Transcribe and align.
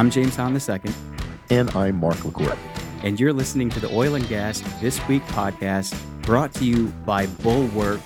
I'm 0.00 0.10
James 0.10 0.34
Hahn 0.34 0.56
II. 0.56 0.94
And 1.50 1.70
I'm 1.76 1.96
Mark 2.00 2.24
LaCour. 2.24 2.56
And 3.02 3.20
you're 3.20 3.34
listening 3.34 3.68
to 3.68 3.80
the 3.80 3.94
Oil 3.94 4.14
and 4.14 4.26
Gas 4.30 4.62
This 4.80 4.98
Week 5.06 5.22
podcast 5.24 5.94
brought 6.22 6.54
to 6.54 6.64
you 6.64 6.86
by 7.04 7.26
Bulwark. 7.26 8.00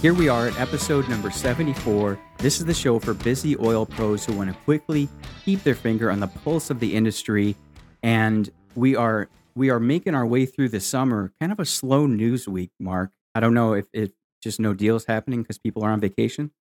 Here 0.00 0.14
we 0.14 0.28
are 0.28 0.46
at 0.46 0.60
episode 0.60 1.08
number 1.08 1.32
74. 1.32 2.16
This 2.38 2.60
is 2.60 2.64
the 2.64 2.72
show 2.72 3.00
for 3.00 3.12
busy 3.12 3.56
oil 3.58 3.84
pros 3.84 4.24
who 4.24 4.34
want 4.34 4.50
to 4.50 4.56
quickly 4.60 5.08
keep 5.44 5.64
their 5.64 5.74
finger 5.74 6.12
on 6.12 6.20
the 6.20 6.28
pulse 6.28 6.70
of 6.70 6.78
the 6.78 6.94
industry. 6.94 7.56
And 8.04 8.48
we 8.76 8.94
are 8.94 9.28
we 9.56 9.68
are 9.68 9.80
making 9.80 10.14
our 10.14 10.24
way 10.24 10.46
through 10.46 10.68
the 10.68 10.78
summer, 10.78 11.32
kind 11.40 11.50
of 11.50 11.58
a 11.58 11.64
slow 11.64 12.06
news 12.06 12.46
week, 12.46 12.70
Mark. 12.78 13.10
I 13.34 13.40
don't 13.40 13.54
know 13.54 13.72
if 13.72 13.86
it 13.92 14.12
just 14.44 14.60
no 14.60 14.74
deals 14.74 15.06
happening 15.06 15.42
because 15.42 15.58
people 15.58 15.82
are 15.82 15.90
on 15.90 15.98
vacation. 15.98 16.52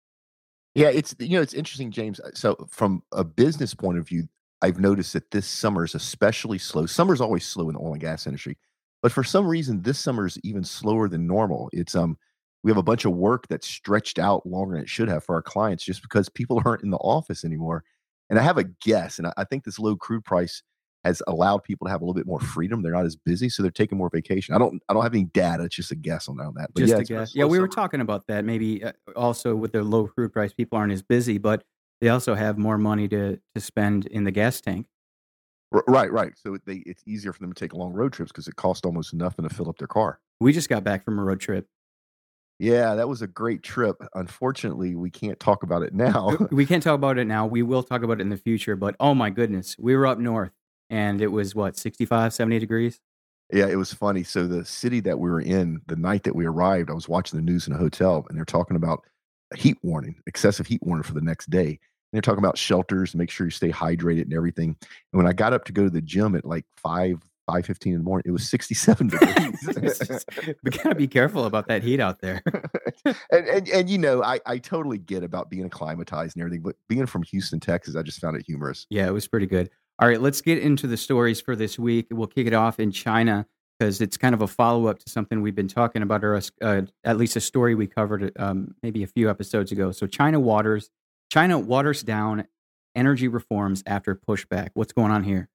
Yeah, 0.74 0.88
it's 0.88 1.14
you 1.20 1.38
know 1.38 1.42
it's 1.44 1.54
interesting, 1.54 1.92
James. 1.92 2.20
So 2.34 2.68
from 2.72 3.04
a 3.12 3.24
business 3.24 3.76
point 3.76 4.00
of 4.00 4.08
view, 4.08 4.28
I've 4.62 4.80
noticed 4.80 5.14
that 5.14 5.32
this 5.32 5.48
summer 5.48 5.84
is 5.84 5.96
especially 5.96 6.58
slow. 6.58 6.86
Summer's 6.86 7.22
always 7.22 7.46
slow 7.46 7.70
in 7.70 7.76
the 7.76 7.82
oil 7.82 7.94
and 7.94 8.02
gas 8.02 8.28
industry, 8.28 8.58
but 9.02 9.12
for 9.12 9.24
some 9.24 9.48
reason 9.48 9.82
this 9.82 10.00
summer 10.00 10.26
is 10.26 10.38
even 10.44 10.64
slower 10.64 11.08
than 11.08 11.28
normal. 11.28 11.70
It's 11.74 11.96
um 11.96 12.18
we 12.64 12.70
have 12.70 12.78
a 12.78 12.84
bunch 12.84 13.06
of 13.06 13.14
work 13.14 13.48
that's 13.48 13.68
stretched 13.68 14.20
out 14.20 14.46
longer 14.46 14.76
than 14.76 14.84
it 14.84 14.90
should 14.90 15.10
have 15.10 15.24
for 15.24 15.36
our 15.36 15.42
clients 15.42 15.84
just 15.84 16.02
because 16.02 16.30
people 16.30 16.62
aren't 16.66 16.84
in 16.84 16.92
the 16.92 16.98
office 16.98 17.44
anymore. 17.44 17.84
And 18.30 18.40
I 18.40 18.44
have 18.44 18.58
a 18.58 18.64
guess, 18.64 19.18
and 19.18 19.28
I, 19.28 19.34
I 19.38 19.44
think 19.44 19.66
this 19.66 19.80
low 19.80 19.96
crude 19.96 20.24
price 20.24 20.64
has 21.04 21.22
allowed 21.28 21.64
people 21.64 21.88
to 21.88 21.92
have 21.92 22.02
a 22.02 22.06
little 22.06 22.14
bit 22.14 22.28
more 22.28 22.40
freedom. 22.40 22.82
They're 22.82 22.94
not 22.94 23.06
as 23.06 23.16
busy, 23.16 23.50
so 23.50 23.64
they're 23.64 23.72
taking 23.72 23.98
more 23.98 24.10
vacation. 24.10 24.54
I 24.54 24.60
don't 24.60 24.82
I 24.88 24.94
don't 24.94 25.04
have 25.04 25.14
any 25.14 25.26
data. 25.26 25.64
It's 25.64 25.76
just 25.76 25.92
a 25.92 25.96
guess 25.96 26.28
on 26.28 26.38
that. 26.38 26.70
But 26.74 26.82
just 26.82 26.94
yeah, 26.94 27.00
a 27.00 27.04
guess. 27.04 27.36
Yeah, 27.36 27.46
we 27.46 27.60
were 27.60 27.68
talking 27.68 28.02
about 28.02 28.28
that. 28.28 28.46
Maybe 28.46 28.84
uh, 28.84 28.92
also 29.16 29.56
with 29.56 29.72
the 29.72 29.84
low 29.84 30.08
crude 30.08 30.32
price, 30.32 30.54
people 30.54 30.78
aren't 30.78 30.94
as 30.94 31.02
busy, 31.02 31.38
but 31.38 31.64
they 32.02 32.10
also 32.10 32.36
have 32.36 32.58
more 32.58 32.78
money 32.78 33.08
to 33.08 33.40
to 33.56 33.62
spend 33.62 34.08
in 34.08 34.24
the 34.24 34.32
gas 34.32 34.60
tank. 34.60 34.88
Right, 35.88 36.12
right. 36.12 36.34
So 36.36 36.58
they 36.66 36.84
it's 36.86 37.04
easier 37.06 37.32
for 37.32 37.40
them 37.40 37.54
to 37.54 37.60
take 37.60 37.74
long 37.74 37.94
road 37.94 38.12
trips 38.12 38.32
because 38.32 38.48
it 38.48 38.58
costs 38.58 38.86
almost 38.86 39.14
nothing 39.14 39.48
to 39.48 39.54
fill 39.54 39.70
up 39.70 39.78
their 39.78 39.88
car. 39.88 40.20
We 40.42 40.52
just 40.52 40.68
got 40.68 40.84
back 40.84 41.06
from 41.06 41.18
a 41.18 41.24
road 41.24 41.40
trip. 41.40 41.68
Yeah, 42.60 42.96
that 42.96 43.08
was 43.08 43.22
a 43.22 43.28
great 43.28 43.64
trip. 43.64 43.96
Unfortunately, 44.14 44.96
we 44.96 45.10
can't 45.10 45.40
talk 45.40 45.64
about 45.64 45.82
it 45.82 45.94
now. 45.94 46.38
we 46.52 46.66
can't 46.66 46.84
talk 46.84 46.96
about 46.96 47.18
it 47.18 47.26
now. 47.26 47.46
We 47.52 47.64
will 47.64 47.84
talk 47.84 48.04
about 48.04 48.20
it 48.20 48.22
in 48.22 48.30
the 48.30 48.38
future, 48.38 48.76
but 48.76 48.96
oh 49.00 49.16
my 49.16 49.30
goodness, 49.30 49.76
we 49.80 49.96
were 49.96 50.06
up 50.06 50.20
north 50.20 50.52
and 50.92 51.22
it 51.22 51.28
was 51.28 51.56
what 51.56 51.78
65 51.78 52.34
70 52.34 52.60
degrees 52.60 53.00
yeah 53.52 53.68
it 53.68 53.78
was 53.78 53.92
funny 53.92 54.24
so 54.24 54.46
the 54.46 54.64
city 54.64 55.00
that 55.00 55.18
we 55.18 55.30
were 55.30 55.42
in 55.42 55.82
the 55.88 55.96
night 55.96 56.24
that 56.24 56.36
we 56.36 56.46
arrived 56.46 56.92
i 56.92 56.94
was 56.94 57.10
watching 57.10 57.40
the 57.40 57.46
news 57.52 57.66
in 57.66 57.74
a 57.74 57.78
hotel 57.78 58.26
and 58.30 58.38
they're 58.38 58.46
talking 58.46 58.76
about 58.76 59.04
a 59.52 59.58
heat 59.58 59.78
warning 59.82 60.22
excessive 60.28 60.68
heat 60.68 60.84
warning 60.84 61.04
for 61.04 61.14
the 61.14 61.22
next 61.22 61.50
day 61.50 61.80
they're 62.12 62.22
talking 62.22 62.40
about 62.40 62.58
shelters 62.58 63.12
to 63.12 63.18
make 63.18 63.30
sure 63.30 63.48
you 63.48 63.52
stay 63.52 63.70
hydrated 63.70 64.24
and 64.24 64.34
everything. 64.34 64.76
And 64.80 65.18
when 65.18 65.28
i 65.28 65.34
got 65.34 65.54
up 65.54 65.66
to 65.66 65.72
go 65.72 65.84
to 65.84 65.90
the 65.90 66.02
gym 66.02 66.36
at 66.36 66.46
like 66.46 66.66
5 66.78 67.22
5 67.48 67.66
15 67.66 67.94
in 67.94 68.00
the 68.00 68.04
morning 68.04 68.24
it 68.28 68.32
was 68.32 68.50
67 68.50 69.08
degrees. 69.08 70.26
We 70.64 70.72
gotta 70.72 70.96
be 70.96 71.08
careful 71.08 71.46
about 71.46 71.68
that 71.68 71.84
heat 71.84 72.00
out 72.00 72.22
there. 72.22 72.42
And, 73.32 73.48
and 73.48 73.70
and 73.70 73.90
you 73.90 73.98
know 73.98 74.22
I, 74.24 74.40
I 74.46 74.60
totally 74.60 75.00
get 75.00 75.24
about 75.24 75.50
being 75.50 75.66
acclimatized 75.66 76.36
and 76.36 76.42
everything 76.44 76.62
but 76.62 76.76
being 76.88 77.08
from 77.08 77.24
houston 77.24 77.60
texas 77.60 77.96
i 77.96 78.04
just 78.04 78.20
found 78.20 78.38
it 78.38 78.46
humorous. 78.46 78.86
Yeah 78.90 79.08
it 79.08 79.12
was 79.12 79.28
pretty 79.28 79.48
good. 79.48 79.72
All 80.02 80.08
right, 80.08 80.20
let's 80.20 80.42
get 80.42 80.58
into 80.58 80.88
the 80.88 80.98
stories 80.98 81.40
for 81.40 81.56
this 81.56 81.78
week. 81.78 82.08
We'll 82.10 82.26
kick 82.26 82.48
it 82.48 82.54
off 82.54 82.80
in 82.80 82.92
China 82.92 83.46
because 83.78 84.02
it's 84.02 84.18
kind 84.18 84.34
of 84.34 84.42
a 84.42 84.48
follow 84.48 84.88
up 84.88 84.98
to 85.00 85.10
something 85.10 85.42
we've 85.42 85.56
been 85.56 85.68
talking 85.68 86.02
about, 86.02 86.24
or 86.24 86.42
uh, 86.62 86.82
at 87.04 87.18
least 87.18 87.36
a 87.36 87.40
story 87.40 87.76
we 87.76 87.86
covered 87.86 88.32
um, 88.38 88.74
maybe 88.82 89.04
a 89.04 89.08
few 89.08 89.30
episodes 89.30 89.72
ago. 89.72 89.92
So 89.92 90.08
China 90.08 90.40
waters, 90.40 90.90
China 91.32 91.58
waters 91.58 92.04
down 92.04 92.46
energy 92.94 93.30
reforms 93.30 93.84
after 93.88 94.16
pushback. 94.16 94.70
What's 94.74 94.92
going 94.92 95.12
on 95.12 95.24
here? 95.24 95.50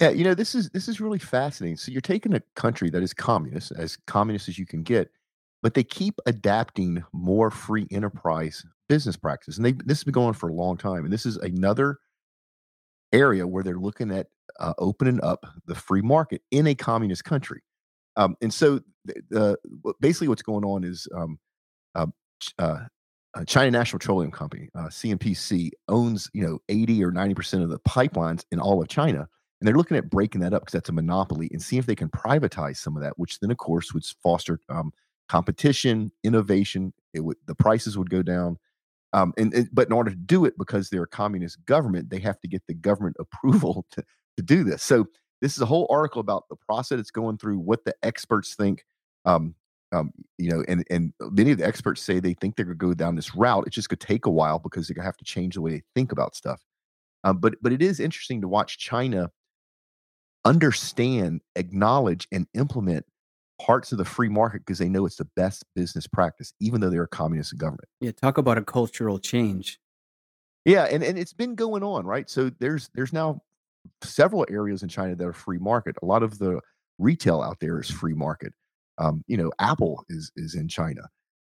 Yeah, 0.00 0.10
you 0.10 0.24
know 0.24 0.34
this 0.34 0.54
is 0.54 0.70
this 0.70 0.88
is 0.88 1.00
really 1.00 1.18
fascinating. 1.18 1.76
So 1.76 1.90
you're 1.90 2.00
taking 2.00 2.32
a 2.34 2.42
country 2.54 2.90
that 2.90 3.02
is 3.02 3.12
communist, 3.12 3.72
as 3.76 3.98
communist 4.06 4.48
as 4.48 4.58
you 4.58 4.66
can 4.66 4.82
get, 4.82 5.10
but 5.62 5.74
they 5.74 5.82
keep 5.82 6.20
adapting 6.26 7.02
more 7.12 7.50
free 7.50 7.86
enterprise 7.90 8.64
business 8.88 9.16
practices, 9.16 9.58
and 9.58 9.64
they 9.66 9.72
this 9.72 9.98
has 9.98 10.04
been 10.04 10.12
going 10.12 10.28
on 10.28 10.34
for 10.34 10.48
a 10.48 10.54
long 10.54 10.76
time. 10.76 11.04
And 11.04 11.12
this 11.12 11.26
is 11.26 11.38
another 11.38 11.98
area 13.12 13.46
where 13.46 13.64
they're 13.64 13.78
looking 13.78 14.12
at 14.12 14.28
uh, 14.60 14.74
opening 14.78 15.22
up 15.24 15.44
the 15.66 15.74
free 15.74 16.02
market 16.02 16.42
in 16.50 16.66
a 16.66 16.74
communist 16.74 17.24
country. 17.24 17.62
Um, 18.16 18.36
and 18.40 18.52
so, 18.52 18.80
the, 19.04 19.56
basically, 20.00 20.28
what's 20.28 20.42
going 20.42 20.64
on 20.64 20.84
is 20.84 21.08
um, 21.14 21.38
uh, 21.94 22.06
uh, 22.58 22.80
China 23.44 23.70
National 23.70 23.98
Petroleum 23.98 24.30
Company, 24.30 24.68
uh, 24.74 24.84
CNPC, 24.84 25.70
owns 25.88 26.30
you 26.32 26.46
know 26.46 26.58
80 26.68 27.04
or 27.04 27.10
90 27.10 27.34
percent 27.34 27.62
of 27.62 27.70
the 27.70 27.78
pipelines 27.80 28.44
in 28.50 28.60
all 28.60 28.80
of 28.80 28.88
China, 28.88 29.28
and 29.60 29.68
they're 29.68 29.76
looking 29.76 29.96
at 29.96 30.10
breaking 30.10 30.40
that 30.42 30.54
up 30.54 30.62
because 30.62 30.72
that's 30.72 30.88
a 30.88 30.92
monopoly, 30.92 31.48
and 31.52 31.60
see 31.60 31.78
if 31.78 31.86
they 31.86 31.94
can 31.94 32.08
privatize 32.08 32.76
some 32.76 32.96
of 32.96 33.02
that, 33.02 33.18
which 33.18 33.40
then, 33.40 33.50
of 33.50 33.58
course, 33.58 33.92
would 33.92 34.04
foster 34.22 34.60
um, 34.68 34.92
competition, 35.28 36.10
innovation. 36.24 36.92
It 37.14 37.20
would 37.20 37.36
the 37.46 37.54
prices 37.54 37.98
would 37.98 38.10
go 38.10 38.22
down, 38.22 38.58
um, 39.12 39.32
and, 39.36 39.52
and, 39.54 39.68
but 39.72 39.86
in 39.86 39.92
order 39.92 40.10
to 40.10 40.16
do 40.16 40.44
it, 40.44 40.54
because 40.58 40.90
they're 40.90 41.04
a 41.04 41.08
communist 41.08 41.64
government, 41.66 42.10
they 42.10 42.20
have 42.20 42.40
to 42.40 42.48
get 42.48 42.62
the 42.66 42.74
government 42.74 43.16
approval 43.20 43.86
to, 43.92 44.04
to 44.36 44.42
do 44.42 44.64
this. 44.64 44.82
So 44.82 45.06
this 45.40 45.54
is 45.54 45.60
a 45.60 45.66
whole 45.66 45.86
article 45.90 46.20
about 46.20 46.44
the 46.48 46.56
process 46.56 46.98
it's 46.98 47.10
going 47.10 47.38
through, 47.38 47.58
what 47.58 47.84
the 47.84 47.94
experts 48.02 48.54
think. 48.54 48.84
Um, 49.24 49.54
um, 49.92 50.10
you 50.38 50.50
know, 50.50 50.64
and 50.68 50.84
and 50.90 51.12
many 51.20 51.52
of 51.52 51.58
the 51.58 51.66
experts 51.66 52.02
say 52.02 52.20
they 52.20 52.34
think 52.34 52.56
they're 52.56 52.64
going 52.64 52.78
to 52.78 52.86
go 52.86 52.94
down 52.94 53.14
this 53.14 53.34
route. 53.34 53.64
It's 53.66 53.74
just 53.74 53.88
going 53.88 53.98
to 53.98 54.06
take 54.06 54.26
a 54.26 54.30
while 54.30 54.58
because 54.58 54.86
they're 54.86 54.94
going 54.94 55.04
to 55.04 55.08
have 55.08 55.16
to 55.18 55.24
change 55.24 55.54
the 55.54 55.60
way 55.60 55.70
they 55.72 55.82
think 55.94 56.12
about 56.12 56.34
stuff. 56.34 56.62
Um, 57.24 57.38
but 57.38 57.54
but 57.62 57.72
it 57.72 57.82
is 57.82 58.00
interesting 58.00 58.40
to 58.40 58.48
watch 58.48 58.78
China 58.78 59.30
understand, 60.44 61.40
acknowledge, 61.56 62.28
and 62.32 62.46
implement 62.54 63.04
parts 63.60 63.90
of 63.92 63.98
the 63.98 64.04
free 64.04 64.28
market 64.28 64.60
because 64.60 64.78
they 64.78 64.88
know 64.88 65.06
it's 65.06 65.16
the 65.16 65.28
best 65.36 65.64
business 65.74 66.06
practice, 66.06 66.52
even 66.60 66.80
though 66.80 66.90
they're 66.90 67.04
a 67.04 67.08
communist 67.08 67.56
government. 67.56 67.88
Yeah, 68.00 68.12
talk 68.12 68.38
about 68.38 68.58
a 68.58 68.62
cultural 68.62 69.18
change. 69.18 69.78
Yeah, 70.64 70.84
and, 70.84 71.02
and 71.02 71.18
it's 71.18 71.32
been 71.32 71.54
going 71.54 71.82
on, 71.82 72.04
right? 72.04 72.28
So 72.28 72.50
there's 72.58 72.90
there's 72.94 73.12
now 73.12 73.40
several 74.02 74.44
areas 74.50 74.82
in 74.82 74.88
China 74.88 75.14
that 75.14 75.26
are 75.26 75.32
free 75.32 75.58
market. 75.58 75.96
A 76.02 76.06
lot 76.06 76.22
of 76.22 76.38
the 76.38 76.60
retail 76.98 77.40
out 77.40 77.60
there 77.60 77.80
is 77.80 77.90
free 77.90 78.14
market. 78.14 78.52
Um, 78.98 79.22
you 79.26 79.36
know, 79.36 79.50
Apple 79.58 80.04
is 80.08 80.32
is 80.36 80.54
in 80.54 80.68
China. 80.68 81.02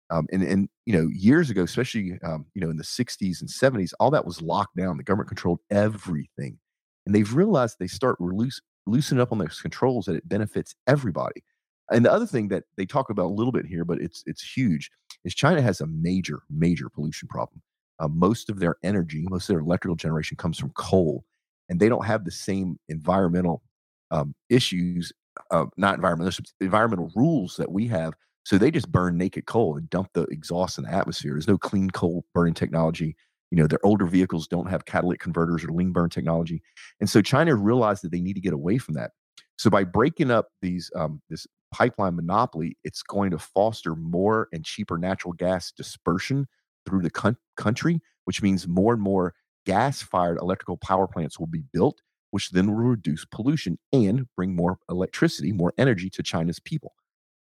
Um, 0.09 0.27
and 0.31 0.43
and 0.43 0.69
you 0.85 0.93
know, 0.93 1.07
years 1.13 1.49
ago, 1.49 1.63
especially 1.63 2.19
um, 2.23 2.45
you 2.53 2.61
know 2.61 2.69
in 2.69 2.77
the 2.77 2.83
60s 2.83 3.39
and 3.41 3.49
70s, 3.49 3.93
all 3.99 4.11
that 4.11 4.25
was 4.25 4.41
locked 4.41 4.75
down. 4.75 4.97
The 4.97 5.03
government 5.03 5.29
controlled 5.29 5.59
everything, 5.69 6.57
and 7.05 7.15
they've 7.15 7.33
realized 7.33 7.77
they 7.79 7.87
start 7.87 8.19
loose, 8.19 8.61
loosening 8.85 9.21
up 9.21 9.31
on 9.31 9.37
those 9.37 9.61
controls 9.61 10.05
that 10.05 10.15
it 10.15 10.27
benefits 10.27 10.75
everybody. 10.87 11.43
And 11.91 12.05
the 12.05 12.11
other 12.11 12.25
thing 12.25 12.49
that 12.49 12.63
they 12.77 12.85
talk 12.85 13.09
about 13.09 13.25
a 13.25 13.33
little 13.33 13.51
bit 13.51 13.65
here, 13.65 13.85
but 13.85 14.01
it's 14.01 14.23
it's 14.25 14.43
huge, 14.43 14.91
is 15.23 15.33
China 15.33 15.61
has 15.61 15.79
a 15.81 15.87
major 15.87 16.41
major 16.49 16.89
pollution 16.89 17.27
problem. 17.29 17.61
Uh, 17.99 18.07
most 18.07 18.49
of 18.49 18.59
their 18.59 18.75
energy, 18.83 19.25
most 19.29 19.49
of 19.49 19.53
their 19.53 19.59
electrical 19.59 19.95
generation 19.95 20.35
comes 20.35 20.59
from 20.59 20.71
coal, 20.71 21.23
and 21.69 21.79
they 21.79 21.87
don't 21.87 22.05
have 22.05 22.25
the 22.25 22.31
same 22.31 22.77
environmental 22.89 23.61
um, 24.09 24.35
issues, 24.49 25.13
uh, 25.51 25.65
not 25.77 25.95
environmental 25.95 26.43
environmental 26.59 27.11
rules 27.15 27.55
that 27.57 27.71
we 27.71 27.87
have. 27.87 28.13
So 28.43 28.57
they 28.57 28.71
just 28.71 28.91
burn 28.91 29.17
naked 29.17 29.45
coal 29.45 29.77
and 29.77 29.89
dump 29.89 30.09
the 30.13 30.23
exhaust 30.23 30.77
in 30.77 30.85
the 30.85 30.93
atmosphere. 30.93 31.33
There's 31.33 31.47
no 31.47 31.57
clean 31.57 31.91
coal 31.91 32.25
burning 32.33 32.55
technology. 32.55 33.15
You 33.51 33.57
know, 33.57 33.67
their 33.67 33.85
older 33.85 34.05
vehicles 34.05 34.47
don't 34.47 34.69
have 34.69 34.85
catalytic 34.85 35.21
converters 35.21 35.63
or 35.63 35.71
lean 35.71 35.91
burn 35.91 36.09
technology, 36.09 36.61
and 36.99 37.09
so 37.09 37.21
China 37.21 37.55
realized 37.55 38.03
that 38.03 38.11
they 38.11 38.21
need 38.21 38.33
to 38.33 38.41
get 38.41 38.53
away 38.53 38.77
from 38.77 38.95
that. 38.95 39.11
So 39.57 39.69
by 39.69 39.83
breaking 39.83 40.31
up 40.31 40.47
these 40.61 40.89
um, 40.95 41.21
this 41.29 41.45
pipeline 41.71 42.15
monopoly, 42.15 42.77
it's 42.83 43.01
going 43.01 43.31
to 43.31 43.37
foster 43.37 43.95
more 43.95 44.47
and 44.51 44.63
cheaper 44.63 44.97
natural 44.97 45.33
gas 45.33 45.71
dispersion 45.71 46.47
through 46.85 47.01
the 47.01 47.09
con- 47.09 47.37
country, 47.57 47.99
which 48.25 48.41
means 48.41 48.67
more 48.67 48.93
and 48.93 49.01
more 49.01 49.33
gas 49.65 50.01
fired 50.01 50.39
electrical 50.39 50.77
power 50.77 51.07
plants 51.07 51.39
will 51.39 51.47
be 51.47 51.63
built, 51.73 52.01
which 52.31 52.51
then 52.51 52.67
will 52.67 52.83
reduce 52.83 53.25
pollution 53.25 53.77
and 53.93 54.27
bring 54.35 54.55
more 54.55 54.79
electricity, 54.89 55.51
more 55.51 55.73
energy 55.77 56.09
to 56.09 56.23
China's 56.23 56.59
people, 56.59 56.93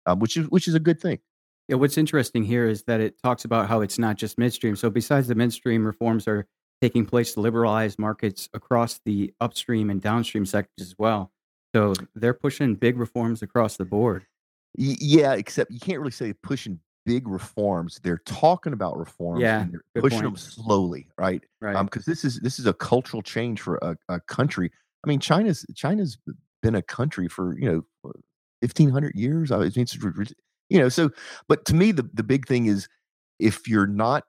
um, 0.07 0.19
which 0.19 0.37
is 0.37 0.49
which 0.49 0.69
is 0.69 0.75
a 0.75 0.81
good 0.81 1.01
thing. 1.01 1.19
Yeah, 1.69 1.77
what's 1.77 1.97
interesting 1.97 2.45
here 2.45 2.69
is 2.69 2.83
that 2.85 3.01
it 3.01 3.21
talks 3.23 3.45
about 3.45 3.69
how 3.69 3.81
it's 3.81 3.99
not 3.99 4.17
just 4.17 4.39
midstream. 4.39 4.77
So 4.77 4.91
besides 4.91 5.29
the 5.29 5.37
midstream 5.37 5.87
reforms 5.87 6.27
are 6.27 6.47
taking 6.81 7.07
place 7.07 7.35
to 7.35 7.41
liberalize 7.41 7.99
markets 7.99 8.49
across 8.55 9.01
the 9.05 9.33
upstream 9.41 9.91
and 9.91 10.01
downstream 10.01 10.47
sectors 10.47 10.89
as 10.89 10.95
well. 10.99 11.31
So 11.75 11.95
they're 12.15 12.35
pushing 12.35 12.75
big 12.75 12.99
reforms 12.99 13.43
across 13.43 13.77
the 13.77 13.85
board. 13.85 14.27
yeah, 14.77 15.35
except 15.35 15.71
you 15.71 15.79
can't 15.79 15.99
really 15.99 16.11
say 16.11 16.33
pushing 16.33 16.81
big 17.07 17.29
reforms. 17.29 18.01
They're 18.03 18.23
talking 18.25 18.73
about 18.73 18.97
reforms. 18.99 19.43
Yeah, 19.43 19.63
and 19.63 19.73
they're 19.73 20.03
pushing 20.03 20.21
point. 20.21 20.25
them 20.25 20.37
slowly, 20.37 21.09
right? 21.19 21.43
Right. 21.61 21.77
Um, 21.77 21.87
because 21.87 22.05
this 22.05 22.25
is 22.25 22.41
this 22.41 22.59
is 22.59 22.67
a 22.67 22.75
cultural 22.75 23.23
change 23.23 23.61
for 23.61 23.77
a, 23.83 23.97
a 24.09 24.21
country. 24.21 24.71
I 25.05 25.09
mean, 25.09 25.21
China's 25.21 25.65
China's 25.75 26.19
been 26.63 26.75
a 26.75 26.83
country 26.83 27.29
for 27.29 27.59
you 27.59 27.71
know 28.05 28.13
fifteen 28.61 28.91
hundred 28.91 29.15
years. 29.15 29.51
I 29.51 29.59
mean, 29.59 29.73
it's, 29.75 29.97
you 30.69 30.79
know, 30.79 30.89
so 30.89 31.11
but 31.49 31.65
to 31.67 31.75
me, 31.75 31.93
the 31.93 32.09
the 32.13 32.23
big 32.23 32.47
thing 32.47 32.67
is 32.67 32.89
if 33.39 33.69
you're 33.69 33.87
not 33.87 34.25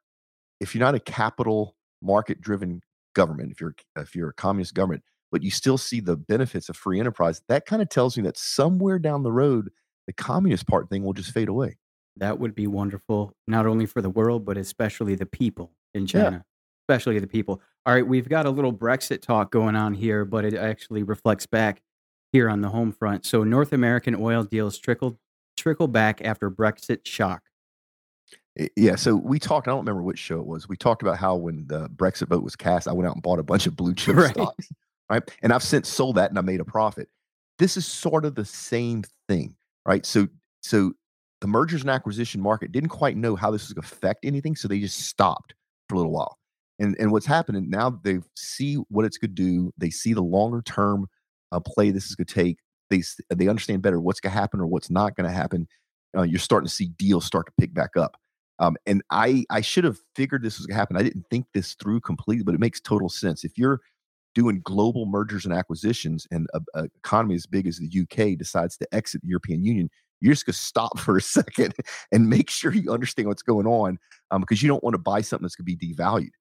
if 0.60 0.74
you're 0.74 0.84
not 0.84 0.96
a 0.96 1.00
capital 1.00 1.76
market 2.02 2.42
driven 2.42 2.82
government, 3.14 3.52
if 3.52 3.62
you're 3.62 3.76
if 3.98 4.16
you're 4.16 4.30
a 4.30 4.34
communist 4.34 4.74
government, 4.74 5.04
but 5.32 5.44
you 5.44 5.52
still 5.52 5.78
see 5.78 6.00
the 6.00 6.18
benefits 6.18 6.70
of 6.70 6.78
free 6.78 7.00
enterprise. 7.00 7.42
That 7.48 7.66
kind 7.66 7.82
of 7.82 7.90
tells 7.90 8.18
me 8.18 8.24
that 8.24 8.38
somewhere 8.38 9.00
down 9.00 9.24
the 9.24 9.32
road, 9.32 9.70
the 10.08 10.14
communist 10.14 10.68
part 10.68 10.90
thing 10.90 11.04
will 11.04 11.14
just 11.14 11.32
fade 11.32 11.50
away. 11.50 11.78
That 12.18 12.40
would 12.40 12.56
be 12.56 12.68
wonderful, 12.68 13.34
not 13.48 13.66
only 13.66 13.86
for 13.86 14.02
the 14.02 14.10
world, 14.10 14.46
but 14.46 14.58
especially 14.58 15.16
the 15.16 15.26
people 15.26 15.72
in 15.94 16.06
China, 16.08 16.32
yeah. 16.32 16.94
especially 16.94 17.20
the 17.20 17.28
people. 17.28 17.62
All 17.86 17.94
right, 17.94 18.06
we've 18.06 18.30
got 18.30 18.46
a 18.46 18.50
little 18.50 18.74
Brexit 18.74 19.22
talk 19.22 19.52
going 19.52 19.76
on 19.76 19.94
here, 19.94 20.26
but 20.26 20.46
it 20.46 20.54
actually 20.54 21.04
reflects 21.04 21.46
back 21.46 21.82
here 22.32 22.50
on 22.50 22.62
the 22.62 22.70
home 22.70 22.92
front. 22.92 23.26
So 23.26 23.44
North 23.44 23.74
American 23.74 24.16
oil 24.16 24.44
deals 24.44 24.78
trickle 24.78 25.18
trickle 25.58 25.88
back 25.88 26.22
after 26.24 26.50
Brexit 26.50 27.06
shock. 27.06 27.44
Yeah, 28.76 28.96
so 28.98 29.16
we 29.16 29.40
talked. 29.40 29.68
I 29.68 29.72
don't 29.72 29.80
remember 29.80 30.02
which 30.02 30.20
show 30.20 30.40
it 30.40 30.46
was. 30.46 30.68
We 30.68 30.76
talked 30.76 31.02
about 31.02 31.18
how 31.18 31.36
when 31.36 31.66
the 31.68 31.88
Brexit 31.90 32.28
vote 32.28 32.44
was 32.44 32.56
cast, 32.56 32.88
I 32.88 32.92
went 32.92 33.08
out 33.08 33.16
and 33.16 33.24
bought 33.24 33.40
a 33.40 33.44
bunch 33.44 33.66
of 33.66 33.76
blue 33.76 33.94
chip 33.96 34.18
right. 34.18 34.34
stocks, 34.34 34.70
right? 35.10 35.24
And 35.42 35.54
I've 35.54 35.64
since 35.64 35.88
sold 35.88 36.16
that 36.16 36.30
and 36.30 36.38
I 36.38 36.42
made 36.42 36.60
a 36.60 36.66
profit. 36.66 37.08
This 37.60 37.78
is 37.78 37.88
sort 37.88 38.26
of 38.26 38.36
the 38.36 38.44
same 38.44 39.04
thing, 39.30 39.56
right? 39.86 40.06
So, 40.06 40.28
so 40.62 40.94
the 41.42 41.48
mergers 41.48 41.82
and 41.82 41.90
acquisition 41.90 42.40
market 42.40 42.72
didn't 42.72 42.90
quite 42.90 43.18
know 43.18 43.36
how 43.36 43.52
this 43.52 43.64
was 43.64 43.74
going 43.74 43.84
to 43.84 43.94
affect 43.94 44.26
anything, 44.26 44.56
so 44.56 44.68
they 44.68 44.80
just 44.80 45.08
stopped 45.08 45.56
for 45.90 45.96
a 45.96 45.98
little 45.98 46.14
while. 46.14 46.38
And 46.80 46.96
and 47.00 47.12
what's 47.12 47.26
happening 47.26 47.70
now? 47.70 48.00
They 48.04 48.20
see 48.36 48.76
what 48.90 49.06
it's 49.06 49.18
going 49.18 49.36
to 49.36 49.36
do. 49.36 49.74
They 49.78 49.90
see 49.90 50.14
the 50.14 50.24
longer 50.24 50.62
term 50.62 51.08
uh, 51.52 51.60
play 51.60 51.92
this 51.92 52.08
is 52.08 52.16
going 52.16 52.28
to 52.28 52.34
take. 52.34 52.58
They 52.90 53.04
they 53.34 53.48
understand 53.48 53.82
better 53.82 54.00
what's 54.00 54.20
going 54.20 54.34
to 54.34 54.40
happen 54.40 54.60
or 54.60 54.68
what's 54.68 54.90
not 54.90 55.16
going 55.16 55.28
to 55.28 55.36
happen. 55.36 55.68
Uh, 56.16 56.24
you're 56.24 56.40
starting 56.40 56.68
to 56.68 56.74
see 56.74 56.88
deals 56.98 57.26
start 57.26 57.48
to 57.48 57.54
pick 57.60 57.74
back 57.74 57.98
up. 57.98 58.18
Um, 58.60 58.78
and 58.86 59.02
I 59.10 59.46
I 59.50 59.62
should 59.62 59.84
have 59.84 59.98
figured 60.16 60.44
this 60.44 60.60
was 60.60 60.68
going 60.68 60.76
to 60.76 60.80
happen. 60.80 60.98
I 60.98 61.04
didn't 61.04 61.26
think 61.30 61.48
this 61.54 61.74
through 61.76 62.02
completely, 62.02 62.44
but 62.44 62.56
it 62.56 62.60
makes 62.60 62.80
total 62.80 63.10
sense. 63.10 63.44
If 63.44 63.58
you're 63.58 63.82
doing 64.34 64.62
global 64.64 65.06
mergers 65.06 65.46
and 65.46 65.54
acquisitions, 65.54 66.28
and 66.32 66.48
an 66.74 66.90
economy 66.96 67.36
as 67.36 67.46
big 67.46 67.68
as 67.68 67.80
the 67.80 68.02
UK 68.02 68.38
decides 68.38 68.78
to 68.78 68.88
exit 68.94 69.22
the 69.22 69.28
European 69.28 69.64
Union, 69.64 69.90
you're 70.22 70.34
just 70.34 70.46
going 70.46 70.54
to 70.54 70.60
stop 70.60 71.00
for 71.00 71.18
a 71.18 71.22
second 71.40 71.74
and 72.12 72.30
make 72.30 72.50
sure 72.50 72.74
you 72.74 72.92
understand 72.92 73.28
what's 73.28 73.42
going 73.42 73.68
on 73.68 73.98
um, 74.32 74.42
because 74.42 74.62
you 74.62 74.70
don't 74.70 74.84
want 74.84 74.94
to 74.94 75.00
buy 75.00 75.22
something 75.22 75.44
that's 75.44 75.56
going 75.56 75.66
to 75.66 75.76
be 75.76 75.94
devalued. 75.94 76.32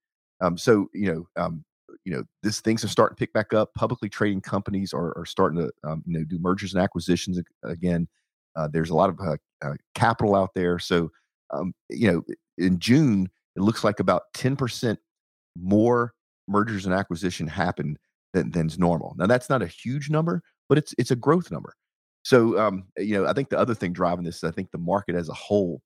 Um, 0.41 0.57
so 0.57 0.89
you 0.95 1.13
know, 1.13 1.43
um, 1.43 1.65
you 2.05 2.13
know, 2.13 2.25
this 2.43 2.61
things 2.61 2.85
are 2.85 2.89
starting 2.89 3.17
to 3.17 3.21
pick 3.21 3.33
back 3.33 3.53
up. 3.53 3.75
Publicly 3.75 4.09
trading 4.09 4.41
companies 4.41 4.93
are, 4.93 5.17
are 5.19 5.27
starting 5.27 5.59
to 5.61 5.71
um, 5.89 6.03
you 6.07 6.19
know 6.19 6.25
do 6.25 6.39
mergers 6.39 6.75
and 6.75 6.83
acquisitions 6.83 7.41
again. 7.65 8.09
Uh, 8.57 8.69
there's 8.73 8.91
a 8.91 8.95
lot 8.95 9.11
of 9.11 9.19
uh, 9.21 9.37
uh, 9.65 9.75
capital 9.95 10.35
out 10.35 10.51
there, 10.55 10.79
so 10.79 11.11
um, 11.53 11.73
you 11.89 12.11
know, 12.11 12.23
in 12.59 12.79
June 12.79 13.29
it 13.57 13.63
looks 13.63 13.85
like 13.85 14.01
about 14.01 14.23
ten 14.35 14.57
percent 14.57 14.99
more 15.57 16.15
mergers 16.49 16.85
and 16.87 16.95
acquisition 16.95 17.47
happened 17.47 17.99
than 18.33 18.51
than's 18.51 18.79
normal. 18.79 19.15
Now 19.19 19.27
that's 19.27 19.51
not 19.51 19.63
a 19.63 19.67
huge 19.67 20.11
number, 20.11 20.43
but 20.69 20.79
it's 20.79 20.95
it's 20.99 21.11
a 21.11 21.17
growth 21.17 21.51
number. 21.51 21.75
So 22.23 22.59
um, 22.59 22.85
you 22.97 23.15
know, 23.15 23.27
I 23.27 23.33
think 23.33 23.49
the 23.49 23.59
other 23.59 23.75
thing 23.75 23.93
driving 23.93 24.25
this 24.25 24.37
is 24.37 24.45
I 24.45 24.51
think 24.51 24.71
the 24.71 24.79
market 24.79 25.15
as 25.15 25.29
a 25.29 25.35
whole, 25.35 25.81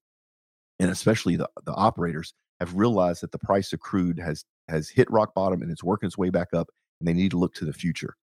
and 0.79 0.89
especially 0.89 1.35
the 1.35 1.49
the 1.65 1.73
operators, 1.73 2.33
have 2.59 2.75
realized 2.75 3.21
that 3.21 3.31
the 3.31 3.39
price 3.39 3.71
of 3.73 3.79
crude 3.79 4.19
has 4.19 4.45
has 4.67 4.89
hit 4.89 5.09
rock 5.11 5.33
bottom 5.33 5.61
and 5.61 5.71
it's 5.71 5.83
working 5.83 6.07
its 6.07 6.17
way 6.17 6.29
back 6.29 6.49
up, 6.53 6.69
and 6.99 7.07
they 7.07 7.13
need 7.13 7.31
to 7.31 7.37
look 7.37 7.53
to 7.55 7.65
the 7.65 7.73
future. 7.73 8.15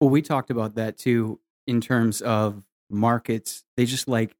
Well, 0.00 0.10
we 0.10 0.22
talked 0.22 0.50
about 0.50 0.76
that 0.76 0.96
too 0.96 1.40
in 1.66 1.80
terms 1.80 2.20
of 2.22 2.62
markets. 2.90 3.64
They 3.76 3.84
just 3.84 4.08
like 4.08 4.34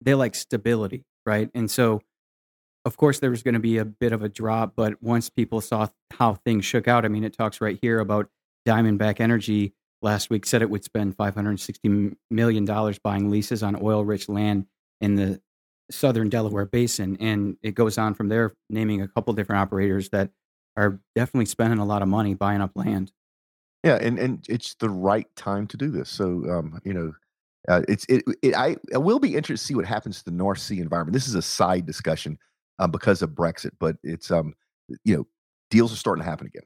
they 0.00 0.14
like 0.14 0.34
stability, 0.34 1.04
right? 1.24 1.50
And 1.54 1.70
so, 1.70 2.00
of 2.84 2.96
course, 2.96 3.20
there 3.20 3.30
was 3.30 3.42
going 3.42 3.54
to 3.54 3.60
be 3.60 3.78
a 3.78 3.84
bit 3.84 4.12
of 4.12 4.22
a 4.22 4.28
drop, 4.28 4.72
but 4.76 5.02
once 5.02 5.30
people 5.30 5.60
saw 5.60 5.88
how 6.12 6.34
things 6.34 6.64
shook 6.64 6.88
out, 6.88 7.04
I 7.04 7.08
mean, 7.08 7.24
it 7.24 7.36
talks 7.36 7.60
right 7.60 7.78
here 7.80 8.00
about 8.00 8.28
Diamondback 8.66 9.20
Energy 9.20 9.74
last 10.02 10.30
week 10.30 10.44
said 10.44 10.62
it 10.62 10.70
would 10.70 10.84
spend 10.84 11.16
560 11.16 12.16
million 12.30 12.64
dollars 12.64 12.98
buying 12.98 13.30
leases 13.30 13.62
on 13.62 13.80
oil-rich 13.80 14.28
land 14.28 14.66
in 15.00 15.16
the 15.16 15.40
southern 15.90 16.28
Delaware 16.28 16.66
Basin, 16.66 17.16
and 17.20 17.56
it 17.62 17.74
goes 17.74 17.98
on 17.98 18.14
from 18.14 18.28
there, 18.28 18.54
naming 18.70 19.02
a 19.02 19.08
couple 19.08 19.32
different 19.34 19.60
operators 19.60 20.08
that 20.10 20.30
are 20.76 21.00
definitely 21.14 21.46
spending 21.46 21.78
a 21.78 21.84
lot 21.84 22.02
of 22.02 22.08
money 22.08 22.34
buying 22.34 22.60
up 22.60 22.72
land. 22.74 23.12
Yeah, 23.84 23.98
and 24.00 24.18
and 24.18 24.44
it's 24.48 24.74
the 24.74 24.90
right 24.90 25.26
time 25.36 25.66
to 25.68 25.76
do 25.76 25.90
this. 25.90 26.08
So 26.08 26.24
um, 26.50 26.80
you 26.84 26.94
know, 26.94 27.12
uh, 27.68 27.82
it's 27.88 28.06
it, 28.08 28.24
it. 28.42 28.54
I, 28.54 28.76
will 28.92 29.18
be 29.18 29.34
interested 29.34 29.64
to 29.64 29.66
see 29.66 29.74
what 29.74 29.84
happens 29.84 30.18
to 30.18 30.24
the 30.24 30.30
North 30.30 30.58
Sea 30.58 30.78
environment. 30.78 31.14
This 31.14 31.28
is 31.28 31.34
a 31.34 31.42
side 31.42 31.84
discussion 31.84 32.38
um, 32.78 32.90
because 32.90 33.22
of 33.22 33.30
Brexit, 33.30 33.72
but 33.80 33.96
it's 34.02 34.30
um, 34.30 34.54
you 35.04 35.16
know, 35.16 35.26
deals 35.70 35.92
are 35.92 35.96
starting 35.96 36.22
to 36.22 36.30
happen 36.30 36.46
again. 36.46 36.62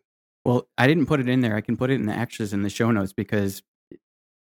Well, 0.47 0.69
I 0.79 0.87
didn't 0.87 1.07
put 1.07 1.19
it 1.21 1.29
in 1.29 1.41
there. 1.41 1.57
I 1.57 1.61
can 1.61 1.77
put 1.77 1.91
it 1.91 1.95
in 1.95 2.07
the 2.07 2.13
extras 2.13 2.53
in 2.53 2.63
the 2.63 2.71
show 2.71 2.91
notes 2.93 3.13
because 3.13 3.63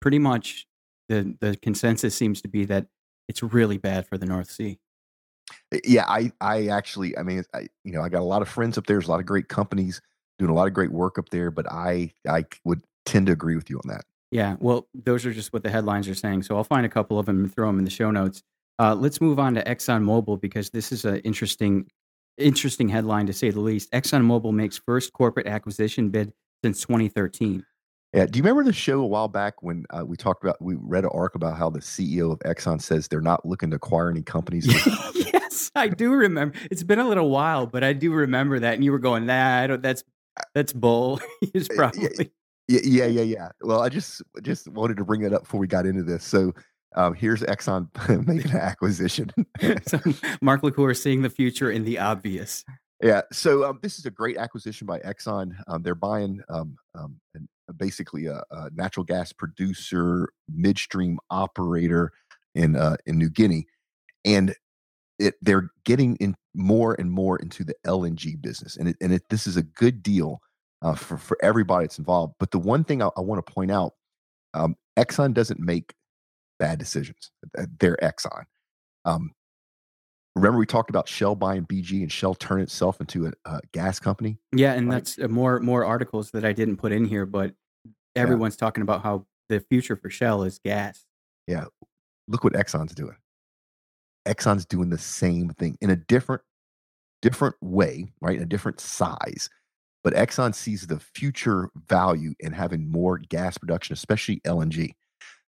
pretty 0.00 0.18
much 0.18 0.66
the 1.08 1.36
the 1.40 1.56
consensus 1.56 2.14
seems 2.14 2.40
to 2.42 2.48
be 2.48 2.64
that 2.66 2.86
it's 3.28 3.42
really 3.42 3.76
bad 3.78 4.06
for 4.06 4.16
the 4.16 4.26
North 4.26 4.50
Sea. 4.50 4.78
Yeah, 5.84 6.04
I 6.06 6.32
I 6.40 6.68
actually, 6.68 7.18
I 7.18 7.22
mean, 7.22 7.42
I 7.52 7.68
you 7.84 7.92
know, 7.92 8.02
I 8.02 8.08
got 8.08 8.20
a 8.20 8.24
lot 8.24 8.42
of 8.42 8.48
friends 8.48 8.78
up 8.78 8.86
there. 8.86 8.96
There's 8.96 9.08
a 9.08 9.10
lot 9.10 9.20
of 9.20 9.26
great 9.26 9.48
companies 9.48 10.00
doing 10.38 10.50
a 10.50 10.54
lot 10.54 10.68
of 10.68 10.74
great 10.74 10.92
work 10.92 11.18
up 11.18 11.30
there, 11.30 11.50
but 11.50 11.70
I 11.70 12.12
I 12.28 12.44
would 12.64 12.82
tend 13.04 13.26
to 13.26 13.32
agree 13.32 13.56
with 13.56 13.68
you 13.68 13.78
on 13.78 13.88
that. 13.88 14.04
Yeah, 14.30 14.56
well, 14.60 14.88
those 14.94 15.24
are 15.26 15.32
just 15.32 15.52
what 15.52 15.62
the 15.62 15.70
headlines 15.70 16.08
are 16.08 16.14
saying. 16.14 16.42
So 16.42 16.56
I'll 16.56 16.64
find 16.64 16.84
a 16.84 16.88
couple 16.88 17.18
of 17.18 17.26
them 17.26 17.44
and 17.44 17.54
throw 17.54 17.68
them 17.68 17.78
in 17.78 17.84
the 17.84 17.90
show 17.90 18.10
notes. 18.10 18.42
Uh, 18.78 18.94
let's 18.94 19.20
move 19.20 19.38
on 19.38 19.54
to 19.54 19.64
ExxonMobil 19.64 20.40
because 20.40 20.70
this 20.70 20.92
is 20.92 21.04
an 21.04 21.18
interesting, 21.20 21.86
interesting 22.38 22.88
headline 22.88 23.26
to 23.26 23.32
say 23.32 23.50
the 23.50 23.60
least. 23.60 23.90
ExxonMobil 23.92 24.52
makes 24.52 24.78
first 24.78 25.12
corporate 25.12 25.46
acquisition 25.46 26.10
bid 26.10 26.32
since 26.64 26.80
2013. 26.82 27.64
Yeah. 28.12 28.26
Do 28.26 28.38
you 28.38 28.42
remember 28.42 28.64
the 28.64 28.72
show 28.72 29.00
a 29.00 29.06
while 29.06 29.28
back 29.28 29.62
when 29.62 29.84
uh, 29.90 30.04
we 30.06 30.16
talked 30.16 30.42
about, 30.42 30.60
we 30.60 30.74
read 30.78 31.04
an 31.04 31.10
arc 31.12 31.34
about 31.34 31.56
how 31.56 31.68
the 31.68 31.80
CEO 31.80 32.32
of 32.32 32.38
Exxon 32.40 32.80
says 32.80 33.08
they're 33.08 33.20
not 33.20 33.44
looking 33.44 33.70
to 33.70 33.76
acquire 33.76 34.08
any 34.08 34.22
companies? 34.22 34.66
yes, 35.14 35.70
I 35.74 35.88
do 35.88 36.12
remember. 36.12 36.56
It's 36.70 36.82
been 36.82 36.98
a 36.98 37.08
little 37.08 37.28
while, 37.28 37.66
but 37.66 37.84
I 37.84 37.92
do 37.92 38.12
remember 38.12 38.58
that. 38.60 38.74
And 38.74 38.84
you 38.84 38.92
were 38.92 38.98
going, 38.98 39.26
nah, 39.26 39.58
I 39.58 39.66
don't, 39.66 39.82
that's, 39.82 40.02
that's 40.54 40.72
bull. 40.72 41.20
He's 41.52 41.68
probably. 41.68 42.30
Yeah, 42.68 42.80
yeah, 42.82 43.06
yeah, 43.06 43.22
yeah. 43.22 43.48
Well, 43.60 43.80
I 43.80 43.88
just 43.88 44.22
just 44.42 44.68
wanted 44.68 44.96
to 44.96 45.04
bring 45.04 45.22
it 45.22 45.32
up 45.32 45.42
before 45.42 45.60
we 45.60 45.68
got 45.68 45.86
into 45.86 46.02
this. 46.02 46.24
So 46.24 46.52
um, 46.96 47.14
here's 47.14 47.42
Exxon 47.42 47.88
making 48.26 48.50
an 48.50 48.56
acquisition. 48.56 49.30
so 49.86 50.00
Mark 50.40 50.62
LaCour 50.62 50.94
seeing 50.94 51.22
the 51.22 51.30
future 51.30 51.70
in 51.70 51.84
the 51.84 51.98
obvious. 51.98 52.64
Yeah. 53.02 53.22
So 53.30 53.64
um, 53.64 53.78
this 53.82 53.98
is 53.98 54.06
a 54.06 54.10
great 54.10 54.38
acquisition 54.38 54.86
by 54.86 55.00
Exxon. 55.00 55.54
Um, 55.68 55.82
they're 55.82 55.94
buying 55.94 56.42
um, 56.48 56.76
um, 56.94 57.20
an 57.34 57.48
basically 57.76 58.26
a, 58.26 58.42
a, 58.50 58.70
natural 58.74 59.04
gas 59.04 59.32
producer, 59.32 60.30
midstream 60.48 61.18
operator 61.30 62.12
in 62.54 62.74
uh, 62.74 62.96
in 63.04 63.18
New 63.18 63.28
Guinea, 63.28 63.66
and 64.24 64.54
it 65.18 65.34
they're 65.42 65.68
getting 65.84 66.16
in 66.16 66.36
more 66.54 66.94
and 66.98 67.10
more 67.10 67.36
into 67.36 67.64
the 67.64 67.74
LNG 67.86 68.40
business, 68.40 68.78
and 68.78 68.88
it, 68.88 68.96
and 69.02 69.12
it, 69.12 69.22
this 69.28 69.46
is 69.46 69.58
a 69.58 69.62
good 69.62 70.02
deal 70.02 70.40
uh, 70.80 70.94
for 70.94 71.18
for 71.18 71.36
everybody 71.42 71.84
that's 71.84 71.98
involved. 71.98 72.34
But 72.38 72.50
the 72.50 72.58
one 72.58 72.82
thing 72.82 73.02
I, 73.02 73.10
I 73.14 73.20
want 73.20 73.44
to 73.44 73.52
point 73.52 73.70
out, 73.70 73.92
um, 74.54 74.74
Exxon 74.96 75.34
doesn't 75.34 75.60
make 75.60 75.92
bad 76.58 76.78
decisions. 76.78 77.30
They're 77.78 77.98
Exxon. 78.02 78.44
Um, 79.04 79.32
remember 80.34 80.58
we 80.58 80.66
talked 80.66 80.90
about 80.90 81.08
Shell 81.08 81.36
buying 81.36 81.64
BG 81.64 82.02
and 82.02 82.12
Shell 82.12 82.34
turn 82.34 82.60
itself 82.60 83.00
into 83.00 83.26
a, 83.26 83.32
a 83.44 83.60
gas 83.72 83.98
company. 83.98 84.38
Yeah, 84.54 84.72
and 84.74 84.88
right? 84.88 84.96
that's 84.96 85.18
uh, 85.18 85.28
more 85.28 85.60
more 85.60 85.84
articles 85.84 86.30
that 86.32 86.44
I 86.44 86.52
didn't 86.52 86.76
put 86.76 86.92
in 86.92 87.04
here, 87.04 87.26
but 87.26 87.52
everyone's 88.14 88.54
yeah. 88.54 88.66
talking 88.66 88.82
about 88.82 89.02
how 89.02 89.26
the 89.48 89.60
future 89.60 89.96
for 89.96 90.10
Shell 90.10 90.44
is 90.44 90.58
gas. 90.58 91.04
Yeah, 91.46 91.64
look 92.28 92.44
what 92.44 92.52
Exxon's 92.52 92.94
doing. 92.94 93.16
Exxon's 94.26 94.66
doing 94.66 94.90
the 94.90 94.98
same 94.98 95.50
thing 95.50 95.78
in 95.80 95.90
a 95.90 95.96
different 95.96 96.42
different 97.22 97.56
way, 97.60 98.06
right? 98.20 98.36
In 98.36 98.42
a 98.42 98.46
different 98.46 98.80
size. 98.80 99.48
But 100.04 100.14
Exxon 100.14 100.54
sees 100.54 100.86
the 100.86 101.00
future 101.00 101.70
value 101.88 102.34
in 102.38 102.52
having 102.52 102.90
more 102.90 103.18
gas 103.18 103.58
production, 103.58 103.94
especially 103.94 104.40
LNG. 104.40 104.92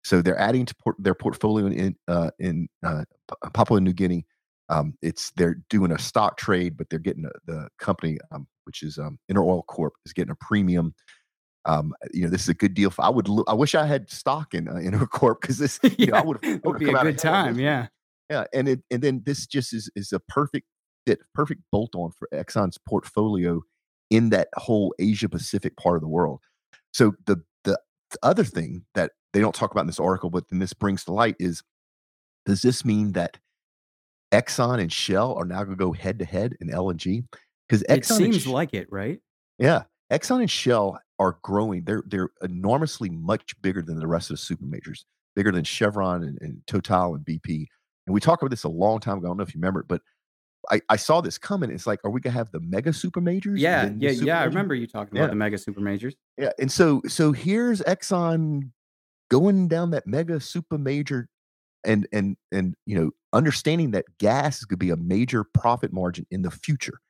So 0.04 0.22
they're 0.22 0.38
adding 0.38 0.64
to 0.66 0.74
port, 0.76 0.96
their 0.98 1.14
portfolio 1.14 1.66
in 1.66 1.96
uh, 2.06 2.30
in 2.38 2.68
uh, 2.84 3.04
Papua 3.52 3.80
New 3.80 3.92
Guinea 3.92 4.26
um, 4.68 4.94
it's 5.02 5.30
they're 5.36 5.56
doing 5.70 5.92
a 5.92 5.98
stock 5.98 6.36
trade, 6.36 6.76
but 6.76 6.90
they're 6.90 6.98
getting 6.98 7.24
a, 7.24 7.30
the 7.46 7.68
company, 7.78 8.18
um, 8.30 8.46
which 8.64 8.82
is 8.82 8.98
um, 8.98 9.18
InterOil 9.30 9.64
Corp, 9.66 9.94
is 10.04 10.12
getting 10.12 10.32
a 10.32 10.36
premium. 10.36 10.94
Um, 11.64 11.92
you 12.12 12.22
know, 12.22 12.30
this 12.30 12.42
is 12.42 12.48
a 12.48 12.54
good 12.54 12.74
deal. 12.74 12.90
For, 12.90 13.02
I 13.02 13.08
would. 13.08 13.28
I 13.48 13.54
wish 13.54 13.74
I 13.74 13.86
had 13.86 14.10
stock 14.10 14.54
in 14.54 14.68
uh, 14.68 14.72
Intercorp 14.74 15.40
because 15.40 15.58
this. 15.58 15.80
yeah, 15.82 15.90
you 15.98 16.06
know, 16.08 16.18
I 16.18 16.22
would. 16.22 16.38
It 16.42 16.64
would 16.64 16.78
be 16.78 16.90
a 16.90 17.02
good 17.02 17.18
time. 17.18 17.58
Yeah. 17.58 17.86
Yeah, 18.30 18.44
and 18.52 18.68
it 18.68 18.80
and 18.90 19.00
then 19.00 19.22
this 19.24 19.46
just 19.46 19.72
is 19.72 19.90
is 19.96 20.12
a 20.12 20.20
perfect 20.20 20.66
fit, 21.06 21.20
perfect 21.34 21.62
bolt 21.72 21.94
on 21.94 22.10
for 22.10 22.28
Exxon's 22.34 22.76
portfolio 22.76 23.62
in 24.10 24.28
that 24.30 24.48
whole 24.54 24.94
Asia 24.98 25.30
Pacific 25.30 25.78
part 25.78 25.96
of 25.96 26.02
the 26.02 26.08
world. 26.08 26.40
So 26.92 27.14
the 27.26 27.42
the 28.10 28.18
other 28.22 28.44
thing 28.44 28.84
that 28.94 29.12
they 29.32 29.40
don't 29.40 29.54
talk 29.54 29.70
about 29.70 29.82
in 29.82 29.86
this 29.86 30.00
article, 30.00 30.30
but 30.30 30.48
then 30.48 30.58
this 30.58 30.72
brings 30.72 31.04
to 31.04 31.12
light 31.12 31.36
is, 31.38 31.62
does 32.46 32.62
this 32.62 32.84
mean 32.84 33.12
that 33.12 33.38
Exxon 34.32 34.80
and 34.80 34.92
Shell 34.92 35.34
are 35.34 35.44
now 35.44 35.64
going 35.64 35.76
to 35.76 35.84
go 35.84 35.92
head 35.92 36.18
to 36.18 36.24
head 36.24 36.54
in 36.60 36.68
LNG 36.68 37.24
because 37.68 37.82
it 37.88 38.04
seems 38.04 38.46
like 38.46 38.74
it, 38.74 38.86
right? 38.90 39.20
Yeah, 39.58 39.82
Exxon 40.12 40.40
and 40.40 40.50
Shell 40.50 41.00
are 41.18 41.38
growing. 41.42 41.84
They're 41.84 42.02
they're 42.06 42.30
enormously 42.42 43.10
much 43.10 43.60
bigger 43.62 43.82
than 43.82 43.98
the 43.98 44.06
rest 44.06 44.30
of 44.30 44.34
the 44.34 44.42
super 44.42 44.64
majors, 44.64 45.04
bigger 45.34 45.52
than 45.52 45.64
Chevron 45.64 46.22
and, 46.24 46.38
and 46.40 46.62
Total 46.66 47.14
and 47.14 47.24
BP. 47.24 47.66
And 48.06 48.14
we 48.14 48.20
talked 48.20 48.42
about 48.42 48.50
this 48.50 48.64
a 48.64 48.68
long 48.68 49.00
time 49.00 49.18
ago. 49.18 49.26
I 49.26 49.30
don't 49.30 49.38
know 49.38 49.42
if 49.42 49.54
you 49.54 49.60
remember 49.60 49.80
it, 49.80 49.88
but 49.88 50.02
I, 50.70 50.80
I 50.88 50.96
saw 50.96 51.20
this 51.20 51.38
coming. 51.38 51.70
It's 51.70 51.86
like, 51.86 52.00
are 52.04 52.10
we 52.10 52.20
gonna 52.20 52.34
have 52.34 52.50
the 52.52 52.60
mega 52.60 52.92
super 52.92 53.20
majors? 53.20 53.60
Yeah, 53.60 53.90
yeah, 53.98 54.10
yeah. 54.10 54.40
I 54.40 54.44
remember 54.44 54.74
you 54.74 54.86
talking 54.86 55.16
yeah. 55.16 55.22
about 55.22 55.30
the 55.30 55.36
mega 55.36 55.58
super 55.58 55.80
majors. 55.80 56.14
Yeah, 56.36 56.50
and 56.58 56.70
so 56.70 57.02
so 57.06 57.32
here's 57.32 57.80
Exxon 57.82 58.70
going 59.30 59.68
down 59.68 59.90
that 59.90 60.06
mega 60.06 60.40
super 60.40 60.78
major 60.78 61.28
and 61.84 62.06
and 62.12 62.36
and 62.52 62.74
you 62.86 62.98
know 62.98 63.10
understanding 63.32 63.90
that 63.92 64.04
gas 64.18 64.60
is 64.60 64.66
to 64.66 64.76
be 64.76 64.90
a 64.90 64.96
major 64.96 65.44
profit 65.44 65.92
margin 65.92 66.26
in 66.30 66.42
the 66.42 66.50
future 66.50 67.00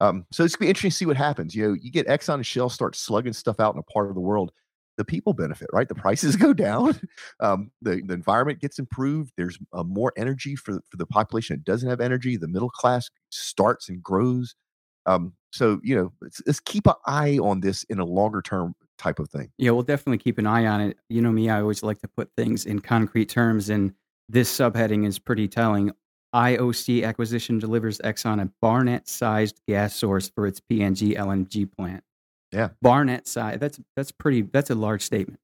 um, 0.00 0.26
so 0.32 0.44
it's 0.44 0.56
going 0.56 0.64
to 0.64 0.66
be 0.66 0.68
interesting 0.68 0.90
to 0.90 0.96
see 0.96 1.06
what 1.06 1.16
happens 1.16 1.54
you 1.54 1.66
know 1.66 1.74
you 1.80 1.90
get 1.90 2.06
exxon 2.06 2.34
and 2.34 2.46
shell 2.46 2.68
start 2.68 2.96
slugging 2.96 3.32
stuff 3.32 3.60
out 3.60 3.74
in 3.74 3.78
a 3.78 3.92
part 3.92 4.08
of 4.08 4.14
the 4.14 4.20
world 4.20 4.52
the 4.96 5.04
people 5.04 5.32
benefit 5.32 5.68
right 5.72 5.88
the 5.88 5.94
prices 5.94 6.36
go 6.46 6.52
down 6.52 6.98
um, 7.40 7.70
the, 7.82 8.02
the 8.06 8.14
environment 8.14 8.60
gets 8.60 8.78
improved 8.78 9.32
there's 9.36 9.58
uh, 9.72 9.82
more 9.82 10.12
energy 10.16 10.56
for, 10.56 10.80
for 10.90 10.96
the 10.96 11.06
population 11.06 11.56
that 11.56 11.64
doesn't 11.64 11.88
have 11.88 12.00
energy 12.00 12.36
the 12.36 12.48
middle 12.48 12.70
class 12.70 13.10
starts 13.30 13.88
and 13.88 14.02
grows 14.02 14.54
um, 15.06 15.34
so 15.52 15.80
you 15.82 15.94
know 15.94 16.12
let's, 16.20 16.42
let's 16.46 16.60
keep 16.60 16.86
an 16.86 16.94
eye 17.06 17.38
on 17.38 17.60
this 17.60 17.84
in 17.84 17.98
a 17.98 18.04
longer 18.04 18.42
term 18.42 18.74
type 18.98 19.18
of 19.18 19.28
thing. 19.28 19.50
Yeah, 19.58 19.70
we'll 19.72 19.82
definitely 19.82 20.18
keep 20.18 20.38
an 20.38 20.46
eye 20.46 20.66
on 20.66 20.80
it. 20.80 20.98
You 21.08 21.20
know 21.20 21.32
me, 21.32 21.50
I 21.50 21.60
always 21.60 21.82
like 21.82 22.00
to 22.00 22.08
put 22.08 22.30
things 22.36 22.66
in 22.66 22.80
concrete 22.80 23.28
terms, 23.28 23.70
and 23.70 23.92
this 24.28 24.54
subheading 24.54 25.06
is 25.06 25.18
pretty 25.18 25.48
telling. 25.48 25.92
IOC 26.34 27.04
acquisition 27.04 27.60
delivers 27.60 27.98
Exxon 27.98 28.42
a 28.42 28.50
Barnett 28.60 29.08
sized 29.08 29.60
gas 29.68 29.94
source 29.94 30.28
for 30.28 30.48
its 30.48 30.60
PNG 30.60 31.16
LNG 31.16 31.70
plant. 31.70 32.02
Yeah. 32.54 32.68
Barnett 32.80 33.26
size. 33.26 33.58
That's 33.58 33.80
that's 33.96 34.12
pretty 34.12 34.42
that's 34.42 34.70
a 34.70 34.74
large 34.74 35.02
statement. 35.02 35.40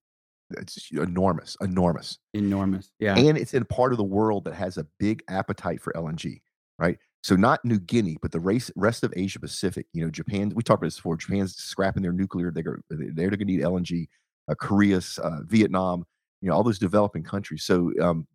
It's 0.59 0.90
enormous, 0.93 1.57
enormous. 1.61 2.19
Enormous. 2.35 2.90
Yeah. 2.99 3.17
And 3.17 3.37
it's 3.37 3.55
in 3.55 3.64
part 3.64 3.93
of 3.93 3.99
the 3.99 4.05
world 4.05 4.45
that 4.45 4.55
has 4.55 4.79
a 4.79 4.87
big 4.99 5.23
appetite 5.29 5.81
for 5.81 5.93
LNG, 5.93 6.40
right? 6.79 6.99
So 7.23 7.37
not 7.37 7.64
New 7.64 7.79
Guinea, 7.79 8.17
but 8.21 8.33
the 8.33 8.40
race, 8.40 8.71
rest 8.76 9.05
of 9.05 9.12
Asia 9.14 9.38
Pacific. 9.38 9.87
You 9.93 10.05
know, 10.05 10.11
Japan. 10.11 10.52
We 10.55 10.62
talked 10.62 10.81
about 10.81 10.87
this 10.87 10.97
before. 10.97 11.17
Japan's 11.17 11.55
scrapping 11.57 12.02
their 12.02 12.12
nuclear. 12.12 12.50
They're 12.50 12.81
they're 12.88 13.29
going 13.29 13.38
to 13.38 13.45
need 13.45 13.61
LNG. 13.61 14.09
Uh, 14.50 14.55
Korea's, 14.55 15.19
uh, 15.19 15.40
Vietnam. 15.45 16.05
You 16.40 16.49
know, 16.49 16.57
all 16.57 16.64
those 16.64 16.79
developing 16.79 17.23
countries. 17.23 17.64
So 17.64 17.93
um, 18.00 18.26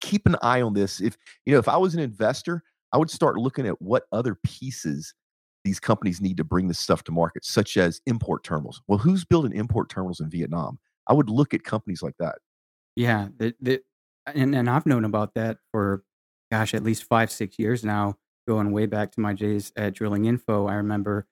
keep 0.00 0.26
an 0.26 0.36
eye 0.42 0.62
on 0.62 0.74
this. 0.74 1.00
If 1.00 1.16
you 1.46 1.52
know, 1.52 1.58
if 1.58 1.68
I 1.68 1.76
was 1.76 1.94
an 1.94 2.00
investor, 2.00 2.62
I 2.92 2.98
would 2.98 3.10
start 3.10 3.36
looking 3.36 3.66
at 3.66 3.80
what 3.80 4.04
other 4.10 4.36
pieces 4.44 5.14
these 5.64 5.80
companies 5.80 6.20
need 6.20 6.36
to 6.36 6.44
bring 6.44 6.68
this 6.68 6.78
stuff 6.78 7.04
to 7.04 7.12
market, 7.12 7.44
such 7.44 7.76
as 7.76 8.00
import 8.06 8.44
terminals. 8.44 8.82
Well, 8.88 8.98
who's 8.98 9.24
building 9.24 9.52
import 9.52 9.88
terminals 9.88 10.20
in 10.20 10.28
Vietnam? 10.28 10.78
I 11.06 11.12
would 11.12 11.30
look 11.30 11.54
at 11.54 11.64
companies 11.64 12.02
like 12.02 12.16
that. 12.18 12.38
Yeah, 12.96 13.28
the, 13.36 13.54
the, 13.60 13.82
and 14.26 14.54
and 14.54 14.68
I've 14.68 14.86
known 14.86 15.04
about 15.04 15.34
that 15.34 15.58
for 15.70 16.04
gosh, 16.50 16.74
at 16.74 16.82
least 16.82 17.04
five 17.04 17.30
six 17.30 17.58
years 17.58 17.84
now 17.84 18.16
going 18.46 18.72
way 18.72 18.86
back 18.86 19.12
to 19.12 19.20
my 19.20 19.32
days 19.32 19.72
at 19.76 19.94
Drilling 19.94 20.24
Info, 20.24 20.66
I 20.66 20.74
remember 20.74 21.26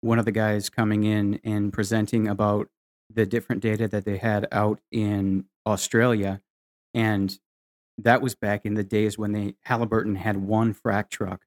one 0.00 0.18
of 0.18 0.24
the 0.24 0.32
guys 0.32 0.70
coming 0.70 1.04
in 1.04 1.40
and 1.44 1.72
presenting 1.72 2.28
about 2.28 2.68
the 3.12 3.26
different 3.26 3.62
data 3.62 3.88
that 3.88 4.04
they 4.04 4.16
had 4.16 4.46
out 4.52 4.80
in 4.90 5.44
Australia. 5.66 6.40
And 6.94 7.38
that 7.98 8.22
was 8.22 8.34
back 8.34 8.64
in 8.64 8.74
the 8.74 8.84
days 8.84 9.18
when 9.18 9.32
they 9.32 9.54
Halliburton 9.64 10.16
had 10.16 10.36
one 10.36 10.74
frac 10.74 11.10
truck 11.10 11.42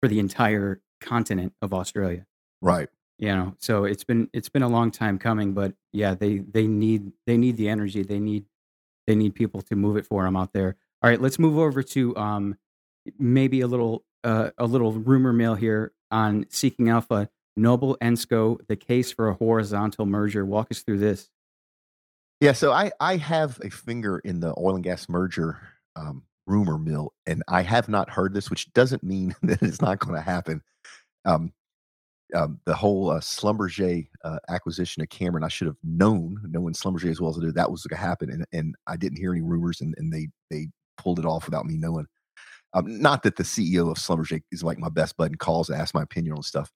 for 0.00 0.08
the 0.08 0.18
entire 0.18 0.80
continent 1.00 1.54
of 1.62 1.72
Australia. 1.72 2.26
Right. 2.60 2.88
You 3.18 3.28
know, 3.28 3.54
so 3.58 3.84
it's 3.84 4.04
been 4.04 4.28
it's 4.32 4.48
been 4.48 4.62
a 4.62 4.68
long 4.68 4.90
time 4.90 5.18
coming, 5.18 5.52
but 5.52 5.74
yeah, 5.92 6.14
they 6.14 6.38
they 6.38 6.66
need 6.66 7.12
they 7.26 7.36
need 7.36 7.56
the 7.58 7.68
energy. 7.68 8.02
They 8.02 8.18
need 8.18 8.46
they 9.06 9.14
need 9.14 9.34
people 9.34 9.60
to 9.62 9.76
move 9.76 9.96
it 9.96 10.06
for 10.06 10.24
them 10.24 10.36
out 10.36 10.52
there. 10.52 10.76
All 11.02 11.10
right, 11.10 11.20
let's 11.20 11.38
move 11.38 11.58
over 11.58 11.82
to 11.82 12.16
um 12.16 12.56
maybe 13.18 13.60
a 13.60 13.66
little 13.66 14.04
uh, 14.24 14.50
a 14.58 14.66
little 14.66 14.92
rumor 14.92 15.32
mill 15.32 15.54
here 15.54 15.92
on 16.10 16.46
Seeking 16.48 16.88
Alpha. 16.88 17.28
Noble 17.56 17.98
Ensco, 18.00 18.58
the 18.68 18.76
case 18.76 19.12
for 19.12 19.28
a 19.28 19.34
horizontal 19.34 20.06
merger. 20.06 20.46
Walk 20.46 20.68
us 20.70 20.80
through 20.80 20.98
this. 20.98 21.28
Yeah, 22.40 22.52
so 22.52 22.72
I 22.72 22.90
I 23.00 23.16
have 23.16 23.60
a 23.62 23.68
finger 23.68 24.18
in 24.18 24.40
the 24.40 24.54
oil 24.56 24.76
and 24.76 24.84
gas 24.84 25.08
merger 25.08 25.60
um, 25.94 26.22
rumor 26.46 26.78
mill, 26.78 27.12
and 27.26 27.42
I 27.48 27.62
have 27.62 27.88
not 27.88 28.10
heard 28.10 28.34
this, 28.34 28.50
which 28.50 28.72
doesn't 28.72 29.02
mean 29.02 29.34
that 29.42 29.62
it's 29.62 29.80
not 29.80 29.98
going 29.98 30.14
to 30.14 30.20
happen. 30.20 30.62
Um, 31.24 31.52
um, 32.34 32.60
the 32.64 32.74
whole 32.74 33.10
uh, 33.10 33.20
uh, 34.24 34.38
acquisition 34.48 35.02
of 35.02 35.08
Cameron, 35.08 35.42
I 35.42 35.48
should 35.48 35.66
have 35.66 35.76
known, 35.82 36.40
knowing 36.48 36.74
Schlumberger 36.74 37.10
as 37.10 37.20
well 37.20 37.30
as 37.30 37.38
I 37.38 37.40
did, 37.40 37.54
that 37.56 37.70
was 37.70 37.84
going 37.84 38.00
to 38.00 38.06
happen, 38.06 38.30
and 38.30 38.46
and 38.52 38.74
I 38.86 38.96
didn't 38.96 39.18
hear 39.18 39.32
any 39.32 39.42
rumors, 39.42 39.80
and, 39.80 39.94
and 39.98 40.12
they 40.12 40.28
they 40.50 40.68
pulled 40.96 41.18
it 41.18 41.24
off 41.24 41.46
without 41.46 41.66
me 41.66 41.76
knowing. 41.76 42.06
Um, 42.72 43.00
not 43.00 43.24
that 43.24 43.36
the 43.36 43.42
CEO 43.42 43.90
of 43.90 43.96
Schlumberger 43.96 44.42
is 44.52 44.62
like 44.62 44.78
my 44.78 44.88
best 44.88 45.16
bud 45.16 45.32
and 45.32 45.38
calls 45.38 45.66
to 45.66 45.74
ask 45.74 45.94
my 45.94 46.02
opinion 46.02 46.34
on 46.34 46.42
stuff. 46.42 46.70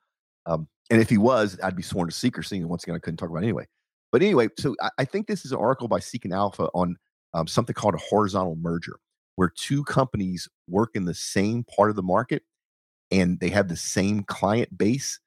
Um, 0.47 0.67
and 0.91 1.01
if 1.01 1.09
he 1.09 1.19
was, 1.19 1.59
I'd 1.63 1.77
be 1.77 1.83
sworn 1.83 2.09
to 2.09 2.15
secrecy. 2.15 2.57
And 2.57 2.69
once 2.69 2.83
again, 2.83 2.97
I 2.97 2.99
couldn't 2.99 3.19
talk 3.19 3.31
about 3.31 3.43
it 3.43 3.45
anyway. 3.45 3.67
But 4.11 4.23
anyway, 4.23 4.49
so 4.59 4.75
I, 4.83 4.91
I 4.99 5.05
think 5.05 5.27
this 5.27 5.45
is 5.45 5.53
an 5.53 5.59
article 5.59 5.89
by 5.89 6.01
Seeking 6.01 6.33
Alpha 6.33 6.69
on 6.75 6.97
um, 7.33 7.47
something 7.47 7.75
called 7.75 7.95
a 7.95 7.99
horizontal 7.99 8.57
merger, 8.57 8.97
where 9.37 9.49
two 9.49 9.85
companies 9.85 10.49
work 10.69 10.91
in 10.95 11.05
the 11.05 11.15
same 11.15 11.65
part 11.65 11.91
of 11.91 11.97
the 11.97 12.03
market 12.03 12.43
and 13.11 13.39
they 13.41 13.49
have 13.49 13.69
the 13.69 13.77
same 13.77 14.23
client 14.25 14.77
base. 14.77 15.21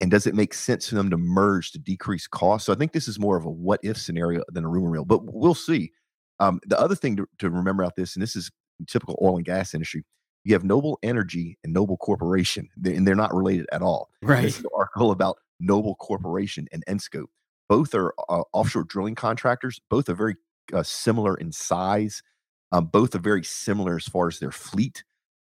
And 0.00 0.10
does 0.10 0.26
it 0.26 0.34
make 0.34 0.52
sense 0.52 0.88
for 0.88 0.96
them 0.96 1.10
to 1.10 1.16
merge 1.16 1.72
to 1.72 1.78
decrease 1.78 2.26
costs? 2.26 2.66
So 2.66 2.72
I 2.72 2.76
think 2.76 2.92
this 2.92 3.08
is 3.08 3.18
more 3.18 3.36
of 3.36 3.44
a 3.44 3.50
what 3.50 3.80
if 3.82 3.96
scenario 3.96 4.42
than 4.48 4.64
a 4.64 4.68
rumor 4.68 4.90
mill, 4.90 5.04
but 5.04 5.20
we'll 5.24 5.54
see. 5.54 5.92
Um, 6.40 6.60
the 6.66 6.78
other 6.78 6.94
thing 6.96 7.16
to, 7.16 7.26
to 7.38 7.48
remember 7.48 7.82
about 7.82 7.96
this, 7.96 8.16
and 8.16 8.22
this 8.22 8.36
is 8.36 8.50
typical 8.88 9.18
oil 9.22 9.36
and 9.36 9.44
gas 9.44 9.72
industry, 9.72 10.04
you 10.44 10.52
have 10.52 10.64
Noble 10.64 10.98
Energy 11.02 11.58
and 11.64 11.72
Noble 11.72 11.96
Corporation, 11.96 12.68
and 12.84 13.06
they're 13.06 13.14
not 13.14 13.34
related 13.34 13.66
at 13.72 13.82
all. 13.82 14.10
Right. 14.22 14.42
This 14.42 14.58
is 14.58 14.64
an 14.64 14.70
article 14.76 15.10
about 15.10 15.38
Noble 15.60 15.94
Corporation 15.94 16.66
and 16.72 16.84
Ensco. 16.86 17.24
Both 17.68 17.94
are 17.94 18.12
uh, 18.28 18.42
offshore 18.52 18.84
drilling 18.84 19.14
contractors. 19.14 19.80
Both 19.88 20.08
are 20.08 20.14
very 20.14 20.36
uh, 20.72 20.82
similar 20.82 21.36
in 21.36 21.50
size. 21.50 22.22
Um, 22.74 22.86
both 22.86 23.14
are 23.14 23.20
very 23.20 23.44
similar 23.44 23.94
as 23.96 24.08
far 24.08 24.26
as 24.26 24.40
their 24.40 24.50
fleet. 24.50 25.04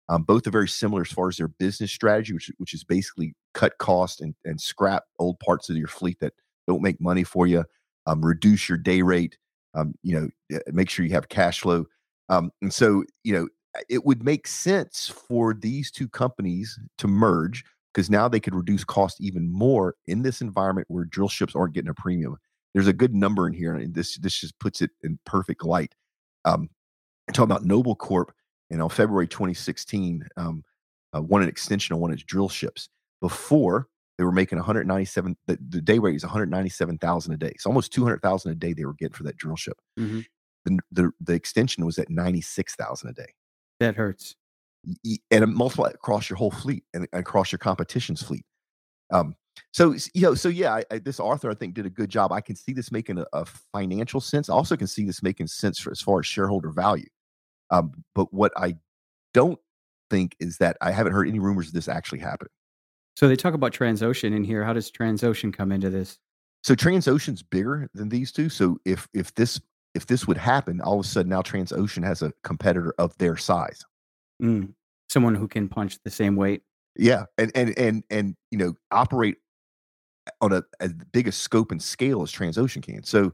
Um, 0.08 0.23
both 0.23 0.47
are 0.47 0.50
very 0.50 0.66
similar 0.66 1.02
as 1.02 1.12
far 1.12 1.28
as 1.28 1.37
their 1.37 1.49
business 1.49 1.92
strategy, 1.92 2.32
which 2.32 2.50
which 2.56 2.73
is 2.73 2.85
basically 2.85 3.35
cut 3.52 3.76
cost 3.76 4.23
and, 4.23 4.35
and 4.47 4.58
scrap 4.58 5.04
old 5.18 5.38
parts 5.40 5.68
of 5.68 5.76
your 5.76 5.88
fleet 5.88 6.18
that 6.20 6.32
don't 6.66 6.80
make 6.80 6.99
money 7.02 7.25
for 7.25 7.47
you. 7.47 7.64
Um, 8.06 8.25
reduce 8.25 8.66
your 8.66 8.78
day 8.78 9.02
rate. 9.02 9.37
Um, 9.75 9.94
you 10.02 10.18
know, 10.50 10.58
make 10.73 10.88
sure 10.88 11.04
you 11.04 11.12
have 11.12 11.28
cash 11.28 11.61
flow. 11.61 11.85
Um, 12.30 12.50
and 12.62 12.73
so, 12.73 13.04
you 13.25 13.35
know, 13.35 13.49
it 13.90 14.06
would 14.06 14.25
make 14.25 14.47
sense 14.47 15.08
for 15.28 15.52
these 15.52 15.90
two 15.90 16.08
companies 16.08 16.78
to 16.97 17.06
merge 17.06 17.62
because 17.92 18.08
now 18.08 18.26
they 18.26 18.40
could 18.40 18.54
reduce 18.54 18.85
cost 18.85 19.20
even 19.20 19.52
more 19.52 19.97
in 20.06 20.23
this 20.23 20.40
environment 20.40 20.87
where 20.88 21.04
drill 21.04 21.28
ships 21.28 21.54
aren't 21.54 21.75
getting 21.75 21.90
a 21.90 21.94
premium. 21.94 22.38
There's 22.73 22.87
a 22.87 22.94
good 22.94 23.14
number 23.14 23.47
in 23.47 23.52
here, 23.52 23.75
and 23.75 23.94
this 23.94 24.16
this 24.16 24.40
just 24.40 24.58
puts 24.58 24.80
it 24.80 24.90
in 25.02 25.18
perfect 25.26 25.62
light. 25.62 25.94
Um, 26.47 26.70
talking 27.32 27.50
about 27.50 27.64
Noble 27.64 27.94
Corp, 27.94 28.32
and 28.70 28.82
on 28.82 28.88
February 28.88 29.28
2016, 29.28 30.28
um, 30.37 30.62
uh, 31.14 31.23
won 31.23 31.42
an 31.42 31.49
extension 31.49 31.94
on 31.94 32.00
one 32.00 32.11
of 32.11 32.16
its 32.16 32.25
drill 32.25 32.49
ships. 32.49 32.88
Before 33.20 33.88
they 34.16 34.25
were 34.25 34.32
making 34.32 34.58
197, 34.58 35.37
the, 35.47 35.58
the 35.68 35.80
day 35.80 35.99
rate 35.99 36.16
is 36.16 36.25
197,000 36.25 37.32
a 37.32 37.37
day. 37.37 37.52
It's 37.54 37.66
almost 37.66 37.92
200,000 37.92 38.50
a 38.50 38.54
day 38.54 38.73
they 38.73 38.85
were 38.85 38.94
getting 38.94 39.14
for 39.14 39.25
that 39.25 39.37
drill 39.37 39.56
ship. 39.56 39.78
Mm-hmm. 39.99 40.20
The, 40.64 40.78
the 40.92 41.11
the 41.20 41.32
extension 41.32 41.87
was 41.87 41.99
at 41.99 42.11
96,000 42.11 43.08
a 43.08 43.12
day. 43.12 43.32
That 43.80 43.97
hurts. 43.97 44.35
And 45.30 45.54
multiply 45.54 45.90
across 45.90 46.28
your 46.28 46.37
whole 46.37 46.50
fleet 46.50 46.85
and 46.94 47.08
across 47.12 47.52
your 47.52 47.58
competition's 47.58 48.23
fleet. 48.23 48.44
Um, 49.11 49.35
so 49.73 49.94
you 50.14 50.23
know, 50.23 50.35
so 50.35 50.49
yeah, 50.49 50.75
I, 50.75 50.85
I, 50.90 50.99
this 50.99 51.20
author 51.20 51.50
I 51.50 51.54
think 51.54 51.75
did 51.75 51.87
a 51.87 51.90
good 51.90 52.11
job. 52.11 52.32
I 52.32 52.40
can 52.40 52.56
see 52.56 52.73
this 52.73 52.92
making 52.92 53.18
a, 53.18 53.26
a 53.32 53.44
financial 53.73 54.20
sense. 54.20 54.49
I 54.49 54.54
also 54.54 54.76
can 54.76 54.87
see 54.87 55.04
this 55.04 55.23
making 55.23 55.47
sense 55.49 55.78
for, 55.78 55.90
as 55.90 56.00
far 56.00 56.20
as 56.20 56.26
shareholder 56.26 56.70
value. 56.70 57.08
Um, 57.70 57.92
but 58.14 58.32
what 58.32 58.52
I 58.56 58.76
don't 59.34 59.58
think 60.10 60.37
is 60.40 60.58
that 60.58 60.76
I 60.80 60.90
haven't 60.90 61.12
heard 61.12 61.28
any 61.28 61.38
rumors 61.38 61.68
of 61.68 61.75
this 61.75 61.88
actually 61.88 62.20
happening. 62.20 62.50
So 63.16 63.28
they 63.28 63.37
talk 63.37 63.54
about 63.54 63.72
Transocean 63.72 64.34
in 64.34 64.44
here. 64.44 64.64
How 64.64 64.72
does 64.72 64.90
Transocean 64.90 65.52
come 65.52 65.72
into 65.72 65.90
this? 65.90 66.18
So 66.62 66.75
Transocean's 66.75 67.42
bigger 67.42 67.88
than 67.94 68.08
these 68.08 68.32
two. 68.32 68.48
So 68.48 68.78
if 68.84 69.08
if 69.12 69.34
this 69.34 69.60
if 69.94 70.06
this 70.06 70.26
would 70.26 70.37
happen, 70.37 70.80
all 70.80 71.00
of 71.00 71.06
a 71.06 71.08
sudden 71.08 71.30
now 71.30 71.42
Transocean 71.42 72.04
has 72.04 72.22
a 72.22 72.32
competitor 72.44 72.94
of 72.98 73.16
their 73.18 73.37
size. 73.37 73.84
Mm. 74.42 74.75
Someone 75.08 75.34
who 75.34 75.48
can 75.48 75.68
punch 75.68 75.98
the 76.04 76.10
same 76.10 76.37
weight. 76.37 76.62
Yeah, 76.96 77.25
and 77.38 77.50
and 77.54 77.76
and 77.78 78.04
and 78.10 78.37
you 78.50 78.58
know 78.58 78.75
operate 78.90 79.37
on 80.40 80.52
a 80.52 80.62
as 80.80 80.92
big 81.12 81.28
a 81.28 81.32
scope 81.32 81.72
and 81.72 81.82
scale 81.82 82.22
as 82.22 82.32
Transocean 82.32 82.82
can. 82.82 83.02
So, 83.04 83.32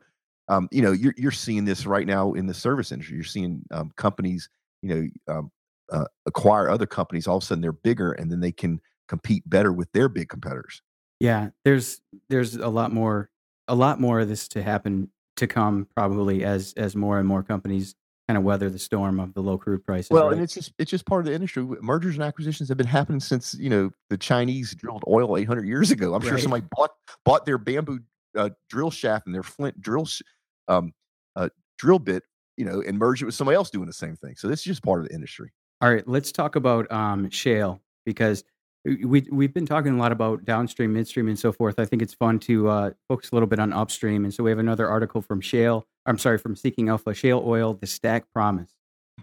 um, 0.49 0.69
you 0.71 0.83
know, 0.83 0.93
you're 0.93 1.15
you're 1.17 1.31
seeing 1.31 1.65
this 1.65 1.87
right 1.87 2.07
now 2.07 2.33
in 2.35 2.47
the 2.47 2.55
service 2.55 2.93
industry. 2.93 3.17
You're 3.17 3.25
seeing 3.25 3.63
um, 3.71 3.93
companies, 3.97 4.49
you 4.83 4.89
know, 5.29 5.35
um, 5.35 5.51
uh, 5.93 6.05
acquire 6.27 6.69
other 6.69 6.87
companies. 6.87 7.27
All 7.27 7.39
of 7.39 7.43
a 7.43 7.47
sudden, 7.47 7.63
they're 7.63 7.73
bigger, 7.73 8.13
and 8.13 8.31
then 8.31 8.41
they 8.41 8.53
can 8.53 8.81
compete 9.09 9.49
better 9.49 9.73
with 9.73 9.91
their 9.93 10.09
big 10.09 10.29
competitors. 10.29 10.83
Yeah, 11.21 11.51
there's 11.65 12.01
there's 12.29 12.57
a 12.57 12.69
lot 12.69 12.93
more 12.93 13.31
a 13.69 13.75
lot 13.75 14.01
more 14.01 14.21
of 14.21 14.29
this 14.29 14.49
to 14.49 14.63
happen 14.63 15.11
to 15.37 15.47
come 15.47 15.89
probably 15.95 16.45
as 16.45 16.75
as 16.77 16.95
more 16.95 17.19
and 17.19 17.27
more 17.27 17.43
companies 17.43 17.95
kind 18.29 18.39
of 18.39 18.45
weather 18.45 18.71
the 18.71 18.79
storm 18.79 19.21
of 19.21 19.35
the 19.35 19.43
low 19.43 19.59
crude 19.59 19.85
prices. 19.85 20.11
Well, 20.11 20.25
right? 20.25 20.35
and 20.35 20.43
it's 20.43 20.55
just 20.55 20.73
it's 20.79 20.91
just 20.91 21.07
part 21.07 21.21
of 21.21 21.27
the 21.27 21.35
industry. 21.35 21.65
Mergers 21.81 22.15
and 22.15 22.25
acquisitions 22.25 22.69
have 22.69 22.79
been 22.79 22.87
happening 22.87 23.21
since 23.21 23.55
you 23.55 23.71
know 23.71 23.91
the 24.11 24.19
Chinese 24.19 24.75
drilled 24.75 25.05
oil 25.09 25.37
800 25.37 25.67
years 25.67 25.91
ago. 25.91 26.15
I'm 26.15 26.23
sure 26.23 26.39
somebody 26.39 26.65
bought 26.77 26.91
bought 27.25 27.47
their 27.47 27.59
bamboo 27.59 28.01
uh, 28.37 28.51
drill 28.69 28.91
shaft 28.91 29.27
and 29.27 29.35
their 29.35 29.43
flint 29.43 29.81
drill 29.81 30.07
sh- 30.07 30.23
um, 30.69 30.93
uh, 31.37 31.49
drill 31.79 31.99
bit, 31.99 32.23
you 32.57 32.65
know, 32.65 32.83
and 32.87 32.99
merge 32.99 33.23
it 33.23 33.27
with 33.27 33.35
somebody 33.35 33.57
else 33.57 33.71
doing 33.71 33.87
the 33.87 33.93
same 33.93 34.17
thing. 34.17 34.35
So 34.37 34.49
this 34.49 34.61
is 34.61 34.65
just 34.65 34.83
part 34.83 35.01
of 35.01 35.09
the 35.09 35.15
industry. 35.15 35.53
All 35.81 35.93
right, 35.93 36.07
let's 36.07 36.33
talk 36.33 36.57
about 36.57 36.91
um, 36.91 37.29
shale 37.31 37.81
because 38.07 38.45
we 38.85 39.27
we've 39.31 39.55
been 39.55 39.67
talking 39.67 39.95
a 39.95 39.99
lot 39.99 40.13
about 40.13 40.45
downstream, 40.45 40.93
midstream, 40.93 41.29
and 41.29 41.39
so 41.39 41.53
forth. 41.53 41.79
I 41.79 41.85
think 41.85 42.03
it's 42.03 42.15
fun 42.15 42.39
to 42.41 42.69
uh, 42.69 42.91
focus 43.09 43.31
a 43.31 43.35
little 43.35 43.47
bit 43.47 43.59
on 43.59 43.73
upstream, 43.73 44.25
and 44.25 44.33
so 44.33 44.45
we 44.45 44.51
have 44.51 44.59
another 44.59 44.89
article 44.89 45.23
from 45.23 45.41
Shale. 45.41 45.87
I'm 46.07 46.19
sorry, 46.19 46.39
from 46.39 46.55
Seeking 46.55 46.89
Alpha, 46.89 47.15
Shale 47.15 47.43
Oil, 47.45 47.75
the 47.75 47.87
Stack 47.87 48.25
Promise. 48.33 48.73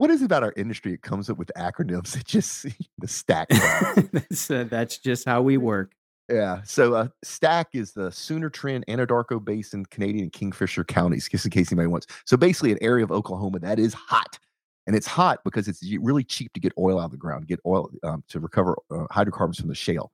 What 0.01 0.09
is 0.09 0.23
it 0.23 0.25
about 0.25 0.41
our 0.41 0.53
industry? 0.57 0.93
It 0.93 1.03
comes 1.03 1.29
up 1.29 1.37
with 1.37 1.51
acronyms 1.55 2.13
that 2.13 2.25
just 2.25 2.65
the 2.97 3.07
stack. 3.07 3.49
that's, 4.11 4.49
uh, 4.49 4.65
that's 4.67 4.97
just 4.97 5.27
how 5.27 5.43
we 5.43 5.57
work. 5.57 5.93
Yeah. 6.31 6.61
So 6.63 6.93
uh, 6.93 7.07
Stack 7.23 7.69
is 7.73 7.91
the 7.91 8.09
Sooner 8.09 8.49
Trend, 8.49 8.85
Anadarko 8.87 9.43
Basin, 9.43 9.85
Canadian 9.87 10.29
Kingfisher 10.29 10.85
counties, 10.85 11.27
just 11.27 11.45
in 11.45 11.51
case 11.51 11.71
anybody 11.71 11.87
wants. 11.87 12.07
So 12.25 12.37
basically, 12.37 12.71
an 12.71 12.77
area 12.81 13.03
of 13.03 13.11
Oklahoma 13.11 13.59
that 13.59 13.79
is 13.79 13.93
hot, 13.93 14.39
and 14.87 14.95
it's 14.95 15.07
hot 15.07 15.39
because 15.43 15.67
it's 15.67 15.83
really 15.99 16.23
cheap 16.23 16.53
to 16.53 16.61
get 16.61 16.71
oil 16.77 16.99
out 16.99 17.05
of 17.05 17.11
the 17.11 17.17
ground, 17.17 17.47
get 17.47 17.59
oil 17.65 17.89
um, 18.03 18.23
to 18.29 18.39
recover 18.39 18.77
uh, 18.89 19.05
hydrocarbons 19.11 19.59
from 19.59 19.67
the 19.67 19.75
shale. 19.75 20.11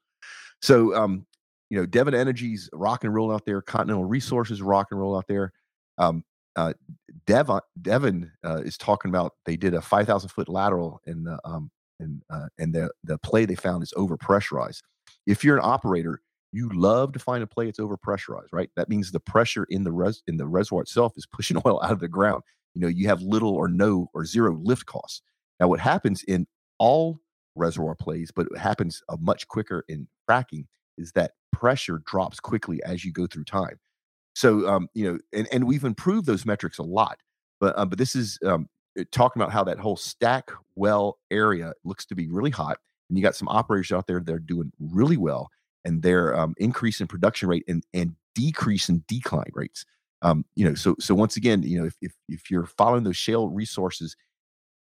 So 0.59 0.95
um, 0.95 1.27
you 1.69 1.77
know, 1.77 1.85
Devon 1.85 2.15
Energy's 2.15 2.67
rock 2.73 3.03
and 3.03 3.13
roll 3.13 3.31
out 3.31 3.45
there. 3.45 3.61
Continental 3.61 4.05
Resources 4.05 4.61
rock 4.61 4.87
and 4.89 4.99
roll 4.99 5.15
out 5.15 5.27
there. 5.27 5.53
Um, 5.99 6.23
uh, 6.55 6.73
Devon 7.27 7.61
Devon 7.79 8.31
uh, 8.43 8.61
is 8.65 8.75
talking 8.77 9.09
about 9.09 9.33
they 9.45 9.55
did 9.55 9.75
a 9.75 9.81
5,000 9.81 10.29
foot 10.29 10.49
lateral 10.49 10.99
in 11.05 11.23
the 11.23 11.39
um, 11.45 11.69
and 11.99 12.23
uh, 12.31 12.47
and 12.57 12.73
the 12.73 12.89
the 13.03 13.19
play 13.19 13.45
they 13.45 13.55
found 13.55 13.83
is 13.83 13.93
over 13.95 14.17
pressurized. 14.17 14.83
If 15.27 15.43
you're 15.43 15.57
an 15.57 15.63
operator, 15.63 16.21
you 16.51 16.69
love 16.73 17.13
to 17.13 17.19
find 17.19 17.43
a 17.43 17.47
play 17.47 17.65
that's 17.65 17.79
over 17.79 17.97
pressurized, 17.97 18.49
right? 18.51 18.69
That 18.75 18.89
means 18.89 19.11
the 19.11 19.19
pressure 19.19 19.67
in 19.69 19.83
the 19.83 19.91
res 19.91 20.23
in 20.27 20.37
the 20.37 20.47
reservoir 20.47 20.81
itself 20.81 21.13
is 21.17 21.27
pushing 21.27 21.57
oil 21.65 21.79
out 21.83 21.91
of 21.91 21.99
the 21.99 22.07
ground. 22.07 22.43
You 22.73 22.81
know, 22.81 22.87
you 22.87 23.07
have 23.07 23.21
little 23.21 23.53
or 23.53 23.67
no 23.67 24.09
or 24.13 24.25
zero 24.25 24.57
lift 24.59 24.85
costs. 24.85 25.21
Now, 25.59 25.67
what 25.67 25.79
happens 25.79 26.23
in 26.23 26.47
all 26.79 27.19
reservoir 27.55 27.95
plays, 27.95 28.31
but 28.35 28.47
it 28.51 28.57
happens 28.57 29.01
much 29.19 29.47
quicker 29.47 29.83
in 29.87 30.07
fracking, 30.29 30.65
is 30.97 31.11
that 31.13 31.31
pressure 31.51 32.01
drops 32.05 32.39
quickly 32.39 32.81
as 32.83 33.03
you 33.03 33.11
go 33.11 33.27
through 33.27 33.45
time. 33.45 33.79
So, 34.35 34.67
um, 34.67 34.87
you 34.93 35.11
know, 35.11 35.19
and, 35.33 35.47
and 35.51 35.65
we've 35.65 35.83
improved 35.83 36.27
those 36.27 36.45
metrics 36.45 36.77
a 36.77 36.83
lot. 36.83 37.17
But 37.59 37.77
um, 37.77 37.89
but 37.89 37.97
this 37.97 38.15
is 38.15 38.37
um, 38.45 38.69
talking 39.11 39.41
about 39.41 39.51
how 39.51 39.63
that 39.63 39.79
whole 39.79 39.97
stack 39.97 40.51
well 40.75 41.17
area 41.31 41.73
looks 41.83 42.05
to 42.05 42.15
be 42.15 42.27
really 42.29 42.51
hot, 42.51 42.77
and 43.09 43.17
you 43.17 43.23
got 43.23 43.35
some 43.35 43.47
operators 43.47 43.91
out 43.91 44.07
there 44.07 44.19
that 44.19 44.33
are 44.33 44.39
doing 44.39 44.71
really 44.79 45.17
well, 45.17 45.49
and 45.85 46.01
they're 46.01 46.37
um, 46.37 46.53
increasing 46.57 47.07
production 47.07 47.49
rate 47.49 47.63
and 47.67 47.83
and 47.93 48.15
decreasing 48.35 49.03
decline 49.07 49.51
rates. 49.53 49.85
Um, 50.21 50.45
you 50.55 50.67
know, 50.67 50.75
so 50.75 50.95
so 50.99 51.15
once 51.15 51.37
again, 51.37 51.63
you 51.63 51.79
know, 51.79 51.85
if 51.85 51.95
if 52.01 52.13
if 52.27 52.51
you're 52.51 52.65
following 52.65 53.03
those 53.03 53.17
shale 53.17 53.49
resources 53.49 54.15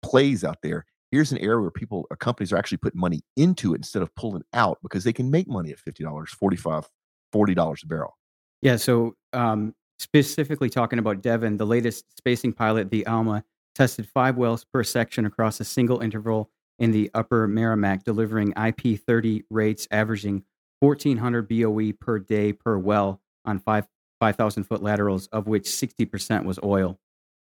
plays 0.02 0.44
out 0.44 0.58
there, 0.62 0.86
here's 1.10 1.32
an 1.32 1.38
area 1.38 1.60
where 1.60 1.70
people 1.70 2.06
or 2.10 2.16
companies 2.16 2.52
are 2.52 2.56
actually 2.56 2.78
putting 2.78 3.00
money 3.00 3.22
into 3.36 3.74
it 3.74 3.78
instead 3.78 4.02
of 4.02 4.14
pulling 4.14 4.44
out 4.52 4.78
because 4.82 5.04
they 5.04 5.12
can 5.12 5.30
make 5.30 5.48
money 5.48 5.70
at 5.70 5.78
fifty 5.78 6.02
dollars, 6.02 6.30
45 6.30 6.88
40 7.32 7.54
dollars 7.54 7.82
a 7.84 7.86
barrel. 7.86 8.16
Yeah. 8.62 8.76
So 8.76 9.14
um, 9.32 9.74
specifically 9.98 10.68
talking 10.68 10.98
about 10.98 11.22
Devon, 11.22 11.56
the 11.56 11.66
latest 11.66 12.16
spacing 12.16 12.52
pilot, 12.52 12.90
the 12.90 13.06
Alma, 13.06 13.44
tested 13.74 14.08
five 14.08 14.36
wells 14.36 14.64
per 14.64 14.82
section 14.82 15.26
across 15.26 15.60
a 15.60 15.64
single 15.64 16.00
interval 16.00 16.50
in 16.80 16.90
the 16.90 17.10
upper 17.14 17.46
Meramec, 17.46 18.02
delivering 18.02 18.52
IP30 18.54 19.44
rates 19.50 19.86
averaging 19.92 20.42
1,400 20.80 21.48
BOE 21.48 21.92
per 21.92 22.18
day 22.18 22.52
per 22.52 22.76
well 22.78 23.20
on 23.44 23.58
five 23.60 23.86
5,000 24.20 24.64
foot 24.64 24.82
laterals, 24.82 25.28
of 25.28 25.46
which 25.46 25.64
60% 25.64 26.44
was 26.44 26.58
oil. 26.62 26.98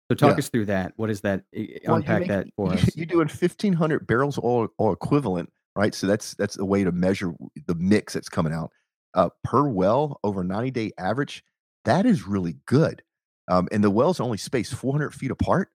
So 0.09 0.15
talk 0.15 0.31
Yeah. 0.31 0.37
us 0.39 0.49
through 0.49 0.65
that. 0.65 0.93
What 0.95 1.09
is 1.11 1.21
that? 1.21 1.43
Well, 1.85 1.97
Unpack 1.97 2.19
make- 2.21 2.27
that 2.29 2.47
for 2.55 2.73
us. 2.73 2.95
You're 2.95 3.05
doing 3.05 3.27
1,500 3.27 4.07
barrels 4.07 4.39
oil, 4.39 4.67
oil 4.79 4.93
equivalent, 4.93 5.51
right? 5.75 5.93
So 5.93 6.07
that's 6.07 6.33
that's 6.35 6.57
a 6.57 6.65
way 6.65 6.83
to 6.83 6.91
measure 6.91 7.33
the 7.67 7.75
mix 7.75 8.13
that's 8.13 8.29
coming 8.29 8.51
out 8.53 8.71
uh, 9.13 9.29
per 9.43 9.67
well 9.67 10.19
over 10.23 10.43
90 10.43 10.71
day 10.71 10.91
average. 10.97 11.43
That 11.85 12.05
is 12.07 12.25
really 12.27 12.57
good. 12.65 13.03
Um, 13.47 13.67
and 13.71 13.83
the 13.83 13.91
wells 13.91 14.19
are 14.19 14.23
only 14.23 14.37
spaced 14.39 14.73
400 14.73 15.13
feet 15.13 15.29
apart. 15.31 15.69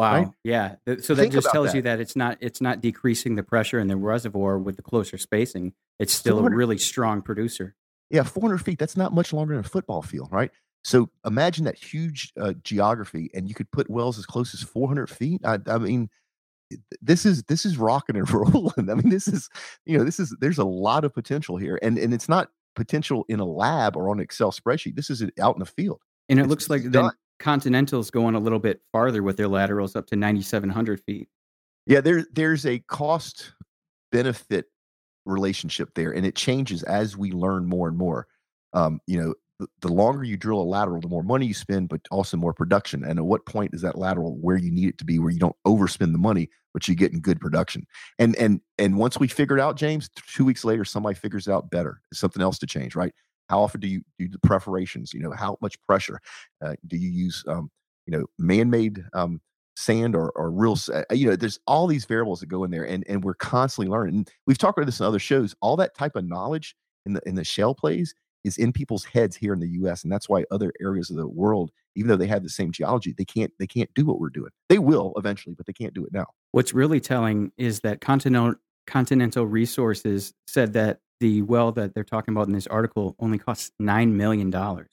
Wow. 0.00 0.12
right? 0.14 0.28
Yeah. 0.44 0.76
So 1.00 1.14
that 1.14 1.22
Think 1.22 1.32
just 1.32 1.50
tells 1.50 1.74
you 1.74 1.82
that. 1.82 1.96
that 1.96 2.00
it's 2.00 2.16
not 2.16 2.38
it's 2.40 2.60
not 2.60 2.80
decreasing 2.80 3.36
the 3.36 3.42
pressure 3.42 3.78
in 3.78 3.88
the 3.88 3.96
reservoir 3.96 4.58
with 4.58 4.76
the 4.76 4.82
closer 4.82 5.16
spacing. 5.18 5.72
It's 5.98 6.12
still 6.12 6.44
a 6.44 6.50
really 6.50 6.78
strong 6.78 7.22
producer. 7.22 7.74
Yeah, 8.10 8.24
400 8.24 8.58
feet. 8.58 8.78
That's 8.78 8.96
not 8.96 9.12
much 9.14 9.32
longer 9.32 9.54
than 9.54 9.64
a 9.64 9.68
football 9.68 10.02
field, 10.02 10.30
right? 10.32 10.50
So 10.82 11.10
imagine 11.24 11.66
that 11.66 11.76
huge 11.76 12.32
uh, 12.40 12.54
geography, 12.64 13.30
and 13.34 13.48
you 13.48 13.54
could 13.54 13.70
put 13.70 13.88
wells 13.90 14.18
as 14.18 14.26
close 14.26 14.52
as 14.54 14.62
400 14.62 15.08
feet. 15.10 15.42
I, 15.44 15.58
I 15.66 15.78
mean, 15.78 16.08
this 17.02 17.26
is 17.26 17.42
this 17.44 17.64
is 17.66 17.76
rocking 17.76 18.16
and 18.16 18.28
rolling. 18.32 18.90
I 18.90 18.94
mean, 18.94 19.10
this 19.10 19.28
is 19.28 19.48
you 19.84 19.98
know 19.98 20.04
this 20.04 20.18
is 20.18 20.34
there's 20.40 20.58
a 20.58 20.64
lot 20.64 21.04
of 21.04 21.12
potential 21.14 21.56
here, 21.56 21.78
and 21.82 21.98
and 21.98 22.14
it's 22.14 22.28
not 22.28 22.48
potential 22.76 23.24
in 23.28 23.40
a 23.40 23.44
lab 23.44 23.96
or 23.96 24.08
on 24.08 24.18
an 24.18 24.22
Excel 24.22 24.52
spreadsheet. 24.52 24.96
This 24.96 25.10
is 25.10 25.22
out 25.40 25.54
in 25.56 25.60
the 25.60 25.66
field. 25.66 26.00
And 26.28 26.38
it 26.38 26.42
It's- 26.42 26.50
looks 26.50 26.70
like 26.70 26.82
then. 26.84 27.10
Continental's 27.40 28.10
going 28.10 28.34
a 28.34 28.38
little 28.38 28.58
bit 28.60 28.82
farther 28.92 29.22
with 29.22 29.36
their 29.36 29.48
laterals 29.48 29.96
up 29.96 30.06
to 30.08 30.16
9,700 30.16 31.00
feet. 31.00 31.28
Yeah, 31.86 32.00
there 32.00 32.26
there's 32.32 32.66
a 32.66 32.78
cost 32.80 33.54
benefit 34.12 34.66
relationship 35.24 35.90
there, 35.94 36.12
and 36.12 36.24
it 36.24 36.36
changes 36.36 36.82
as 36.84 37.16
we 37.16 37.32
learn 37.32 37.66
more 37.66 37.88
and 37.88 37.96
more. 37.96 38.28
Um, 38.74 39.00
you 39.06 39.20
know, 39.20 39.34
the, 39.58 39.66
the 39.80 39.92
longer 39.92 40.22
you 40.22 40.36
drill 40.36 40.60
a 40.60 40.62
lateral, 40.62 41.00
the 41.00 41.08
more 41.08 41.22
money 41.22 41.46
you 41.46 41.54
spend, 41.54 41.88
but 41.88 42.00
also 42.10 42.36
more 42.36 42.52
production. 42.52 43.04
And 43.04 43.18
at 43.18 43.24
what 43.24 43.46
point 43.46 43.74
is 43.74 43.80
that 43.82 43.98
lateral 43.98 44.36
where 44.36 44.56
you 44.56 44.70
need 44.70 44.88
it 44.88 44.98
to 44.98 45.04
be, 45.04 45.18
where 45.18 45.32
you 45.32 45.38
don't 45.38 45.56
overspend 45.66 46.12
the 46.12 46.18
money, 46.18 46.48
but 46.72 46.86
you 46.86 46.94
get 46.94 47.12
in 47.12 47.20
good 47.20 47.40
production? 47.40 47.86
And 48.18 48.36
and 48.36 48.60
and 48.78 48.98
once 48.98 49.18
we 49.18 49.28
figure 49.28 49.56
it 49.56 49.62
out, 49.62 49.76
James, 49.76 50.10
two 50.34 50.44
weeks 50.44 50.64
later, 50.64 50.84
somebody 50.84 51.14
figures 51.14 51.48
out 51.48 51.70
better. 51.70 52.02
It's 52.12 52.20
something 52.20 52.42
else 52.42 52.58
to 52.58 52.66
change, 52.66 52.94
right? 52.94 53.14
How 53.50 53.60
often 53.60 53.80
do 53.80 53.88
you 53.88 54.02
do 54.18 54.28
the 54.28 54.38
perforations? 54.38 55.12
You 55.12 55.20
know, 55.20 55.32
how 55.32 55.58
much 55.60 55.80
pressure 55.82 56.20
uh, 56.64 56.76
do 56.86 56.96
you 56.96 57.10
use? 57.10 57.44
Um, 57.46 57.70
you 58.06 58.16
know, 58.16 58.26
man-made 58.38 59.04
um, 59.12 59.40
sand 59.76 60.14
or, 60.14 60.30
or 60.36 60.50
real 60.50 60.76
you 61.10 61.28
know 61.28 61.36
there's 61.36 61.58
all 61.66 61.86
these 61.86 62.04
variables 62.04 62.40
that 62.40 62.46
go 62.46 62.64
in 62.64 62.70
there 62.70 62.84
and 62.84 63.04
and 63.08 63.24
we're 63.24 63.34
constantly 63.34 63.90
learning 63.90 64.14
and 64.14 64.30
we've 64.46 64.58
talked 64.58 64.76
about 64.76 64.84
this 64.84 65.00
in 65.00 65.06
other 65.06 65.18
shows 65.18 65.54
all 65.60 65.76
that 65.76 65.96
type 65.96 66.16
of 66.16 66.24
knowledge 66.24 66.76
in 67.06 67.14
the 67.14 67.22
in 67.26 67.34
the 67.34 67.44
shale 67.44 67.74
plays 67.74 68.14
is 68.44 68.58
in 68.58 68.72
people's 68.72 69.04
heads 69.04 69.36
here 69.36 69.54
in 69.54 69.60
the 69.60 69.68
US 69.68 70.02
and 70.02 70.12
that's 70.12 70.28
why 70.28 70.44
other 70.50 70.72
areas 70.82 71.08
of 71.08 71.16
the 71.16 71.26
world 71.26 71.70
even 71.94 72.08
though 72.08 72.16
they 72.16 72.26
have 72.26 72.42
the 72.42 72.50
same 72.50 72.72
geology 72.72 73.14
they 73.16 73.24
can't 73.24 73.52
they 73.58 73.66
can't 73.66 73.88
do 73.94 74.04
what 74.04 74.20
we're 74.20 74.28
doing 74.28 74.50
they 74.68 74.78
will 74.78 75.14
eventually 75.16 75.54
but 75.54 75.66
they 75.66 75.72
can't 75.72 75.94
do 75.94 76.04
it 76.04 76.12
now 76.12 76.26
What's 76.52 76.74
really 76.74 77.00
telling 77.00 77.52
is 77.56 77.80
that 77.80 78.00
Continental 78.00 78.54
Continental 78.86 79.46
Resources 79.46 80.34
said 80.46 80.72
that 80.74 80.98
the 81.20 81.42
well 81.42 81.70
that 81.72 81.94
they're 81.94 82.04
talking 82.04 82.34
about 82.34 82.46
in 82.48 82.52
this 82.52 82.66
article 82.66 83.14
only 83.20 83.38
costs 83.38 83.70
nine 83.78 84.16
million 84.16 84.50
dollars. 84.50 84.90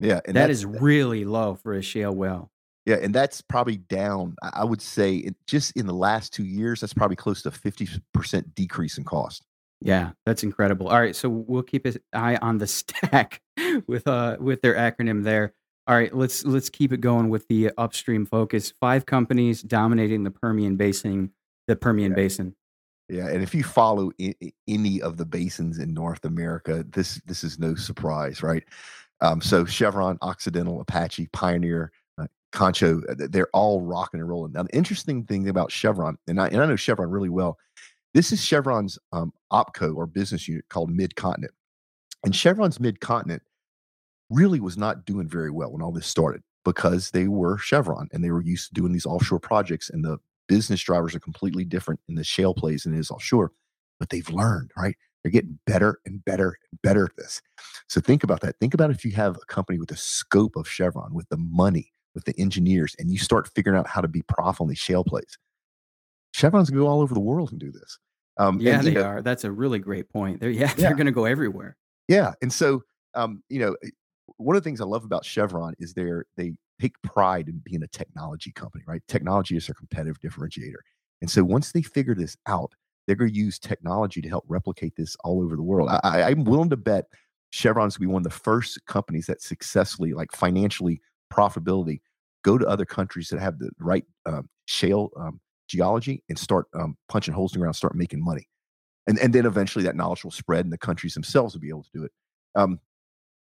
yeah 0.00 0.20
and 0.26 0.36
that's- 0.36 0.64
really 0.64 1.24
low 1.24 1.54
for 1.56 1.74
a 1.74 1.82
shale 1.82 2.14
well. 2.14 2.50
yeah 2.86 2.96
and 3.02 3.14
that's 3.14 3.42
probably 3.42 3.76
down 3.76 4.34
i 4.42 4.64
would 4.64 4.80
say 4.82 5.16
it, 5.16 5.34
just 5.46 5.76
in 5.76 5.86
the 5.86 5.94
last 5.94 6.32
two 6.32 6.44
years 6.44 6.80
that's 6.80 6.94
probably 6.94 7.16
close 7.16 7.42
to 7.42 7.50
50% 7.50 8.54
decrease 8.54 8.96
in 8.98 9.04
cost 9.04 9.42
Yeah, 9.82 10.12
that's 10.24 10.42
incredible. 10.42 10.88
All 10.88 10.98
right, 11.00 11.14
so 11.14 11.28
we'll 11.28 11.62
keep 11.62 11.84
an 11.84 11.96
eye 12.14 12.36
on 12.40 12.56
the 12.58 12.66
stack 12.66 13.42
with 13.86 14.06
uh 14.08 14.36
with 14.40 14.62
their 14.62 14.74
acronym 14.74 15.22
there. 15.22 15.52
All 15.86 15.94
right, 15.94 16.12
let's 16.16 16.44
let's 16.46 16.70
keep 16.70 16.92
it 16.92 17.00
going 17.02 17.28
with 17.28 17.46
the 17.48 17.70
upstream 17.76 18.24
focus. 18.24 18.72
Five 18.80 19.04
companies 19.04 19.62
dominating 19.62 20.24
the 20.24 20.30
Permian 20.30 20.76
Basin, 20.76 21.30
the 21.68 21.76
Permian 21.76 22.14
Basin. 22.14 22.54
Yeah, 23.08 23.28
and 23.28 23.42
if 23.42 23.54
you 23.54 23.62
follow 23.62 24.10
I- 24.20 24.34
any 24.66 25.00
of 25.00 25.16
the 25.16 25.24
basins 25.24 25.78
in 25.78 25.94
North 25.94 26.24
America, 26.24 26.84
this 26.90 27.20
this 27.26 27.44
is 27.44 27.58
no 27.58 27.74
surprise, 27.74 28.42
right? 28.42 28.64
Um, 29.20 29.40
so 29.40 29.64
Chevron, 29.64 30.18
Occidental, 30.22 30.80
Apache, 30.80 31.28
Pioneer, 31.32 31.92
uh, 32.18 32.26
Concho, 32.52 33.02
uh, 33.08 33.14
th- 33.14 33.30
they're 33.30 33.48
all 33.54 33.80
rocking 33.80 34.20
and 34.20 34.28
rolling. 34.28 34.52
Now, 34.52 34.64
the 34.64 34.76
interesting 34.76 35.24
thing 35.24 35.48
about 35.48 35.70
Chevron, 35.70 36.18
and 36.26 36.40
I 36.40 36.48
and 36.48 36.60
I 36.60 36.66
know 36.66 36.76
Chevron 36.76 37.10
really 37.10 37.28
well, 37.28 37.56
this 38.12 38.32
is 38.32 38.44
Chevron's 38.44 38.98
um, 39.12 39.32
opco 39.52 39.94
or 39.96 40.06
business 40.06 40.48
unit 40.48 40.64
called 40.68 40.90
Mid 40.90 41.14
Continent, 41.16 41.54
and 42.24 42.34
Chevron's 42.34 42.80
Mid 42.80 43.00
Continent 43.00 43.42
really 44.30 44.58
was 44.58 44.76
not 44.76 45.04
doing 45.06 45.28
very 45.28 45.50
well 45.52 45.70
when 45.70 45.82
all 45.82 45.92
this 45.92 46.06
started 46.08 46.42
because 46.64 47.12
they 47.12 47.28
were 47.28 47.56
Chevron 47.58 48.08
and 48.12 48.24
they 48.24 48.32
were 48.32 48.42
used 48.42 48.68
to 48.68 48.74
doing 48.74 48.92
these 48.92 49.06
offshore 49.06 49.38
projects 49.38 49.90
and 49.90 50.04
the 50.04 50.18
business 50.48 50.82
drivers 50.82 51.14
are 51.14 51.20
completely 51.20 51.64
different 51.64 52.00
in 52.08 52.14
the 52.14 52.24
shale 52.24 52.54
plays 52.54 52.84
than 52.84 52.94
it 52.94 52.98
is 52.98 53.10
offshore. 53.10 53.52
But 53.98 54.10
they've 54.10 54.28
learned, 54.28 54.72
right? 54.76 54.96
They're 55.22 55.32
getting 55.32 55.58
better 55.66 55.98
and 56.06 56.24
better 56.24 56.58
and 56.70 56.80
better 56.82 57.06
at 57.06 57.16
this. 57.16 57.42
So 57.88 58.00
think 58.00 58.22
about 58.22 58.40
that. 58.42 58.56
Think 58.60 58.74
about 58.74 58.90
if 58.90 59.04
you 59.04 59.12
have 59.12 59.36
a 59.36 59.46
company 59.46 59.78
with 59.78 59.88
the 59.88 59.96
scope 59.96 60.56
of 60.56 60.68
Chevron, 60.68 61.14
with 61.14 61.28
the 61.30 61.38
money, 61.38 61.92
with 62.14 62.24
the 62.24 62.38
engineers, 62.38 62.94
and 62.98 63.10
you 63.10 63.18
start 63.18 63.48
figuring 63.54 63.78
out 63.78 63.86
how 63.86 64.00
to 64.00 64.08
be 64.08 64.22
profitable 64.22 64.66
in 64.66 64.70
these 64.70 64.78
shale 64.78 65.04
plays. 65.04 65.38
Chevron's 66.32 66.70
gonna 66.70 66.82
go 66.82 66.88
all 66.88 67.00
over 67.00 67.14
the 67.14 67.20
world 67.20 67.50
and 67.50 67.58
do 67.58 67.72
this. 67.72 67.98
Um, 68.38 68.60
yeah, 68.60 68.78
and, 68.78 68.86
they 68.86 68.94
know, 68.94 69.02
are. 69.02 69.22
That's 69.22 69.44
a 69.44 69.50
really 69.50 69.78
great 69.78 70.08
point. 70.10 70.40
They're 70.40 70.50
yeah, 70.50 70.72
yeah. 70.76 70.88
they're 70.88 70.94
going 70.94 71.06
to 71.06 71.12
go 71.12 71.24
everywhere. 71.24 71.76
Yeah, 72.08 72.34
and 72.42 72.52
so 72.52 72.82
um, 73.14 73.42
you 73.48 73.58
know, 73.58 73.76
eh, 73.82 73.88
one 74.36 74.56
of 74.56 74.62
the 74.62 74.68
things 74.68 74.80
I 74.80 74.84
love 74.84 75.04
about 75.04 75.24
Chevron 75.24 75.74
is 75.78 75.94
they're 75.94 76.26
they 76.36 76.54
take 76.80 77.00
pride 77.02 77.48
in 77.48 77.60
being 77.64 77.82
a 77.82 77.88
technology 77.88 78.52
company, 78.52 78.84
right? 78.86 79.02
Technology 79.08 79.56
is 79.56 79.66
their 79.66 79.74
competitive 79.74 80.20
differentiator, 80.20 80.82
and 81.20 81.30
so 81.30 81.44
once 81.44 81.72
they 81.72 81.82
figure 81.82 82.14
this 82.14 82.36
out, 82.46 82.72
they're 83.06 83.16
going 83.16 83.32
to 83.32 83.36
use 83.36 83.58
technology 83.58 84.20
to 84.20 84.28
help 84.28 84.44
replicate 84.48 84.94
this 84.96 85.16
all 85.24 85.42
over 85.42 85.56
the 85.56 85.62
world. 85.62 85.88
I, 86.02 86.22
I'm 86.24 86.44
willing 86.44 86.70
to 86.70 86.76
bet 86.76 87.06
Chevron's 87.50 87.96
going 87.96 88.06
to 88.06 88.10
be 88.10 88.12
one 88.12 88.20
of 88.20 88.24
the 88.24 88.38
first 88.38 88.84
companies 88.86 89.26
that 89.26 89.40
successfully, 89.40 90.12
like 90.12 90.32
financially, 90.32 91.00
profitability, 91.32 92.00
go 92.44 92.58
to 92.58 92.66
other 92.66 92.84
countries 92.84 93.28
that 93.28 93.40
have 93.40 93.58
the 93.58 93.70
right 93.78 94.04
um, 94.26 94.48
shale 94.66 95.10
um, 95.18 95.40
geology 95.68 96.22
and 96.28 96.38
start 96.38 96.66
um, 96.74 96.96
punching 97.08 97.34
holes 97.34 97.52
in 97.52 97.60
the 97.60 97.64
ground, 97.64 97.76
start 97.76 97.94
making 97.94 98.22
money. 98.22 98.48
And, 99.06 99.18
and 99.18 99.32
then 99.32 99.46
eventually 99.46 99.84
that 99.84 99.96
knowledge 99.96 100.24
will 100.24 100.32
spread 100.32 100.64
and 100.64 100.72
the 100.72 100.78
countries 100.78 101.14
themselves 101.14 101.54
will 101.54 101.60
be 101.60 101.68
able 101.68 101.84
to 101.84 101.90
do 101.94 102.04
it. 102.04 102.12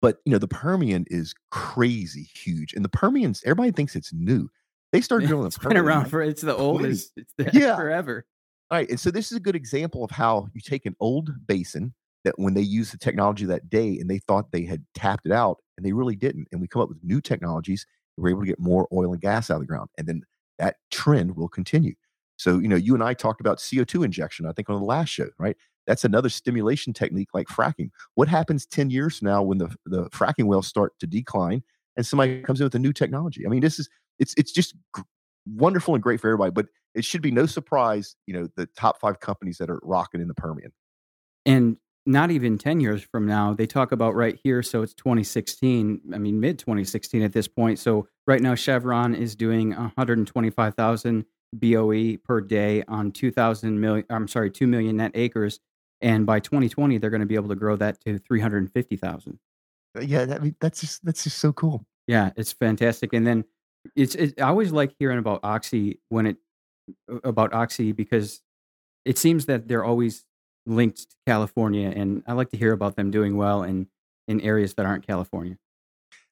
But 0.01 0.17
you 0.25 0.31
know, 0.31 0.37
the 0.37 0.47
Permian 0.47 1.05
is 1.07 1.33
crazy 1.51 2.23
huge. 2.23 2.73
And 2.73 2.85
the 2.85 2.89
Permian's 2.89 3.41
everybody 3.45 3.71
thinks 3.71 3.95
it's 3.95 4.13
new. 4.13 4.49
They 4.91 5.01
started 5.01 5.27
drilling 5.29 5.49
the 5.49 5.59
Permian. 5.59 5.83
been 5.83 5.85
around 5.85 6.05
for 6.05 6.21
it's 6.21 6.41
the 6.41 6.55
oldest, 6.55 7.11
it's 7.15 7.33
the, 7.37 7.49
yeah. 7.53 7.75
forever. 7.75 8.25
All 8.69 8.77
right. 8.77 8.89
And 8.89 8.99
so 8.99 9.11
this 9.11 9.31
is 9.31 9.37
a 9.37 9.41
good 9.41 9.55
example 9.55 10.03
of 10.03 10.11
how 10.11 10.47
you 10.53 10.61
take 10.61 10.85
an 10.85 10.95
old 10.99 11.29
basin 11.47 11.93
that 12.25 12.37
when 12.37 12.53
they 12.53 12.61
used 12.61 12.93
the 12.93 12.97
technology 12.97 13.45
that 13.45 13.69
day 13.69 13.97
and 13.99 14.09
they 14.09 14.19
thought 14.19 14.51
they 14.51 14.65
had 14.65 14.83
tapped 14.93 15.25
it 15.25 15.31
out 15.31 15.59
and 15.77 15.85
they 15.85 15.93
really 15.93 16.15
didn't. 16.15 16.47
And 16.51 16.59
we 16.59 16.67
come 16.67 16.81
up 16.81 16.89
with 16.89 16.97
new 17.01 17.21
technologies, 17.21 17.85
we're 18.17 18.29
able 18.29 18.41
to 18.41 18.47
get 18.47 18.59
more 18.59 18.87
oil 18.91 19.13
and 19.13 19.21
gas 19.21 19.49
out 19.49 19.55
of 19.55 19.61
the 19.61 19.67
ground. 19.67 19.89
And 19.97 20.07
then 20.07 20.23
that 20.59 20.75
trend 20.91 21.37
will 21.37 21.47
continue. 21.47 21.93
So, 22.35 22.59
you 22.59 22.67
know, 22.67 22.75
you 22.75 22.93
and 22.93 23.03
I 23.03 23.13
talked 23.13 23.41
about 23.41 23.57
CO2 23.59 24.03
injection, 24.03 24.45
I 24.45 24.51
think 24.51 24.69
on 24.69 24.79
the 24.79 24.85
last 24.85 25.09
show, 25.09 25.29
right? 25.39 25.55
That's 25.87 26.03
another 26.03 26.29
stimulation 26.29 26.93
technique 26.93 27.29
like 27.33 27.47
fracking. 27.47 27.89
What 28.15 28.27
happens 28.27 28.65
10 28.65 28.89
years 28.89 29.17
from 29.17 29.29
now 29.29 29.41
when 29.41 29.57
the, 29.57 29.73
the 29.85 30.09
fracking 30.09 30.45
wells 30.45 30.67
start 30.67 30.93
to 30.99 31.07
decline 31.07 31.63
and 31.95 32.05
somebody 32.05 32.41
comes 32.41 32.59
in 32.59 32.65
with 32.65 32.75
a 32.75 32.79
new 32.79 32.93
technology? 32.93 33.45
I 33.45 33.49
mean, 33.49 33.61
this 33.61 33.79
is, 33.79 33.89
it's, 34.19 34.33
it's 34.37 34.51
just 34.51 34.75
wonderful 35.47 35.95
and 35.95 36.03
great 36.03 36.19
for 36.19 36.27
everybody, 36.27 36.51
but 36.51 36.67
it 36.93 37.05
should 37.05 37.21
be 37.21 37.31
no 37.31 37.45
surprise, 37.45 38.15
you 38.25 38.33
know, 38.33 38.47
the 38.55 38.67
top 38.77 38.99
five 38.99 39.19
companies 39.19 39.57
that 39.59 39.69
are 39.69 39.79
rocking 39.83 40.21
in 40.21 40.27
the 40.27 40.33
Permian. 40.33 40.71
And 41.45 41.77
not 42.05 42.31
even 42.31 42.57
10 42.57 42.79
years 42.79 43.03
from 43.03 43.25
now, 43.25 43.53
they 43.53 43.67
talk 43.67 43.91
about 43.91 44.15
right 44.15 44.39
here. 44.43 44.63
So 44.63 44.81
it's 44.81 44.93
2016, 44.93 46.01
I 46.13 46.17
mean, 46.17 46.39
mid 46.39 46.57
2016 46.57 47.21
at 47.21 47.33
this 47.33 47.47
point. 47.47 47.79
So 47.79 48.07
right 48.25 48.41
now, 48.41 48.55
Chevron 48.55 49.13
is 49.13 49.35
doing 49.35 49.71
125,000 49.71 51.25
BOE 51.53 52.17
per 52.23 52.41
day 52.41 52.83
on 52.87 53.11
2,000 53.11 53.79
million, 53.79 54.05
I'm 54.09 54.27
sorry, 54.27 54.49
2 54.51 54.67
million 54.67 54.97
net 54.97 55.11
acres. 55.15 55.59
And 56.01 56.25
by 56.25 56.39
2020, 56.39 56.97
they're 56.97 57.09
going 57.09 57.21
to 57.21 57.27
be 57.27 57.35
able 57.35 57.49
to 57.49 57.55
grow 57.55 57.75
that 57.77 57.99
to 58.01 58.17
350,000. 58.19 59.39
Uh, 59.95 60.01
yeah, 60.01 60.21
I 60.21 60.39
mean, 60.39 60.55
that's 60.59 60.81
just, 60.81 61.03
that's 61.03 61.23
just 61.23 61.39
so 61.39 61.51
cool. 61.53 61.85
Yeah, 62.07 62.31
it's 62.35 62.53
fantastic. 62.53 63.13
And 63.13 63.25
then 63.25 63.45
it's, 63.95 64.15
it, 64.15 64.39
I 64.39 64.47
always 64.47 64.71
like 64.71 64.93
hearing 64.99 65.17
about 65.17 65.39
Oxy 65.43 65.99
when 66.09 66.27
it, 66.27 66.37
about 67.23 67.53
Oxy 67.53 67.91
because 67.91 68.41
it 69.05 69.17
seems 69.17 69.45
that 69.47 69.67
they're 69.67 69.83
always 69.83 70.25
linked 70.65 71.09
to 71.09 71.15
California. 71.25 71.91
And 71.95 72.23
I 72.27 72.33
like 72.33 72.49
to 72.49 72.57
hear 72.57 72.73
about 72.73 72.95
them 72.95 73.11
doing 73.11 73.35
well 73.35 73.63
in, 73.63 73.87
in 74.27 74.39
areas 74.41 74.75
that 74.75 74.85
aren't 74.85 75.05
California. 75.05 75.57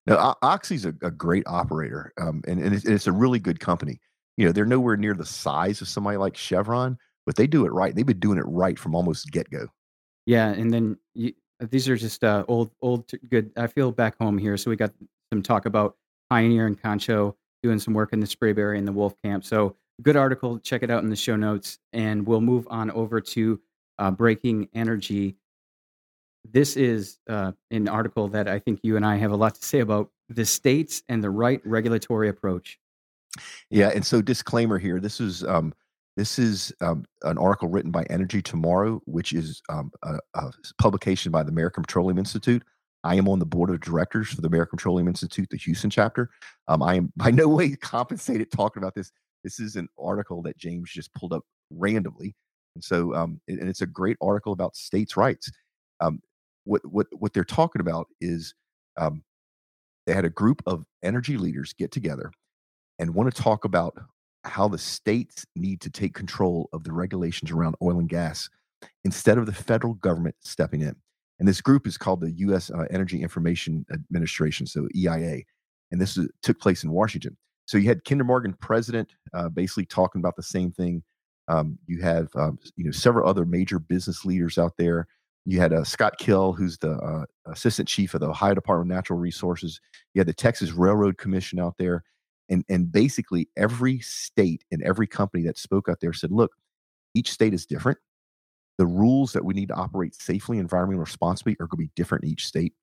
Now, 0.06 0.36
Oxy's 0.43 0.86
a, 0.86 0.93
a 1.01 1.10
great 1.10 1.43
operator, 1.47 2.13
um, 2.21 2.43
and, 2.47 2.62
and 2.62 2.75
it's, 2.75 2.86
it's, 2.86 3.08
a 3.08 3.12
really 3.12 3.39
good 3.39 3.60
company 3.60 3.99
you 4.38 4.45
know, 4.45 4.51
they're 4.51 4.65
nowhere 4.65 4.97
near 4.97 5.13
the 5.13 5.25
size 5.25 5.82
of 5.82 5.88
somebody 5.88 6.17
like 6.17 6.36
Chevron, 6.36 6.97
but 7.26 7.36
they 7.36 7.48
do 7.48 7.66
it 7.66 7.72
right. 7.72 7.96
They've 7.96 8.06
been 8.06 8.20
doing 8.20 8.38
it 8.38 8.46
right 8.48 8.78
from 8.78 8.96
almost 8.96 9.32
get 9.32 9.50
go. 9.50 9.68
Yeah, 10.26 10.50
and 10.50 10.74
then 10.74 10.98
you, 11.14 11.34
these 11.60 11.88
are 11.88 11.96
just 11.96 12.24
uh, 12.24 12.46
old, 12.48 12.72
old, 12.82 13.10
good. 13.30 13.52
I 13.58 13.68
feel 13.68 13.92
back 13.92 14.18
home 14.20 14.38
here, 14.38 14.58
so 14.58 14.70
we 14.70 14.76
got 14.76 14.92
some 15.32 15.42
talk 15.42 15.66
about 15.66 15.96
Pioneer 16.30 16.68
and 16.68 16.82
Concho 16.82 17.36
doing 17.64 17.80
some 17.80 17.94
work 17.94 18.14
in 18.14 18.20
the 18.20 18.28
Sprayberry 18.28 18.78
and 18.78 18.88
the 18.88 18.92
Wolf 18.92 19.14
Camp. 19.24 19.44
So 19.44 19.76
good 20.02 20.16
article. 20.16 20.60
Check 20.60 20.84
it 20.84 20.92
out 20.92 21.04
in 21.04 21.10
the 21.10 21.16
show 21.16 21.36
notes, 21.36 21.80
and 21.94 22.26
we'll 22.26 22.42
move 22.42 22.68
on 22.70 22.92
over 22.92 23.22
to 23.22 23.60
uh, 24.00 24.12
Breaking 24.12 24.68
Energy. 24.74 25.36
This 26.52 26.78
is 26.78 27.18
uh, 27.28 27.54
an 27.72 27.88
article 27.88 28.28
that 28.30 28.48
I 28.48 28.60
think 28.60 28.82
you 28.84 28.98
and 28.98 29.06
I 29.06 29.16
have 29.18 29.32
a 29.32 29.36
lot 29.36 29.56
to 29.56 29.66
say 29.66 29.80
about 29.80 30.12
the 30.30 30.46
states 30.46 31.02
and 31.10 31.24
the 31.24 31.30
right 31.30 31.62
regulatory 31.66 32.30
approach. 32.30 32.80
Yeah, 33.70 33.90
and 33.94 34.06
so 34.06 34.22
disclaimer 34.22 34.78
here. 34.78 35.00
This 35.00 35.20
is 35.20 35.44
um, 35.44 35.74
this 36.15 36.39
is 36.39 36.73
um, 36.82 37.06
an 37.23 37.38
article 37.38 37.67
written 37.67 37.91
by 37.91 38.04
Energy 38.10 38.41
Tomorrow, 38.41 39.01
which 39.06 39.34
is 39.34 39.62
um, 39.69 39.91
a, 40.04 40.17
a 40.34 40.51
publication 40.78 41.32
by 41.32 41.43
the 41.43 41.51
American 41.51 41.84
Petroleum 41.84 42.17
Institute. 42.17 42.63
I 43.04 43.15
am 43.15 43.28
on 43.28 43.39
the 43.39 43.45
board 43.45 43.69
of 43.69 43.82
directors 43.82 44.30
for 44.30 44.41
the 44.41 44.47
American 44.47 44.78
Petroleum 44.78 45.08
Institute, 45.08 45.49
the 45.49 45.58
Houston 45.58 45.89
chapter. 45.89 46.30
Um, 46.67 46.82
I 46.82 46.95
am 46.95 47.12
by 47.17 47.32
no 47.32 47.47
way 47.47 47.75
compensated 47.75 48.51
talking 48.51 48.82
about 48.82 48.95
this. 48.95 49.12
This 49.43 49.60
is 49.60 49.75
an 49.75 49.89
article 49.99 50.41
that 50.43 50.58
James 50.58 50.89
just 50.91 51.13
pulled 51.13 51.34
up 51.34 51.43
randomly, 51.69 52.36
and 52.75 52.84
so 52.84 53.13
um, 53.13 53.41
and 53.47 53.69
it's 53.69 53.82
a 53.82 53.88
great 53.88 54.17
article 54.21 54.54
about 54.54 54.75
states' 54.75 55.17
rights. 55.17 55.51
Um, 55.99 56.19
what 56.63 56.82
what 56.86 57.08
what 57.12 57.34
they're 57.34 57.43
talking 57.43 57.82
about 57.82 58.08
is 58.21 58.56
um, 58.97 59.21
they 60.08 60.13
had 60.13 60.25
a 60.25 60.30
group 60.30 60.63
of 60.65 60.86
energy 61.04 61.38
leaders 61.38 61.73
get 61.73 61.91
together 61.91 62.32
and 62.99 63.13
want 63.13 63.34
to 63.34 63.41
talk 63.41 63.65
about 63.65 63.97
how 64.45 64.67
the 64.67 64.77
states 64.77 65.45
need 65.55 65.81
to 65.81 65.89
take 65.89 66.13
control 66.13 66.69
of 66.73 66.84
the 66.84 66.93
regulations 66.93 67.51
around 67.51 67.75
oil 67.81 67.99
and 67.99 68.10
gas 68.10 68.49
instead 69.03 69.38
of 69.38 69.45
the 69.45 69.53
federal 69.53 69.95
government 69.95 70.36
stepping 70.39 70.81
in. 70.81 70.95
And 71.39 71.47
this 71.47 71.62
group 71.62 71.86
is 71.86 71.97
called 71.97 72.21
the 72.21 72.31
U.S. 72.31 72.71
Uh, 72.71 72.86
Energy 72.91 73.21
Information 73.21 73.86
Administration, 73.91 74.65
so 74.65 74.88
EIA. 74.95 75.41
And 75.91 75.99
this 75.99 76.17
is, 76.17 76.29
took 76.41 76.60
place 76.60 76.84
in 76.84 76.91
Washington. 76.91 77.36
So 77.65 77.77
you 77.77 77.88
had 77.88 78.05
Kinder 78.05 78.23
Morgan 78.23 78.55
president 78.62 79.12
uh, 79.34 79.49
basically 79.49 79.86
talking 79.86 80.21
about 80.21 80.36
the 80.36 80.43
same 80.43 80.71
thing. 80.71 81.03
Um, 81.47 81.77
you 81.88 82.01
have 82.01 82.29
um, 82.36 82.58
you 82.75 82.86
know 82.86 82.91
several 82.91 83.27
other 83.27 83.45
major 83.45 83.79
business 83.79 84.25
leaders 84.25 84.58
out 84.58 84.73
there. 84.77 85.08
You 85.45 85.60
had 85.60 85.73
uh, 85.73 85.84
Scott 85.84 86.17
Kell, 86.19 86.53
who's 86.53 86.77
the 86.79 86.93
uh, 86.93 87.25
assistant 87.45 87.88
chief 87.88 88.13
of 88.13 88.21
the 88.21 88.29
Ohio 88.29 88.55
Department 88.55 88.91
of 88.91 88.95
Natural 88.95 89.19
Resources. 89.19 89.79
You 90.13 90.19
had 90.19 90.27
the 90.27 90.34
Texas 90.34 90.71
Railroad 90.71 91.17
Commission 91.17 91.60
out 91.60 91.75
there 91.77 92.03
and 92.49 92.63
and 92.69 92.91
basically 92.91 93.49
every 93.58 93.99
state 93.99 94.63
and 94.71 94.81
every 94.84 95.08
company 95.08 95.43
that 95.43 95.58
spoke 95.58 95.89
out 95.89 95.99
there 96.01 96.13
said 96.13 96.31
look 96.31 96.51
each 97.13 97.31
state 97.31 97.53
is 97.53 97.65
different. 97.65 97.97
The 98.77 98.86
rules 98.86 99.31
that 99.34 99.45
we 99.45 99.53
need 99.53 99.69
to 99.69 99.75
operate 99.75 100.13
safely 100.13 100.62
environmentally 100.62 100.99
responsibly 100.99 101.53
are 101.53 101.67
going 101.67 101.69
to 101.69 101.88
be 101.88 101.91
different 101.95 102.25
in 102.25 102.31
each 102.31 102.45
state. 102.45 102.73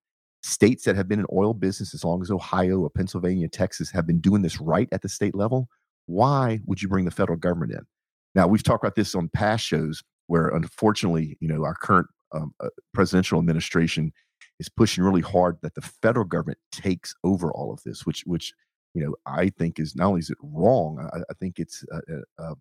States 0.42 0.84
that 0.84 0.96
have 0.96 1.06
been 1.06 1.20
in 1.20 1.26
oil 1.32 1.52
business 1.54 1.94
as 1.94 2.04
long 2.04 2.20
as 2.22 2.30
ohio 2.30 2.80
or 2.80 2.90
pennsylvania 2.90 3.48
texas 3.48 3.90
have 3.92 4.06
been 4.06 4.20
doing 4.20 4.42
this 4.42 4.60
right 4.60 4.88
at 4.90 5.02
the 5.02 5.08
state 5.08 5.36
level 5.36 5.68
why 6.06 6.60
would 6.66 6.82
you 6.82 6.88
bring 6.88 7.04
the 7.04 7.10
federal 7.10 7.38
government 7.38 7.72
in? 7.72 7.86
Now 8.34 8.46
we've 8.46 8.62
talked 8.62 8.82
about 8.82 8.94
this 8.94 9.14
on 9.14 9.28
past 9.28 9.64
shows 9.64 10.02
where 10.26 10.48
unfortunately 10.48 11.36
you 11.40 11.48
know 11.48 11.64
our 11.64 11.74
current 11.74 12.06
um, 12.32 12.54
uh, 12.60 12.68
presidential 12.94 13.38
administration 13.38 14.12
is 14.58 14.68
pushing 14.68 15.04
really 15.04 15.20
hard 15.20 15.58
that 15.62 15.74
the 15.74 15.82
federal 15.82 16.24
government 16.24 16.58
takes 16.70 17.14
over 17.24 17.52
all 17.52 17.72
of 17.72 17.82
this 17.84 18.06
which 18.06 18.22
which 18.26 18.52
you 18.94 19.04
know, 19.04 19.14
I 19.26 19.48
think 19.48 19.78
is 19.78 19.96
not 19.96 20.08
only 20.08 20.20
is 20.20 20.30
it 20.30 20.38
wrong, 20.42 21.08
I, 21.12 21.18
I 21.18 21.34
think 21.40 21.58
it's 21.58 21.84
a, 21.90 22.42
a, 22.42 22.54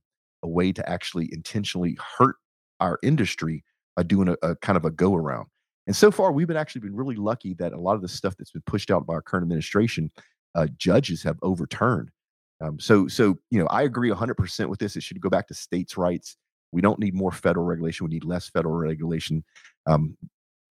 a, 0.43 0.47
way 0.47 0.71
to 0.71 0.89
actually 0.89 1.29
intentionally 1.31 1.97
hurt 2.17 2.35
our 2.79 2.99
industry 3.03 3.63
by 3.95 4.03
doing 4.03 4.29
a, 4.29 4.35
a, 4.41 4.55
kind 4.55 4.77
of 4.77 4.85
a 4.85 4.91
go 4.91 5.15
around. 5.15 5.47
And 5.87 5.95
so 5.95 6.11
far, 6.11 6.31
we've 6.31 6.47
been 6.47 6.57
actually 6.57 6.81
been 6.81 6.95
really 6.95 7.15
lucky 7.15 7.53
that 7.55 7.73
a 7.73 7.79
lot 7.79 7.95
of 7.95 8.01
the 8.01 8.07
stuff 8.07 8.35
that's 8.37 8.51
been 8.51 8.63
pushed 8.65 8.91
out 8.91 9.05
by 9.05 9.13
our 9.13 9.21
current 9.21 9.43
administration, 9.43 10.09
uh, 10.55 10.67
judges 10.77 11.23
have 11.23 11.37
overturned. 11.41 12.11
Um, 12.61 12.79
so, 12.79 13.07
so 13.07 13.39
you 13.49 13.59
know, 13.59 13.67
I 13.67 13.81
agree 13.81 14.11
100% 14.11 14.69
with 14.69 14.79
this. 14.79 14.95
It 14.95 15.03
should 15.03 15.19
go 15.19 15.29
back 15.29 15.47
to 15.47 15.53
states' 15.53 15.97
rights. 15.97 16.37
We 16.71 16.81
don't 16.81 16.99
need 16.99 17.13
more 17.13 17.31
federal 17.31 17.65
regulation. 17.65 18.05
We 18.05 18.13
need 18.13 18.23
less 18.23 18.49
federal 18.49 18.75
regulation. 18.75 19.43
Um, 19.87 20.15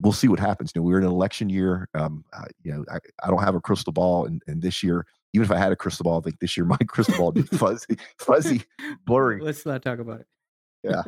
we'll 0.00 0.12
see 0.12 0.28
what 0.28 0.38
happens. 0.38 0.72
You 0.74 0.80
know, 0.80 0.86
we're 0.86 0.98
in 0.98 1.04
an 1.04 1.10
election 1.10 1.50
year. 1.50 1.88
Um, 1.94 2.24
uh, 2.32 2.44
you 2.62 2.72
know, 2.72 2.84
I, 2.90 2.98
I, 3.22 3.28
don't 3.28 3.42
have 3.42 3.54
a 3.54 3.60
crystal 3.60 3.92
ball, 3.92 4.24
and, 4.24 4.40
and 4.46 4.62
this 4.62 4.82
year 4.82 5.04
even 5.32 5.44
if 5.44 5.50
I 5.50 5.58
had 5.58 5.72
a 5.72 5.76
crystal 5.76 6.04
ball, 6.04 6.18
I 6.18 6.22
think 6.22 6.40
this 6.40 6.56
year 6.56 6.64
my 6.66 6.76
crystal 6.76 7.16
ball 7.16 7.32
would 7.32 7.50
be 7.50 7.56
fuzzy, 7.56 7.96
fuzzy, 8.18 8.62
blurry. 9.06 9.40
Let's 9.40 9.64
not 9.66 9.82
talk 9.82 9.98
about 9.98 10.20
it. 10.20 10.26
Yeah. 10.82 11.02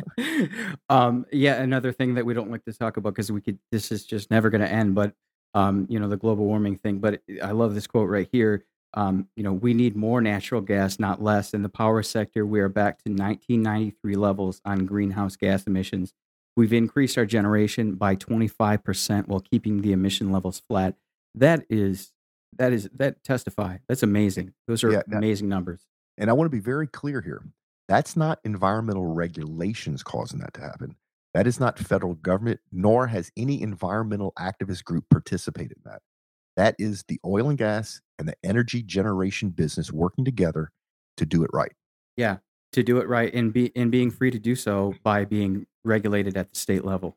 um, 0.88 1.24
yeah. 1.32 1.62
Another 1.62 1.92
thing 1.92 2.14
that 2.14 2.26
we 2.26 2.34
don't 2.34 2.50
like 2.50 2.64
to 2.64 2.72
talk 2.72 2.96
about 2.96 3.14
because 3.14 3.32
we 3.32 3.40
could, 3.40 3.58
this 3.70 3.90
is 3.90 4.04
just 4.04 4.30
never 4.30 4.50
going 4.50 4.60
to 4.60 4.70
end, 4.70 4.94
but, 4.94 5.14
um, 5.54 5.86
you 5.88 5.98
know, 5.98 6.08
the 6.08 6.16
global 6.16 6.44
warming 6.44 6.76
thing. 6.76 6.98
But 6.98 7.22
I 7.42 7.52
love 7.52 7.74
this 7.74 7.86
quote 7.86 8.08
right 8.08 8.28
here. 8.30 8.64
Um, 8.94 9.28
you 9.36 9.42
know, 9.42 9.54
we 9.54 9.72
need 9.72 9.96
more 9.96 10.20
natural 10.20 10.60
gas, 10.60 10.98
not 10.98 11.22
less. 11.22 11.54
In 11.54 11.62
the 11.62 11.70
power 11.70 12.02
sector, 12.02 12.44
we 12.44 12.60
are 12.60 12.68
back 12.68 12.98
to 13.04 13.10
1993 13.10 14.16
levels 14.16 14.60
on 14.66 14.84
greenhouse 14.84 15.36
gas 15.36 15.64
emissions. 15.64 16.12
We've 16.56 16.72
increased 16.72 17.16
our 17.16 17.24
generation 17.24 17.94
by 17.94 18.16
25% 18.16 19.28
while 19.28 19.40
keeping 19.40 19.80
the 19.80 19.92
emission 19.92 20.30
levels 20.30 20.60
flat. 20.68 20.96
That 21.34 21.64
is 21.70 22.12
that 22.58 22.72
is 22.72 22.88
that 22.94 23.22
testify. 23.24 23.78
That's 23.88 24.02
amazing. 24.02 24.52
Those 24.66 24.84
are 24.84 24.90
Yeah, 24.92 25.02
that- 25.06 25.16
amazing 25.18 25.48
numbers. 25.48 25.86
And 26.18 26.28
I 26.28 26.34
want 26.34 26.46
to 26.46 26.56
be 26.56 26.60
very 26.62 26.86
clear 26.86 27.20
here. 27.22 27.42
That's 27.88 28.16
not 28.16 28.40
environmental 28.44 29.06
regulations 29.06 30.02
causing 30.02 30.38
that 30.40 30.54
to 30.54 30.60
happen. 30.60 30.96
That 31.34 31.46
is 31.46 31.58
not 31.58 31.78
federal 31.78 32.14
government, 32.14 32.60
nor 32.70 33.06
has 33.06 33.32
any 33.36 33.62
environmental 33.62 34.32
activist 34.38 34.84
group 34.84 35.08
participated 35.10 35.78
in 35.78 35.90
that. 35.90 36.02
That 36.56 36.76
is 36.78 37.04
the 37.08 37.18
oil 37.24 37.48
and 37.48 37.56
gas 37.56 38.02
and 38.18 38.28
the 38.28 38.36
energy 38.44 38.82
generation 38.82 39.48
business 39.50 39.90
working 39.90 40.24
together 40.24 40.70
to 41.16 41.24
do 41.24 41.42
it 41.42 41.50
right. 41.54 41.72
Yeah, 42.16 42.38
to 42.72 42.82
do 42.82 42.98
it 42.98 43.08
right 43.08 43.32
and 43.32 43.52
be 43.52 43.74
and 43.74 43.90
being 43.90 44.10
free 44.10 44.30
to 44.30 44.38
do 44.38 44.54
so 44.54 44.94
by 45.02 45.24
being 45.24 45.66
regulated 45.84 46.36
at 46.36 46.52
the 46.52 46.58
state 46.58 46.84
level. 46.84 47.16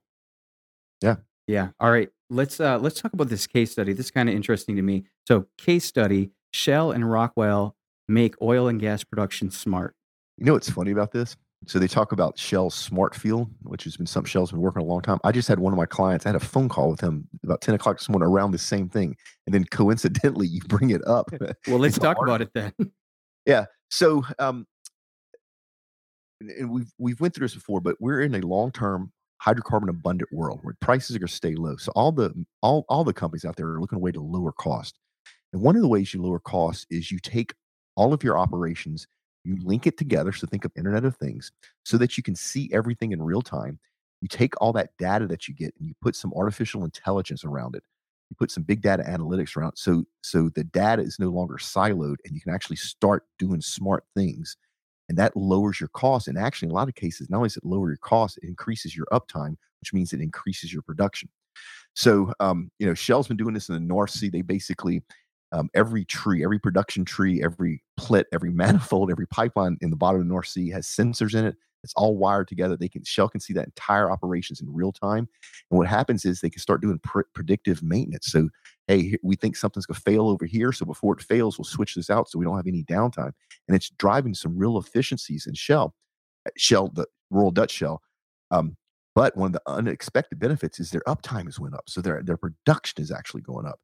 Yeah. 1.01 1.17
Yeah. 1.47 1.69
All 1.79 1.91
right. 1.91 2.09
Let's 2.29 2.59
uh 2.59 2.79
let's 2.79 2.99
talk 2.99 3.13
about 3.13 3.29
this 3.29 3.45
case 3.47 3.71
study. 3.71 3.93
This 3.93 4.07
is 4.07 4.11
kind 4.11 4.29
of 4.29 4.35
interesting 4.35 4.75
to 4.77 4.81
me. 4.81 5.05
So, 5.27 5.45
case 5.57 5.85
study, 5.85 6.31
Shell 6.53 6.91
and 6.91 7.09
Rockwell 7.09 7.75
make 8.07 8.35
oil 8.41 8.67
and 8.67 8.79
gas 8.79 9.03
production 9.03 9.51
smart. 9.51 9.95
You 10.37 10.45
know 10.45 10.53
what's 10.53 10.69
funny 10.69 10.91
about 10.91 11.11
this? 11.11 11.37
So 11.67 11.79
they 11.79 11.87
talk 11.87 12.11
about 12.11 12.37
Shell's 12.37 12.75
smart 12.75 13.15
fuel, 13.15 13.49
which 13.63 13.85
has 13.85 13.97
been 13.97 14.05
something 14.05 14.29
Shell's 14.29 14.51
been 14.51 14.59
working 14.61 14.81
on 14.81 14.87
a 14.87 14.91
long 14.91 15.01
time. 15.01 15.19
I 15.23 15.31
just 15.31 15.47
had 15.47 15.57
one 15.59 15.73
of 15.73 15.77
my 15.77 15.85
clients, 15.87 16.25
I 16.25 16.29
had 16.29 16.35
a 16.35 16.39
phone 16.39 16.69
call 16.69 16.91
with 16.91 16.99
him 17.01 17.27
about 17.43 17.61
10 17.61 17.73
o'clock 17.75 17.97
this 17.97 18.07
morning 18.09 18.27
around 18.29 18.51
the 18.51 18.57
same 18.59 18.87
thing. 18.89 19.15
And 19.47 19.53
then 19.53 19.63
coincidentally, 19.65 20.45
you 20.47 20.61
bring 20.67 20.89
it 20.91 21.01
up. 21.07 21.29
Well, 21.67 21.79
let's 21.79 21.97
talk 21.97 22.17
about 22.21 22.41
it 22.41 22.49
then. 22.53 22.73
Yeah. 23.47 23.65
So 23.89 24.23
um 24.39 24.65
and- 26.41 26.49
and 26.51 26.69
we've 26.71 26.91
we've 26.99 27.19
went 27.21 27.33
through 27.33 27.45
this 27.45 27.55
before, 27.55 27.79
but 27.81 27.95
we're 27.99 28.21
in 28.21 28.35
a 28.35 28.41
long-term 28.41 29.11
hydrocarbon 29.43 29.89
abundant 29.89 30.31
world 30.31 30.59
where 30.63 30.75
prices 30.79 31.15
are 31.15 31.19
going 31.19 31.27
to 31.27 31.33
stay 31.33 31.55
low. 31.55 31.75
So 31.77 31.91
all 31.95 32.11
the 32.11 32.33
all 32.61 32.85
all 32.89 33.03
the 33.03 33.13
companies 33.13 33.45
out 33.45 33.55
there 33.55 33.67
are 33.67 33.81
looking 33.81 33.97
a 33.97 34.01
way 34.01 34.11
to 34.11 34.21
lower 34.21 34.51
cost. 34.51 34.97
And 35.53 35.61
one 35.61 35.75
of 35.75 35.81
the 35.81 35.87
ways 35.87 36.13
you 36.13 36.21
lower 36.21 36.39
costs 36.39 36.85
is 36.89 37.11
you 37.11 37.19
take 37.19 37.53
all 37.95 38.13
of 38.13 38.23
your 38.23 38.37
operations, 38.37 39.07
you 39.43 39.55
mm-hmm. 39.55 39.67
link 39.67 39.87
it 39.87 39.97
together. 39.97 40.31
So 40.31 40.47
think 40.47 40.65
of 40.65 40.71
Internet 40.75 41.05
of 41.05 41.15
Things, 41.17 41.51
so 41.83 41.97
that 41.97 42.17
you 42.17 42.23
can 42.23 42.35
see 42.35 42.69
everything 42.73 43.11
in 43.11 43.21
real 43.21 43.41
time. 43.41 43.79
You 44.21 44.27
take 44.27 44.59
all 44.61 44.73
that 44.73 44.91
data 44.97 45.27
that 45.27 45.47
you 45.47 45.53
get 45.53 45.73
and 45.77 45.87
you 45.87 45.93
put 46.01 46.15
some 46.15 46.33
artificial 46.35 46.83
intelligence 46.83 47.45
around 47.45 47.75
it. 47.75 47.83
You 48.29 48.35
put 48.39 48.51
some 48.51 48.63
big 48.63 48.81
data 48.81 49.03
analytics 49.03 49.55
around 49.55 49.69
it. 49.69 49.79
So 49.79 50.03
so 50.21 50.49
the 50.49 50.63
data 50.63 51.01
is 51.01 51.19
no 51.19 51.29
longer 51.29 51.55
siloed 51.55 52.17
and 52.25 52.33
you 52.33 52.41
can 52.41 52.53
actually 52.53 52.77
start 52.77 53.23
doing 53.37 53.61
smart 53.61 54.03
things. 54.15 54.57
And 55.07 55.17
that 55.17 55.35
lowers 55.35 55.79
your 55.79 55.89
cost. 55.89 56.27
And 56.27 56.37
actually, 56.37 56.67
in 56.67 56.71
a 56.71 56.75
lot 56.75 56.89
of 56.89 56.95
cases, 56.95 57.29
not 57.29 57.37
only 57.37 57.49
does 57.49 57.57
it 57.57 57.65
lower 57.65 57.89
your 57.89 57.97
cost, 57.97 58.39
it 58.41 58.47
increases 58.47 58.95
your 58.95 59.05
uptime, 59.11 59.55
which 59.81 59.93
means 59.93 60.13
it 60.13 60.21
increases 60.21 60.73
your 60.73 60.81
production. 60.81 61.29
So, 61.93 62.33
um, 62.39 62.71
you 62.79 62.87
know, 62.87 62.93
Shell's 62.93 63.27
been 63.27 63.37
doing 63.37 63.53
this 63.53 63.69
in 63.69 63.75
the 63.75 63.81
North 63.81 64.09
Sea. 64.09 64.29
They 64.29 64.41
basically 64.41 65.03
um, 65.51 65.69
every 65.73 66.05
tree, 66.05 66.43
every 66.43 66.59
production 66.59 67.05
tree, 67.05 67.41
every 67.43 67.83
PLET, 67.97 68.25
every 68.33 68.51
manifold, 68.53 69.11
every 69.11 69.27
pipeline 69.27 69.77
in 69.81 69.89
the 69.89 69.95
bottom 69.95 70.21
of 70.21 70.27
the 70.27 70.31
North 70.31 70.47
Sea 70.47 70.69
has 70.71 70.87
sensors 70.87 71.35
in 71.35 71.45
it. 71.45 71.55
It's 71.85 71.93
all 71.95 72.17
wired 72.17 72.47
together. 72.47 72.75
They 72.75 72.89
can 72.89 73.03
Shell 73.03 73.29
can 73.29 73.39
see 73.39 73.53
that 73.53 73.65
entire 73.65 74.11
operations 74.11 74.59
in 74.59 74.73
real 74.73 74.91
time. 74.91 75.29
And 75.71 75.77
what 75.77 75.87
happens 75.87 76.25
is 76.25 76.41
they 76.41 76.49
can 76.49 76.59
start 76.61 76.81
doing 76.81 76.99
pr- 76.99 77.21
predictive 77.33 77.81
maintenance. 77.81 78.27
So, 78.27 78.49
hey, 78.87 79.17
we 79.23 79.35
think 79.35 79.55
something's 79.55 79.85
going 79.85 79.95
to 79.95 80.01
fail 80.01 80.27
over 80.27 80.45
here. 80.45 80.71
So 80.71 80.85
before 80.85 81.15
it 81.15 81.23
fails, 81.23 81.57
we'll 81.57 81.65
switch 81.65 81.95
this 81.95 82.09
out 82.09 82.29
so 82.29 82.37
we 82.37 82.45
don't 82.45 82.57
have 82.57 82.67
any 82.67 82.83
downtime. 82.83 83.31
And 83.67 83.75
it's 83.75 83.89
driving 83.91 84.33
some 84.33 84.57
real 84.57 84.77
efficiencies 84.77 85.47
in 85.47 85.53
Shell, 85.53 85.95
uh, 86.45 86.51
Shell, 86.57 86.89
the 86.89 87.07
Royal 87.29 87.51
Dutch 87.51 87.71
Shell. 87.71 88.01
Um, 88.51 88.75
but 89.15 89.37
one 89.37 89.47
of 89.47 89.53
the 89.53 89.61
unexpected 89.65 90.39
benefits 90.39 90.79
is 90.79 90.91
their 90.91 91.03
uptime 91.07 91.45
has 91.45 91.59
went 91.59 91.73
up. 91.73 91.85
So 91.87 92.01
their 92.01 92.21
their 92.21 92.37
production 92.37 93.01
is 93.01 93.11
actually 93.11 93.41
going 93.41 93.65
up. 93.65 93.79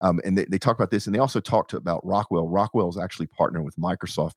Um, 0.00 0.20
and 0.24 0.36
they, 0.36 0.46
they 0.46 0.58
talk 0.58 0.76
about 0.76 0.90
this, 0.90 1.06
and 1.06 1.14
they 1.14 1.18
also 1.18 1.40
talked 1.40 1.74
about 1.74 2.04
Rockwell. 2.06 2.48
Rockwell 2.48 2.88
is 2.88 2.96
actually 2.96 3.26
partnering 3.26 3.64
with 3.64 3.76
Microsoft. 3.76 4.32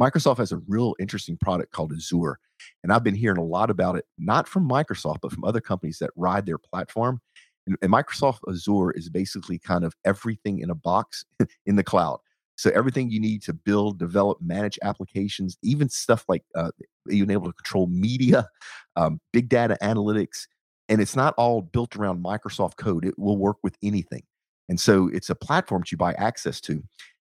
Microsoft 0.00 0.38
has 0.38 0.52
a 0.52 0.58
real 0.68 0.94
interesting 0.98 1.36
product 1.36 1.72
called 1.72 1.92
Azure, 1.92 2.38
and 2.82 2.92
I've 2.92 3.04
been 3.04 3.14
hearing 3.14 3.38
a 3.38 3.44
lot 3.44 3.70
about 3.70 3.96
it, 3.96 4.04
not 4.18 4.48
from 4.48 4.68
Microsoft, 4.68 5.18
but 5.22 5.32
from 5.32 5.44
other 5.44 5.60
companies 5.60 5.98
that 5.98 6.10
ride 6.16 6.46
their 6.46 6.58
platform. 6.58 7.20
And, 7.66 7.76
and 7.82 7.92
Microsoft 7.92 8.40
Azure 8.48 8.92
is 8.92 9.08
basically 9.08 9.58
kind 9.58 9.84
of 9.84 9.94
everything 10.04 10.60
in 10.60 10.70
a 10.70 10.74
box 10.74 11.24
in 11.66 11.76
the 11.76 11.84
cloud. 11.84 12.18
So 12.56 12.70
everything 12.70 13.10
you 13.10 13.20
need 13.20 13.42
to 13.42 13.52
build, 13.52 13.98
develop, 13.98 14.40
manage 14.40 14.78
applications, 14.82 15.58
even 15.62 15.90
stuff 15.90 16.24
like 16.26 16.42
uh, 16.54 16.70
being 17.06 17.30
able 17.30 17.46
to 17.46 17.52
control 17.52 17.86
media, 17.86 18.48
um, 18.96 19.20
big 19.32 19.48
data 19.48 19.76
analytics, 19.82 20.46
and 20.88 21.00
it's 21.00 21.16
not 21.16 21.34
all 21.36 21.62
built 21.62 21.96
around 21.96 22.24
Microsoft 22.24 22.76
code. 22.76 23.04
It 23.04 23.18
will 23.18 23.36
work 23.36 23.58
with 23.62 23.76
anything. 23.82 24.22
And 24.68 24.80
so 24.80 25.08
it's 25.12 25.30
a 25.30 25.34
platform 25.34 25.82
that 25.82 25.92
you 25.92 25.98
buy 25.98 26.14
access 26.14 26.60
to. 26.62 26.82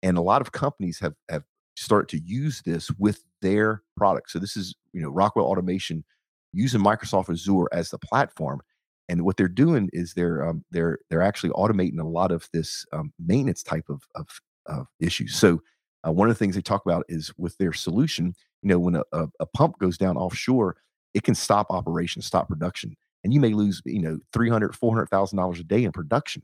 And 0.02 0.18
a 0.18 0.22
lot 0.22 0.40
of 0.40 0.52
companies 0.52 0.98
have 1.00 1.14
have 1.28 1.44
started 1.74 2.08
to 2.08 2.24
use 2.24 2.62
this 2.64 2.90
with 2.98 3.24
their 3.42 3.82
product. 3.96 4.30
So 4.30 4.38
this 4.38 4.56
is, 4.56 4.74
you 4.92 5.02
know, 5.02 5.10
Rockwell 5.10 5.46
Automation 5.46 6.04
using 6.52 6.80
Microsoft 6.80 7.30
Azure 7.30 7.68
as 7.72 7.90
the 7.90 7.98
platform. 7.98 8.60
And 9.08 9.24
what 9.24 9.36
they're 9.36 9.48
doing 9.48 9.90
is 9.92 10.14
they're 10.14 10.48
um, 10.48 10.64
they're 10.70 10.98
they're 11.10 11.20
actually 11.22 11.50
automating 11.50 12.00
a 12.00 12.06
lot 12.06 12.32
of 12.32 12.48
this 12.52 12.86
um, 12.92 13.12
maintenance 13.18 13.62
type 13.62 13.84
of 13.90 14.02
of, 14.14 14.26
of 14.66 14.86
issues. 14.98 15.36
So 15.36 15.60
uh, 16.06 16.12
one 16.12 16.28
of 16.28 16.34
the 16.34 16.38
things 16.38 16.54
they 16.54 16.62
talk 16.62 16.86
about 16.86 17.04
is 17.08 17.32
with 17.36 17.56
their 17.58 17.72
solution, 17.72 18.34
you 18.62 18.68
know, 18.68 18.78
when 18.78 18.94
a, 18.94 19.02
a, 19.12 19.26
a 19.40 19.46
pump 19.46 19.78
goes 19.78 19.98
down 19.98 20.16
offshore, 20.16 20.76
it 21.12 21.22
can 21.22 21.34
stop 21.34 21.66
operation, 21.70 22.22
stop 22.22 22.48
production, 22.48 22.96
and 23.24 23.34
you 23.34 23.40
may 23.40 23.52
lose, 23.52 23.82
you 23.84 24.00
know, 24.00 24.18
three 24.32 24.48
hundred, 24.48 24.74
four 24.74 24.92
hundred 24.94 25.10
thousand 25.10 25.36
dollars 25.36 25.60
a 25.60 25.64
day 25.64 25.84
in 25.84 25.92
production. 25.92 26.42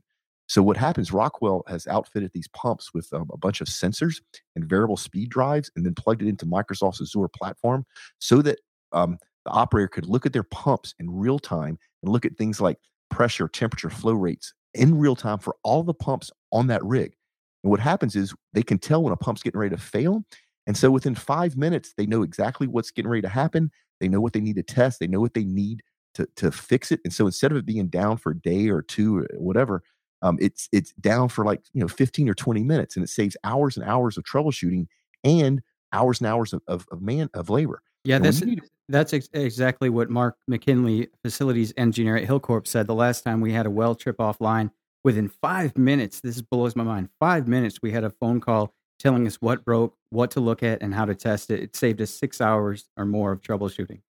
So 0.51 0.61
what 0.61 0.75
happens? 0.75 1.13
Rockwell 1.13 1.63
has 1.69 1.87
outfitted 1.87 2.31
these 2.33 2.49
pumps 2.49 2.93
with 2.93 3.07
um, 3.13 3.29
a 3.31 3.37
bunch 3.37 3.61
of 3.61 3.67
sensors 3.67 4.19
and 4.53 4.65
variable 4.65 4.97
speed 4.97 5.29
drives, 5.29 5.71
and 5.77 5.85
then 5.85 5.95
plugged 5.95 6.21
it 6.21 6.27
into 6.27 6.45
Microsoft's 6.45 6.99
Azure 6.99 7.29
platform, 7.29 7.85
so 8.19 8.41
that 8.41 8.59
um, 8.91 9.17
the 9.45 9.51
operator 9.51 9.87
could 9.87 10.07
look 10.07 10.25
at 10.25 10.33
their 10.33 10.43
pumps 10.43 10.93
in 10.99 11.09
real 11.09 11.39
time 11.39 11.79
and 12.03 12.11
look 12.11 12.25
at 12.25 12.35
things 12.35 12.59
like 12.59 12.77
pressure, 13.09 13.47
temperature, 13.47 13.89
flow 13.89 14.11
rates 14.11 14.53
in 14.73 14.99
real 14.99 15.15
time 15.15 15.39
for 15.39 15.55
all 15.63 15.83
the 15.83 15.93
pumps 15.93 16.29
on 16.51 16.67
that 16.67 16.83
rig. 16.83 17.15
And 17.63 17.71
what 17.71 17.79
happens 17.79 18.17
is 18.17 18.35
they 18.51 18.63
can 18.63 18.77
tell 18.77 19.01
when 19.01 19.13
a 19.13 19.17
pump's 19.17 19.43
getting 19.43 19.61
ready 19.61 19.73
to 19.73 19.81
fail. 19.81 20.25
And 20.67 20.75
so 20.75 20.91
within 20.91 21.15
five 21.15 21.55
minutes, 21.55 21.93
they 21.95 22.05
know 22.05 22.23
exactly 22.23 22.67
what's 22.67 22.91
getting 22.91 23.09
ready 23.09 23.21
to 23.21 23.29
happen. 23.29 23.71
They 24.01 24.09
know 24.09 24.19
what 24.19 24.33
they 24.33 24.41
need 24.41 24.57
to 24.57 24.63
test. 24.63 24.99
They 24.99 25.07
know 25.07 25.21
what 25.21 25.33
they 25.33 25.45
need 25.45 25.81
to, 26.15 26.27
to 26.35 26.51
fix 26.51 26.91
it. 26.91 26.99
And 27.05 27.13
so 27.13 27.25
instead 27.25 27.53
of 27.53 27.57
it 27.57 27.65
being 27.65 27.87
down 27.87 28.17
for 28.17 28.33
a 28.33 28.37
day 28.37 28.67
or 28.67 28.81
two 28.81 29.19
or 29.19 29.27
whatever, 29.37 29.81
um, 30.21 30.37
it's 30.41 30.69
it's 30.71 30.93
down 30.93 31.29
for 31.29 31.43
like 31.45 31.61
you 31.73 31.81
know 31.81 31.87
15 31.87 32.29
or 32.29 32.33
20 32.33 32.63
minutes 32.63 32.95
and 32.95 33.03
it 33.03 33.09
saves 33.09 33.35
hours 33.43 33.77
and 33.77 33.85
hours 33.85 34.17
of 34.17 34.23
troubleshooting 34.23 34.87
and 35.23 35.61
hours 35.93 36.19
and 36.19 36.27
hours 36.27 36.53
of, 36.53 36.61
of, 36.67 36.85
of 36.91 37.01
man 37.01 37.29
of 37.33 37.49
labor. 37.49 37.81
Yeah, 38.03 38.17
And 38.17 38.25
that's 38.25 38.41
need- 38.41 38.61
that's 38.89 39.13
ex- 39.13 39.29
exactly 39.33 39.89
what 39.89 40.09
Mark 40.09 40.35
McKinley, 40.47 41.07
facilities 41.23 41.73
engineer 41.77 42.17
at 42.17 42.27
Hilcorp, 42.27 42.67
said 42.67 42.87
the 42.87 42.95
last 42.95 43.23
time 43.23 43.39
we 43.39 43.53
had 43.53 43.65
a 43.65 43.69
well 43.69 43.95
trip 43.95 44.17
offline. 44.17 44.71
Within 45.03 45.29
five 45.29 45.75
minutes, 45.77 46.19
this 46.19 46.41
blows 46.41 46.75
my 46.75 46.83
mind. 46.83 47.09
Five 47.19 47.47
minutes, 47.47 47.79
we 47.81 47.91
had 47.91 48.03
a 48.03 48.09
phone 48.11 48.39
call 48.39 48.73
telling 48.99 49.25
us 49.25 49.37
what 49.37 49.65
broke, 49.65 49.95
what 50.11 50.29
to 50.31 50.39
look 50.39 50.61
at, 50.61 50.81
and 50.83 50.93
how 50.93 51.05
to 51.05 51.15
test 51.15 51.49
it. 51.49 51.59
It 51.59 51.75
saved 51.75 52.01
us 52.01 52.11
six 52.11 52.39
hours 52.41 52.89
or 52.97 53.05
more 53.05 53.31
of 53.31 53.41
troubleshooting. 53.41 54.01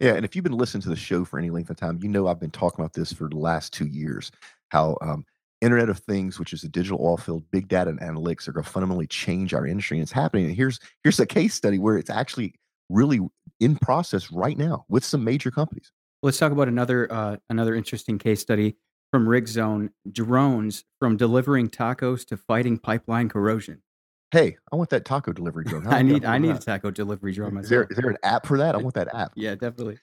Yeah, 0.00 0.14
and 0.14 0.24
if 0.24 0.34
you've 0.34 0.44
been 0.44 0.56
listening 0.56 0.80
to 0.82 0.88
the 0.88 0.96
show 0.96 1.26
for 1.26 1.38
any 1.38 1.50
length 1.50 1.68
of 1.68 1.76
time, 1.76 1.98
you 2.00 2.08
know 2.08 2.26
I've 2.26 2.40
been 2.40 2.50
talking 2.50 2.82
about 2.82 2.94
this 2.94 3.12
for 3.12 3.28
the 3.28 3.36
last 3.36 3.74
two 3.74 3.86
years. 3.86 4.30
How 4.68 4.96
um, 5.02 5.26
Internet 5.60 5.88
of 5.88 5.98
Things, 5.98 6.38
which 6.38 6.52
is 6.52 6.62
the 6.62 6.68
digital 6.68 6.98
oil 7.02 7.16
field, 7.16 7.44
big 7.50 7.68
data 7.68 7.90
and 7.90 8.00
analytics, 8.00 8.48
are 8.48 8.52
going 8.52 8.64
to 8.64 8.70
fundamentally 8.70 9.06
change 9.06 9.52
our 9.52 9.66
industry, 9.66 9.98
and 9.98 10.02
it's 10.02 10.12
happening. 10.12 10.46
And 10.46 10.54
here's 10.54 10.80
here's 11.02 11.20
a 11.20 11.26
case 11.26 11.54
study 11.54 11.78
where 11.78 11.96
it's 11.98 12.10
actually 12.10 12.54
really 12.88 13.20
in 13.60 13.76
process 13.76 14.32
right 14.32 14.56
now 14.56 14.84
with 14.88 15.04
some 15.04 15.22
major 15.22 15.50
companies. 15.50 15.92
Let's 16.22 16.38
talk 16.38 16.52
about 16.52 16.68
another 16.68 17.10
uh, 17.12 17.36
another 17.48 17.74
interesting 17.74 18.18
case 18.18 18.40
study 18.40 18.76
from 19.12 19.26
Rigzone: 19.26 19.90
drones 20.10 20.84
from 20.98 21.16
delivering 21.16 21.68
tacos 21.68 22.26
to 22.26 22.36
fighting 22.36 22.78
pipeline 22.78 23.28
corrosion. 23.28 23.82
Hey, 24.30 24.56
I 24.72 24.76
want 24.76 24.90
that 24.90 25.04
taco 25.04 25.32
delivery 25.32 25.64
drone. 25.64 25.86
I 25.88 26.02
need 26.02 26.24
I 26.24 26.38
need 26.38 26.54
a 26.54 26.58
taco 26.58 26.90
delivery 26.90 27.32
drone 27.32 27.58
Is 27.58 27.68
there 27.68 27.80
myself. 27.80 27.90
is 27.90 27.96
there 27.96 28.10
an 28.10 28.18
app 28.22 28.46
for 28.46 28.58
that? 28.58 28.74
I 28.74 28.78
want 28.78 28.94
that 28.94 29.14
app. 29.14 29.32
Yeah, 29.34 29.54
definitely. 29.54 29.98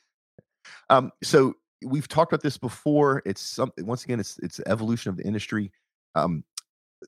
Um, 0.90 1.12
so 1.24 1.54
we've 1.86 2.08
talked 2.08 2.32
about 2.32 2.44
this 2.44 2.58
before. 2.58 3.22
It's 3.26 3.42
something 3.42 3.86
once 3.86 4.04
again, 4.04 4.20
it's 4.20 4.40
it's 4.40 4.60
evolution 4.66 5.10
of 5.10 5.18
the 5.18 5.24
industry. 5.24 5.72
Um, 6.16 6.44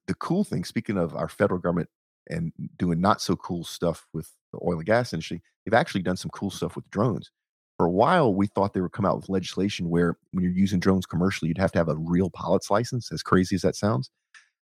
the 0.07 0.13
cool 0.15 0.43
thing, 0.43 0.63
speaking 0.63 0.97
of 0.97 1.15
our 1.15 1.27
federal 1.27 1.59
government 1.59 1.89
and 2.29 2.53
doing 2.77 3.01
not 3.01 3.21
so 3.21 3.35
cool 3.35 3.63
stuff 3.63 4.05
with 4.13 4.29
the 4.53 4.59
oil 4.63 4.77
and 4.77 4.85
gas 4.85 5.13
industry, 5.13 5.41
they've 5.65 5.73
actually 5.73 6.03
done 6.03 6.17
some 6.17 6.29
cool 6.31 6.51
stuff 6.51 6.75
with 6.75 6.89
drones. 6.91 7.31
For 7.77 7.85
a 7.85 7.91
while, 7.91 8.33
we 8.33 8.47
thought 8.47 8.73
they 8.73 8.81
would 8.81 8.91
come 8.91 9.05
out 9.05 9.15
with 9.15 9.29
legislation 9.29 9.89
where 9.89 10.17
when 10.31 10.43
you're 10.43 10.53
using 10.53 10.79
drones 10.79 11.05
commercially, 11.05 11.47
you'd 11.47 11.57
have 11.57 11.71
to 11.71 11.79
have 11.79 11.87
a 11.87 11.95
real 11.95 12.29
pilot's 12.29 12.69
license, 12.69 13.11
as 13.11 13.23
crazy 13.23 13.55
as 13.55 13.61
that 13.61 13.75
sounds. 13.75 14.11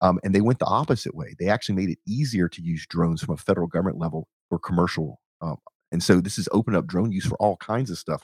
Um, 0.01 0.19
and 0.23 0.35
they 0.35 0.41
went 0.41 0.59
the 0.59 0.65
opposite 0.65 1.15
way. 1.15 1.33
They 1.39 1.47
actually 1.47 1.75
made 1.75 1.89
it 1.89 1.99
easier 2.05 2.47
to 2.49 2.61
use 2.61 2.85
drones 2.85 3.23
from 3.23 3.33
a 3.33 3.37
federal 3.37 3.67
government 3.67 3.97
level 3.97 4.27
for 4.49 4.59
commercial. 4.59 5.21
Um, 5.41 5.57
and 5.91 6.03
so 6.03 6.19
this 6.19 6.35
has 6.35 6.49
opened 6.51 6.75
up 6.75 6.85
drone 6.85 7.11
use 7.11 7.25
for 7.25 7.37
all 7.37 7.57
kinds 7.57 7.89
of 7.89 7.97
stuff. 7.97 8.23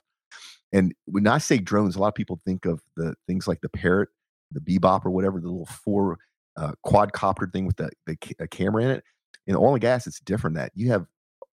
And 0.72 0.94
when 1.06 1.28
I 1.28 1.38
say 1.38 1.60
drones, 1.60 1.96
a 1.96 2.00
lot 2.00 2.08
of 2.08 2.16
people 2.16 2.40
think 2.46 2.66
of 2.66 2.82
the 2.98 3.16
things 3.28 3.48
like 3.48 3.62
the 3.62 3.70
Parrot, 3.70 4.10
the 4.52 4.60
Bebop, 4.60 5.06
or 5.06 5.12
whatever, 5.12 5.40
the 5.40 5.48
little 5.48 5.68
four 5.68 6.18
uh, 6.58 6.74
quadcopter 6.86 7.52
thing 7.52 7.66
with 7.66 7.78
the, 7.78 7.92
the 8.08 8.16
camera 8.48 8.84
in 8.84 8.90
it. 8.92 9.04
In 9.46 9.56
oil 9.56 9.74
and 9.74 9.82
gas, 9.82 10.08
it's 10.08 10.20
different. 10.22 10.56
That 10.56 10.72
you 10.74 10.90
have 10.90 11.06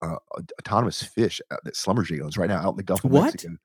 uh, 0.03 0.17
autonomous 0.61 1.03
fish 1.03 1.41
uh, 1.51 1.57
that 1.65 1.75
Schlumberger 1.75 2.23
owns 2.23 2.39
right 2.39 2.49
now 2.49 2.59
out 2.59 2.71
in 2.71 2.77
the 2.77 2.83
Gulf 2.83 3.05
of 3.05 3.11
what? 3.11 3.25
Mexico. 3.25 3.57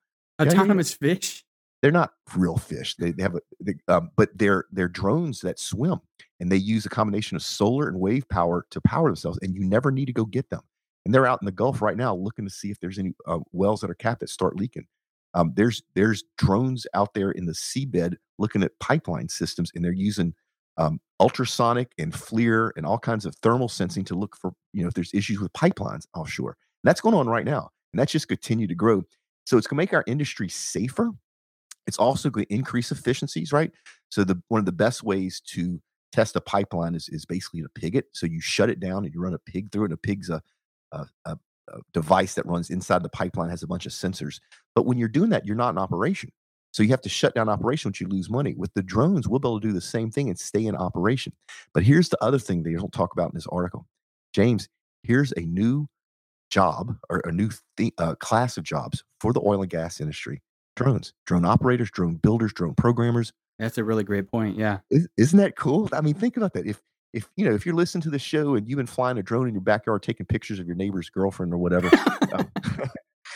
Autonomous 0.42 0.98
yeah, 1.00 1.08
yeah. 1.08 1.14
fish? 1.16 1.46
They're 1.82 1.92
not 1.92 2.14
real 2.36 2.58
fish. 2.58 2.96
They, 2.96 3.12
they 3.12 3.22
have 3.22 3.36
a, 3.36 3.42
they, 3.60 3.76
um, 3.88 4.10
but 4.18 4.30
they're 4.36 4.66
they're 4.72 4.88
drones 4.88 5.42
that 5.42 5.60
swim, 5.60 6.00
and 6.40 6.52
they 6.52 6.58
use 6.58 6.86
a 6.86 6.90
combination 6.90 7.36
of 7.36 7.44
solar 7.44 7.88
and 7.88 8.00
wave 8.00 8.28
power 8.28 8.66
to 8.72 8.82
power 8.82 9.08
themselves, 9.08 9.38
and 9.42 9.54
you 9.54 9.64
never 9.64 9.92
need 9.92 10.06
to 10.06 10.14
go 10.14 10.26
get 10.26 10.50
them. 10.50 10.62
And 11.06 11.14
they're 11.14 11.28
out 11.28 11.42
in 11.42 11.46
the 11.46 11.52
Gulf 11.52 11.82
right 11.82 11.96
now 11.96 12.16
looking 12.16 12.46
to 12.46 12.52
see 12.52 12.72
if 12.72 12.80
there's 12.80 12.98
any 12.98 13.14
uh, 13.28 13.40
wells 13.52 13.82
that 13.82 13.92
are 13.92 13.96
capped 13.96 14.22
that 14.22 14.30
start 14.30 14.58
leaking. 14.58 14.88
Um, 15.36 15.52
there's 15.56 15.84
there's 15.94 16.24
drones 16.38 16.88
out 16.94 17.14
there 17.14 17.32
in 17.32 17.46
the 17.46 17.52
seabed 17.54 18.16
looking 18.40 18.64
at 18.64 18.80
pipeline 18.80 19.30
systems, 19.30 19.72
and 19.76 19.84
they're 19.84 19.92
using 19.92 20.34
um, 20.78 21.00
ultrasonic 21.20 21.92
and 21.98 22.14
FLIR 22.14 22.72
and 22.76 22.86
all 22.86 22.98
kinds 22.98 23.26
of 23.26 23.36
thermal 23.36 23.70
sensing 23.70 24.04
to 24.06 24.16
look 24.16 24.36
for 24.38 24.54
you 24.74 24.82
know 24.82 24.88
if 24.88 24.94
there's 24.94 25.14
issues 25.14 25.40
with 25.40 25.54
pipelines 25.54 26.06
offshore. 26.16 26.58
And 26.84 26.90
that's 26.90 27.02
going 27.02 27.16
on 27.16 27.28
right 27.28 27.46
now, 27.46 27.70
and 27.94 28.00
that's 28.00 28.12
just 28.12 28.28
continue 28.28 28.68
to 28.68 28.76
grow. 28.76 29.04
So 29.46 29.58
it's 29.58 29.68
going 29.68 29.78
to 29.78 29.82
make 29.82 29.94
our 29.94 30.04
industry 30.08 30.50
safer. 30.50 31.12
It's 31.86 32.00
also 32.00 32.30
going 32.30 32.48
to 32.48 32.54
increase 32.54 32.92
efficiencies, 32.92 33.54
right? 33.54 33.72
So 34.10 34.24
the 34.24 34.42
one 34.48 34.60
of 34.60 34.66
the 34.66 34.72
best 34.72 35.04
ways 35.04 35.42
to 35.52 35.80
test 36.12 36.38
a 36.38 36.42
pipeline 36.42 36.96
is 36.96 37.10
is 37.10 37.26
basically 37.26 37.62
to 37.62 37.70
pig 37.76 37.96
it. 37.96 38.06
So 38.14 38.26
you 38.26 38.40
shut 38.40 38.70
it 38.70 38.80
down 38.80 39.04
and 39.04 39.14
you 39.14 39.22
run 39.22 39.34
a 39.34 39.40
pig 39.40 39.72
through 39.72 39.84
it. 39.84 39.88
And 39.88 39.94
a 39.94 39.98
pig's 39.98 40.30
a, 40.30 40.42
a, 40.94 41.06
a, 41.26 41.32
a 41.32 41.38
device 41.94 42.36
that 42.36 42.46
runs 42.46 42.70
inside 42.70 43.04
the 43.04 43.10
pipeline 43.10 43.50
has 43.50 43.64
a 43.64 43.68
bunch 43.68 43.86
of 43.86 43.92
sensors. 43.92 44.40
But 44.74 44.86
when 44.86 44.98
you're 44.98 45.08
doing 45.08 45.30
that, 45.32 45.46
you're 45.46 45.56
not 45.56 45.70
in 45.70 45.78
operation. 45.78 46.32
So 46.72 46.84
you 46.84 46.90
have 46.90 47.02
to 47.02 47.10
shut 47.10 47.34
down 47.36 47.48
operation 47.48 47.90
which 47.90 48.02
you 48.02 48.08
lose 48.08 48.30
money. 48.30 48.54
With 48.58 48.74
the 48.74 48.84
drones, 48.84 49.28
we'll 49.28 49.40
be 49.40 49.48
able 49.48 49.62
to 49.62 49.68
do 49.68 49.74
the 49.74 49.80
same 49.80 50.12
thing 50.12 50.28
and 50.28 50.38
stay 50.38 50.66
in 50.66 50.76
operation. 50.76 51.34
But 51.74 51.84
here's 51.84 52.10
the 52.10 52.22
other 52.22 52.40
thing 52.40 52.64
they 52.64 52.74
don't 52.74 52.92
talk 52.92 53.14
about 53.14 53.32
in 53.32 53.36
this 53.36 53.48
article. 53.48 53.88
James, 54.34 54.68
here's 55.04 55.32
a 55.38 55.42
new 55.42 55.88
job 56.50 56.98
or 57.10 57.22
a 57.24 57.32
new 57.32 57.50
th- 57.78 57.94
uh, 57.98 58.16
class 58.16 58.58
of 58.58 58.64
jobs 58.64 59.04
for 59.20 59.32
the 59.32 59.42
oil 59.46 59.62
and 59.62 59.70
gas 59.70 60.02
industry 60.02 60.42
drones, 60.76 61.14
drone 61.26 61.46
operators, 61.46 61.90
drone 61.90 62.16
builders, 62.16 62.52
drone 62.52 62.76
programmers. 62.76 63.32
That's 63.58 63.78
a 63.78 63.84
really 63.84 64.04
great 64.04 64.30
point. 64.30 64.58
Yeah. 64.58 64.80
Isn't 65.18 65.40
that 65.40 65.56
cool? 65.56 65.88
I 65.94 66.02
mean, 66.02 66.14
think 66.14 66.36
about 66.36 66.54
that. 66.54 66.68
If 66.68 66.82
if 67.16 67.28
you 67.36 67.46
know 67.46 67.56
if 67.56 67.66
you're 67.66 67.76
listening 67.76 68.02
to 68.04 68.10
the 68.10 68.20
show 68.20 68.56
and 68.56 68.68
you've 68.68 68.78
been 68.78 68.86
flying 68.86 69.18
a 69.18 69.24
drone 69.24 69.48
in 69.48 69.54
your 69.54 69.62
backyard 69.62 70.04
taking 70.04 70.26
pictures 70.26 70.60
of 70.60 70.68
your 70.68 70.76
neighbor's 70.76 71.10
girlfriend 71.10 71.54
or 71.54 71.58
whatever 71.58 71.90
um, 72.34 72.52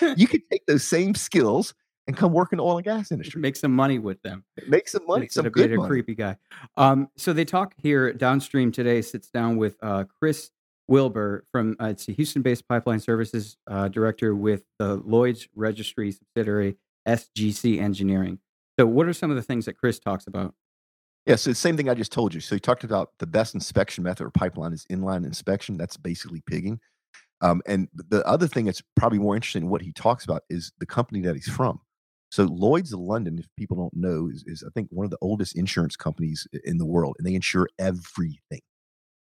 you 0.18 0.28
could 0.28 0.42
take 0.52 0.66
those 0.68 0.84
same 0.84 1.16
skills 1.16 1.74
and 2.10 2.18
come 2.18 2.34
work 2.34 2.52
in 2.52 2.58
the 2.58 2.64
oil 2.64 2.78
and 2.78 2.86
gas 2.86 3.12
industry. 3.12 3.40
Make 3.40 3.56
some 3.56 3.76
money 3.76 4.00
with 4.00 4.20
them. 4.24 4.44
Make 4.68 4.88
some 4.88 5.06
money. 5.06 5.26
Instead 5.26 5.42
some 5.42 5.46
of 5.46 5.54
being 5.54 5.74
a 5.74 5.86
creepy 5.86 6.16
guy. 6.16 6.38
Um, 6.76 7.10
so 7.18 7.34
they 7.34 7.46
talk 7.46 7.76
here 7.78 8.12
downstream 8.14 8.72
today. 8.72 9.04
Sits 9.04 9.30
down 9.30 9.58
with 9.58 9.78
uh, 9.84 10.06
Chris 10.06 10.50
Wilbur 10.88 11.46
from 11.52 11.76
uh, 11.80 11.86
it's 11.86 12.08
a 12.08 12.12
Houston-based 12.14 12.68
pipeline 12.68 13.00
services 13.00 13.58
uh, 13.68 13.90
director 13.90 14.34
with 14.34 14.64
the 14.80 14.96
Lloyd's 14.96 15.48
Registry 15.54 16.12
subsidiary 16.12 16.78
SGC 17.08 17.80
Engineering. 17.80 18.40
So, 18.80 18.88
what 18.88 19.06
are 19.06 19.14
some 19.14 19.30
of 19.30 19.36
the 19.36 19.44
things 19.44 19.66
that 19.66 19.78
Chris 19.78 20.00
talks 20.00 20.26
about? 20.26 20.56
Yeah, 21.30 21.36
so 21.36 21.52
the 21.52 21.56
same 21.56 21.78
thing 21.78 21.90
I 21.90 21.94
just 21.94 22.12
told 22.12 22.34
you. 22.34 22.42
So 22.42 22.56
he 22.56 22.60
talked 22.60 22.84
about 22.84 23.12
the 23.20 23.28
best 23.28 23.54
inspection 23.54 24.04
method 24.04 24.26
or 24.26 24.32
pipeline 24.32 24.74
is 24.74 24.84
inline 24.92 25.28
inspection. 25.28 25.78
That's 25.78 25.96
basically 25.96 26.42
pigging. 26.48 26.80
Um, 27.42 27.62
and 27.68 27.88
the 27.94 28.26
other 28.26 28.48
thing 28.48 28.66
that's 28.66 28.82
probably 28.96 29.20
more 29.20 29.36
interesting, 29.36 29.70
what 29.70 29.84
he 29.84 29.94
talks 29.94 30.26
about, 30.26 30.42
is 30.50 30.72
the 30.80 30.88
company 30.88 31.22
that 31.22 31.36
he's 31.36 31.48
from. 31.48 31.82
So 32.32 32.46
Lloyd's 32.46 32.94
of 32.94 33.00
London, 33.02 33.38
if 33.38 33.46
people 33.56 33.78
don't 33.78 33.94
know, 33.96 34.28
is, 34.34 34.44
is 34.48 34.64
I 34.66 34.72
think 34.74 34.88
one 34.90 35.04
of 35.06 35.12
the 35.12 35.20
oldest 35.22 35.56
insurance 35.56 35.96
companies 35.96 36.48
in 36.64 36.80
the 36.80 36.86
world, 36.88 37.16
and 37.20 37.28
they 37.28 37.36
insure 37.36 37.70
everything. 37.78 38.62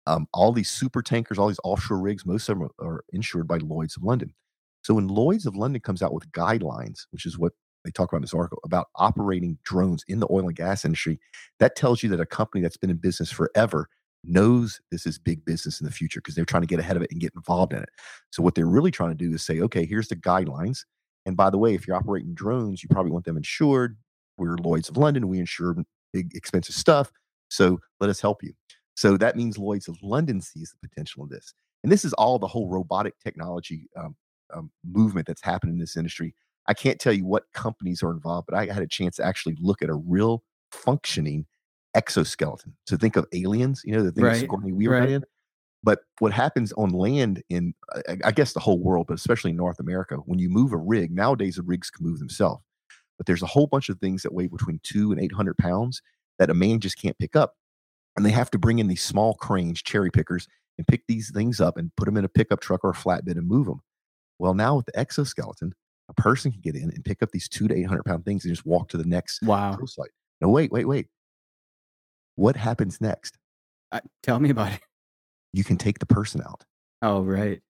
Um, 0.06 0.26
all 0.34 0.52
these 0.52 0.70
super 0.70 1.00
tankers, 1.00 1.38
all 1.38 1.48
these 1.48 1.60
offshore 1.64 1.98
rigs, 1.98 2.26
most 2.26 2.46
of 2.50 2.58
them 2.58 2.68
are 2.78 3.04
insured 3.14 3.48
by 3.48 3.56
Lloyd's 3.56 3.96
of 3.96 4.02
London. 4.02 4.34
So 4.82 4.92
when 4.92 5.08
Lloyd's 5.08 5.46
of 5.46 5.56
London 5.56 5.80
comes 5.80 6.02
out 6.02 6.12
with 6.12 6.30
guidelines, 6.32 7.06
which 7.10 7.24
is 7.24 7.38
what 7.38 7.54
they 7.86 7.90
talk 7.90 8.10
about 8.10 8.18
in 8.18 8.22
this 8.22 8.34
article 8.34 8.60
about 8.64 8.88
operating 8.96 9.58
drones 9.64 10.04
in 10.08 10.20
the 10.20 10.26
oil 10.30 10.46
and 10.46 10.56
gas 10.56 10.84
industry, 10.84 11.20
that 11.58 11.76
tells 11.76 12.02
you 12.02 12.08
that 12.10 12.20
a 12.20 12.26
company 12.26 12.62
that's 12.62 12.76
been 12.76 12.90
in 12.90 12.96
business 12.96 13.30
forever 13.30 13.88
knows 14.24 14.80
this 14.90 15.06
is 15.06 15.18
big 15.18 15.44
business 15.44 15.80
in 15.80 15.86
the 15.86 15.92
future 15.92 16.20
because 16.20 16.34
they're 16.34 16.44
trying 16.44 16.62
to 16.62 16.66
get 16.66 16.80
ahead 16.80 16.96
of 16.96 17.02
it 17.02 17.10
and 17.10 17.20
get 17.20 17.32
involved 17.34 17.72
in 17.72 17.82
it. 17.82 17.88
So 18.30 18.42
what 18.42 18.54
they're 18.54 18.66
really 18.66 18.90
trying 18.90 19.10
to 19.10 19.14
do 19.14 19.32
is 19.32 19.44
say, 19.44 19.60
okay, 19.60 19.86
here's 19.86 20.08
the 20.08 20.16
guidelines. 20.16 20.84
And 21.24 21.36
by 21.36 21.50
the 21.50 21.58
way, 21.58 21.74
if 21.74 21.86
you're 21.86 21.96
operating 21.96 22.34
drones, 22.34 22.82
you 22.82 22.88
probably 22.88 23.12
want 23.12 23.24
them 23.24 23.36
insured. 23.36 23.96
We're 24.36 24.56
Lloyd's 24.56 24.88
of 24.88 24.96
London. 24.96 25.28
We 25.28 25.38
insure 25.38 25.76
big, 26.12 26.34
expensive 26.34 26.74
stuff. 26.74 27.12
So 27.48 27.78
let 28.00 28.10
us 28.10 28.20
help 28.20 28.42
you. 28.42 28.52
So 28.94 29.16
that 29.18 29.36
means 29.36 29.58
Lloyd's 29.58 29.88
of 29.88 29.96
London 30.02 30.40
sees 30.40 30.72
the 30.72 30.88
potential 30.88 31.22
of 31.22 31.28
this. 31.28 31.54
And 31.82 31.92
this 31.92 32.04
is 32.04 32.12
all 32.14 32.38
the 32.38 32.46
whole 32.46 32.68
robotic 32.68 33.14
technology 33.22 33.88
um, 33.96 34.16
um, 34.52 34.70
movement 34.84 35.26
that's 35.26 35.42
happened 35.42 35.72
in 35.72 35.78
this 35.78 35.96
industry. 35.96 36.34
I 36.68 36.74
can't 36.74 36.98
tell 36.98 37.12
you 37.12 37.24
what 37.24 37.44
companies 37.52 38.02
are 38.02 38.10
involved, 38.10 38.46
but 38.48 38.58
I 38.58 38.66
had 38.72 38.82
a 38.82 38.88
chance 38.88 39.16
to 39.16 39.24
actually 39.24 39.56
look 39.60 39.82
at 39.82 39.88
a 39.88 39.94
real 39.94 40.42
functioning 40.72 41.46
exoskeleton. 41.94 42.76
So 42.86 42.96
think 42.96 43.16
of 43.16 43.26
aliens, 43.32 43.82
you 43.84 43.92
know, 43.92 44.02
the 44.02 44.12
things 44.12 44.24
right. 44.24 44.36
Sigourney 44.36 44.72
Weaver 44.72 44.92
right. 44.92 45.08
in. 45.08 45.24
But 45.82 46.00
what 46.18 46.32
happens 46.32 46.72
on 46.72 46.90
land 46.90 47.42
in, 47.48 47.74
I 48.24 48.32
guess, 48.32 48.52
the 48.52 48.60
whole 48.60 48.78
world, 48.80 49.06
but 49.06 49.14
especially 49.14 49.52
in 49.52 49.56
North 49.56 49.78
America, 49.78 50.16
when 50.16 50.38
you 50.38 50.48
move 50.48 50.72
a 50.72 50.76
rig, 50.76 51.12
nowadays 51.12 51.56
the 51.56 51.62
rigs 51.62 51.90
can 51.90 52.04
move 52.04 52.18
themselves. 52.18 52.62
But 53.16 53.26
there's 53.26 53.42
a 53.42 53.46
whole 53.46 53.66
bunch 53.66 53.88
of 53.88 53.98
things 54.00 54.22
that 54.22 54.34
weigh 54.34 54.48
between 54.48 54.80
two 54.82 55.12
and 55.12 55.20
800 55.20 55.56
pounds 55.58 56.02
that 56.38 56.50
a 56.50 56.54
man 56.54 56.80
just 56.80 57.00
can't 57.00 57.18
pick 57.18 57.36
up. 57.36 57.54
And 58.16 58.26
they 58.26 58.30
have 58.30 58.50
to 58.50 58.58
bring 58.58 58.78
in 58.78 58.88
these 58.88 59.02
small 59.02 59.34
cranes, 59.34 59.80
cherry 59.80 60.10
pickers, 60.10 60.48
and 60.76 60.86
pick 60.86 61.06
these 61.06 61.30
things 61.30 61.60
up 61.60 61.76
and 61.76 61.94
put 61.96 62.06
them 62.06 62.16
in 62.16 62.24
a 62.24 62.28
pickup 62.28 62.60
truck 62.60 62.82
or 62.82 62.90
a 62.90 62.94
flatbed 62.94 63.38
and 63.38 63.46
move 63.46 63.66
them. 63.66 63.80
Well, 64.38 64.54
now 64.54 64.76
with 64.76 64.86
the 64.86 64.98
exoskeleton, 64.98 65.72
a 66.08 66.14
person 66.14 66.52
can 66.52 66.60
get 66.60 66.76
in 66.76 66.90
and 66.90 67.04
pick 67.04 67.22
up 67.22 67.30
these 67.32 67.48
two 67.48 67.68
to 67.68 67.76
800 67.76 68.04
pound 68.04 68.24
things 68.24 68.44
and 68.44 68.52
just 68.52 68.66
walk 68.66 68.88
to 68.90 68.96
the 68.96 69.04
next 69.04 69.42
wow. 69.42 69.78
site. 69.86 70.10
No, 70.40 70.48
wait, 70.48 70.70
wait, 70.70 70.86
wait. 70.86 71.08
What 72.36 72.56
happens 72.56 73.00
next? 73.00 73.38
Uh, 73.90 74.00
tell 74.22 74.38
me 74.38 74.50
about 74.50 74.72
it 74.72 74.80
you 75.56 75.64
can 75.64 75.78
take 75.78 75.98
the 75.98 76.06
person 76.06 76.42
out. 76.42 76.64
Oh, 77.00 77.22
right. 77.22 77.60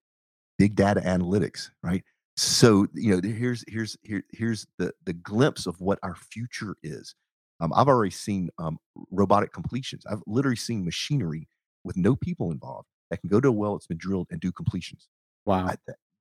Big 0.57 0.75
data 0.75 0.99
analytics, 1.01 1.69
right? 1.81 2.03
So 2.35 2.85
you 2.93 3.15
know, 3.15 3.21
here's 3.27 3.63
here's 3.67 3.97
here, 4.03 4.23
here's 4.31 4.67
the 4.77 4.93
the 5.05 5.13
glimpse 5.13 5.65
of 5.65 5.79
what 5.79 5.97
our 6.03 6.15
future 6.15 6.75
is. 6.83 7.15
Um, 7.59 7.71
I've 7.73 7.87
already 7.87 8.11
seen 8.11 8.49
um, 8.59 8.77
robotic 9.09 9.53
completions. 9.53 10.05
I've 10.05 10.21
literally 10.27 10.57
seen 10.57 10.85
machinery 10.85 11.47
with 11.83 11.97
no 11.97 12.15
people 12.15 12.51
involved 12.51 12.87
that 13.09 13.21
can 13.21 13.29
go 13.29 13.39
to 13.39 13.47
a 13.47 13.51
well 13.51 13.73
that's 13.73 13.87
been 13.87 13.97
drilled 13.97 14.27
and 14.29 14.39
do 14.39 14.51
completions. 14.51 15.07
Wow. 15.45 15.67
I, 15.67 15.75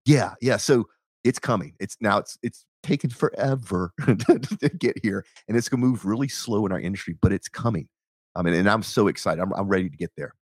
yeah, 0.06 0.34
yeah. 0.40 0.56
So 0.56 0.86
it's 1.26 1.38
coming. 1.38 1.74
It's 1.80 1.96
now 2.00 2.18
it's 2.18 2.38
it's 2.42 2.64
taken 2.82 3.10
forever 3.10 3.92
to 4.06 4.70
get 4.78 4.98
here, 5.02 5.24
and 5.48 5.56
it's 5.56 5.68
gonna 5.68 5.84
move 5.84 6.04
really 6.04 6.28
slow 6.28 6.66
in 6.66 6.72
our 6.72 6.80
industry, 6.80 7.16
but 7.20 7.32
it's 7.32 7.48
coming. 7.48 7.88
I 8.34 8.42
mean, 8.42 8.54
and 8.54 8.68
I'm 8.68 8.82
so 8.82 9.08
excited. 9.08 9.40
I'm, 9.40 9.52
I'm 9.54 9.68
ready 9.68 9.88
to 9.88 9.96
get 9.96 10.10
there 10.16 10.34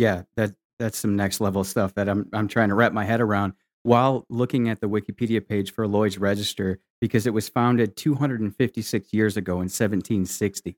yeah, 0.00 0.22
that 0.36 0.52
that's 0.78 0.98
some 0.98 1.14
next 1.14 1.42
level 1.42 1.62
stuff 1.62 1.94
that 1.94 2.08
I'm 2.08 2.26
I'm 2.32 2.48
trying 2.48 2.70
to 2.70 2.74
wrap 2.74 2.92
my 2.92 3.04
head 3.04 3.20
around 3.20 3.52
while 3.82 4.24
looking 4.30 4.70
at 4.70 4.80
the 4.80 4.88
Wikipedia 4.88 5.46
page 5.46 5.74
for 5.74 5.86
Lloyd's 5.86 6.16
Register 6.16 6.80
because 7.02 7.26
it 7.26 7.34
was 7.34 7.50
founded 7.50 7.96
256 7.96 9.12
years 9.12 9.36
ago 9.36 9.54
in 9.54 9.68
1760. 9.68 10.76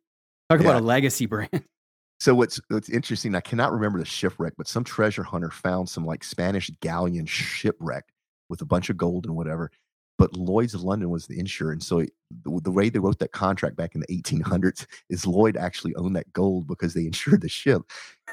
Talk 0.51 0.61
yeah. 0.61 0.67
about 0.67 0.83
a 0.83 0.85
legacy 0.85 1.27
brand. 1.35 1.65
So 2.19 2.35
what's 2.35 2.61
what's 2.69 2.89
interesting, 2.89 3.37
I 3.37 3.41
cannot 3.41 3.73
remember 3.73 4.01
the 4.01 4.05
shipwreck, 4.05 4.55
but 4.59 4.67
some 4.67 4.83
treasure 4.83 5.23
hunter 5.23 5.51
found 5.51 5.89
some 5.89 6.05
like 6.05 6.25
Spanish 6.25 6.69
galleon 6.81 7.27
shipwreck 7.27 8.12
with 8.53 8.63
a 8.63 8.67
bunch 8.67 8.89
of 8.89 8.97
gold 8.97 9.27
and 9.27 9.35
whatever 9.35 9.73
but 10.19 10.37
Lloyd's 10.37 10.73
of 10.73 10.83
London 10.83 11.11
was 11.11 11.27
the 11.27 11.41
insurer. 11.41 11.73
And 11.73 11.83
so 11.83 12.05
the, 12.45 12.61
the, 12.63 12.71
way 12.71 12.89
they 12.89 13.01
wrote 13.01 13.19
that 13.19 13.33
contract 13.33 13.75
back 13.75 13.97
in 13.97 14.01
the 14.03 14.07
1800s 14.07 14.87
is 15.09 15.27
Lloyd 15.27 15.57
actually 15.57 15.97
owned 15.97 16.15
that 16.15 16.33
gold 16.33 16.69
because 16.69 16.95
they 16.95 17.07
insured 17.07 17.41
the 17.41 17.49
ship. 17.49 17.83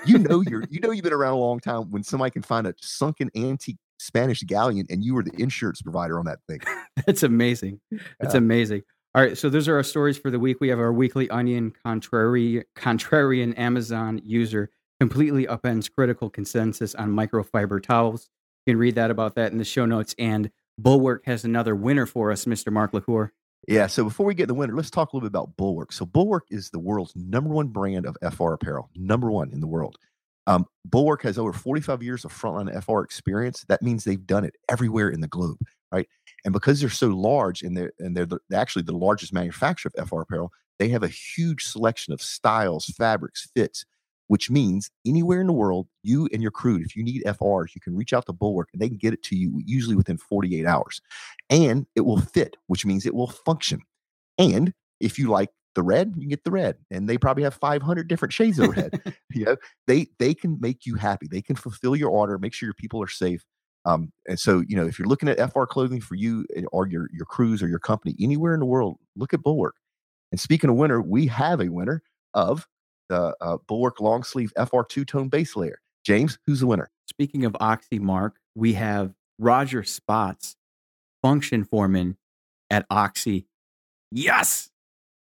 You 0.05 0.19
know 0.19 0.41
you're 0.41 0.65
you 0.69 0.79
know 0.81 0.91
you've 0.91 1.03
been 1.03 1.13
around 1.13 1.33
a 1.33 1.37
long 1.37 1.59
time 1.59 1.89
when 1.89 2.03
somebody 2.03 2.29
can 2.29 2.43
find 2.43 2.67
a 2.67 2.75
sunken 2.79 3.31
antique 3.35 3.77
Spanish 3.97 4.43
galleon 4.43 4.85
and 4.89 5.03
you 5.03 5.13
were 5.13 5.23
the 5.23 5.33
insurance 5.41 5.81
provider 5.81 6.19
on 6.19 6.25
that 6.25 6.39
thing. 6.47 6.59
That's 7.07 7.23
amazing. 7.23 7.81
That's 8.19 8.33
yeah. 8.33 8.37
amazing. 8.37 8.83
All 9.15 9.23
right, 9.23 9.35
so 9.35 9.49
those 9.49 9.67
are 9.67 9.75
our 9.75 9.83
stories 9.83 10.19
for 10.19 10.29
the 10.29 10.37
week. 10.37 10.57
We 10.61 10.69
have 10.69 10.79
our 10.79 10.93
weekly 10.93 11.27
onion 11.31 11.73
contrary 11.83 12.65
contrarian 12.75 13.57
Amazon 13.57 14.21
user 14.23 14.69
completely 14.99 15.47
upends 15.47 15.89
critical 15.91 16.29
consensus 16.29 16.93
on 16.93 17.09
microfiber 17.09 17.81
towels. 17.81 18.29
You 18.69 18.73
can 18.73 18.79
read 18.79 18.95
that 18.95 19.09
about 19.09 19.33
that 19.33 19.51
in 19.51 19.57
the 19.57 19.65
show 19.65 19.87
notes 19.87 20.13
and 20.19 20.51
Bulwark 20.77 21.25
has 21.25 21.43
another 21.43 21.75
winner 21.75 22.05
for 22.05 22.31
us, 22.31 22.45
Mr. 22.45 22.71
Mark 22.71 22.93
LaCour. 22.93 23.33
Yeah. 23.67 23.87
So 23.87 24.03
before 24.03 24.27
we 24.27 24.35
get 24.35 24.47
the 24.47 24.53
winner, 24.53 24.75
let's 24.75 24.91
talk 24.91 25.11
a 25.11 25.15
little 25.15 25.27
bit 25.27 25.35
about 25.35 25.57
Bulwark. 25.57 25.91
So 25.91 26.05
Bulwark 26.05 26.45
is 26.51 26.69
the 26.69 26.77
world's 26.77 27.15
number 27.15 27.49
one 27.49 27.69
brand 27.69 28.05
of 28.05 28.15
FR 28.31 28.53
apparel, 28.53 28.91
number 28.95 29.31
one 29.31 29.49
in 29.51 29.59
the 29.59 29.65
world. 29.65 29.97
Um, 30.45 30.67
Bulwark 30.85 31.23
has 31.23 31.39
over 31.39 31.51
45 31.51 32.03
years 32.03 32.25
of 32.25 32.31
frontline 32.31 32.71
FR 32.83 33.01
experience. 33.01 33.65
That 33.69 33.81
means 33.81 34.03
they've 34.03 34.27
done 34.27 34.45
it 34.45 34.55
everywhere 34.69 35.09
in 35.09 35.21
the 35.21 35.27
globe, 35.27 35.57
right? 35.91 36.07
And 36.45 36.53
because 36.53 36.79
they're 36.79 36.91
so 36.91 37.07
large 37.07 37.63
and 37.63 37.75
they're 37.75 37.93
and 37.97 38.15
they're 38.15 38.27
the, 38.27 38.39
actually 38.53 38.83
the 38.83 38.95
largest 38.95 39.33
manufacturer 39.33 39.91
of 39.97 40.07
FR 40.07 40.21
apparel, 40.21 40.51
they 40.77 40.89
have 40.89 41.01
a 41.01 41.07
huge 41.07 41.65
selection 41.65 42.13
of 42.13 42.21
styles, 42.21 42.85
fabrics, 42.85 43.49
fits, 43.55 43.83
which 44.29 44.51
means 44.51 44.91
anywhere 45.07 45.41
in 45.41 45.47
the 45.47 45.53
world, 45.53 45.87
you 46.03 46.29
and 46.31 46.39
your 46.39 46.51
crew, 46.51 46.77
if 46.77 46.95
you 46.95 47.03
need 47.03 47.23
FRs, 47.23 47.73
you 47.73 47.81
can 47.81 47.95
reach 47.95 48.13
out 48.13 48.27
to 48.27 48.31
Bulwark 48.31 48.69
and 48.71 48.79
they 48.79 48.87
can 48.87 48.99
get 48.99 49.11
it 49.11 49.23
to 49.23 49.35
you 49.35 49.59
usually 49.65 49.95
within 49.95 50.19
48 50.19 50.67
hours. 50.67 51.01
And 51.49 51.87
it 51.95 52.01
will 52.01 52.21
fit, 52.21 52.55
which 52.67 52.85
means 52.85 53.07
it 53.07 53.15
will 53.15 53.29
function. 53.29 53.81
And 54.37 54.71
if 54.99 55.17
you 55.17 55.29
like 55.29 55.49
the 55.73 55.81
red, 55.81 56.13
you 56.15 56.29
get 56.29 56.43
the 56.43 56.51
red. 56.51 56.77
And 56.91 57.09
they 57.09 57.17
probably 57.17 57.41
have 57.41 57.55
500 57.55 58.07
different 58.07 58.31
shades 58.31 58.59
of 58.59 58.69
red. 58.69 59.01
you 59.31 59.45
know, 59.45 59.55
they 59.87 60.05
they 60.19 60.35
can 60.35 60.59
make 60.61 60.85
you 60.85 60.93
happy. 60.93 61.27
They 61.27 61.41
can 61.41 61.55
fulfill 61.55 61.95
your 61.95 62.11
order, 62.11 62.37
make 62.37 62.53
sure 62.53 62.67
your 62.67 62.75
people 62.75 63.01
are 63.01 63.07
safe. 63.07 63.43
Um, 63.85 64.11
and 64.27 64.39
so, 64.39 64.63
you 64.67 64.75
know, 64.75 64.85
if 64.85 64.99
you're 64.99 65.07
looking 65.07 65.29
at 65.29 65.51
FR 65.51 65.63
clothing 65.63 66.01
for 66.01 66.13
you 66.13 66.45
or 66.71 66.85
your 66.87 67.09
your 67.11 67.25
crews 67.25 67.63
or 67.63 67.67
your 67.67 67.79
company 67.79 68.15
anywhere 68.19 68.53
in 68.53 68.59
the 68.59 68.67
world, 68.67 68.97
look 69.15 69.33
at 69.33 69.41
Bulwark. 69.41 69.73
And 70.31 70.39
speaking 70.39 70.69
of 70.69 70.75
winter, 70.75 71.01
we 71.01 71.25
have 71.25 71.61
a 71.61 71.69
winner 71.69 72.03
of 72.35 72.67
the 73.09 73.35
uh, 73.41 73.57
Bulwark 73.67 73.99
long 73.99 74.23
sleeve 74.23 74.53
FR 74.57 74.81
two 74.87 75.03
tone 75.03 75.27
base 75.27 75.55
layer. 75.55 75.81
James, 76.05 76.39
who's 76.45 76.61
the 76.61 76.67
winner? 76.67 76.89
Speaking 77.07 77.43
of 77.45 77.57
Oxy, 77.59 77.99
Mark, 77.99 78.37
we 78.55 78.73
have 78.73 79.13
Roger 79.37 79.83
Spots, 79.83 80.55
function 81.21 81.63
foreman 81.63 82.17
at 82.69 82.85
Oxy. 82.89 83.47
Yes, 84.11 84.69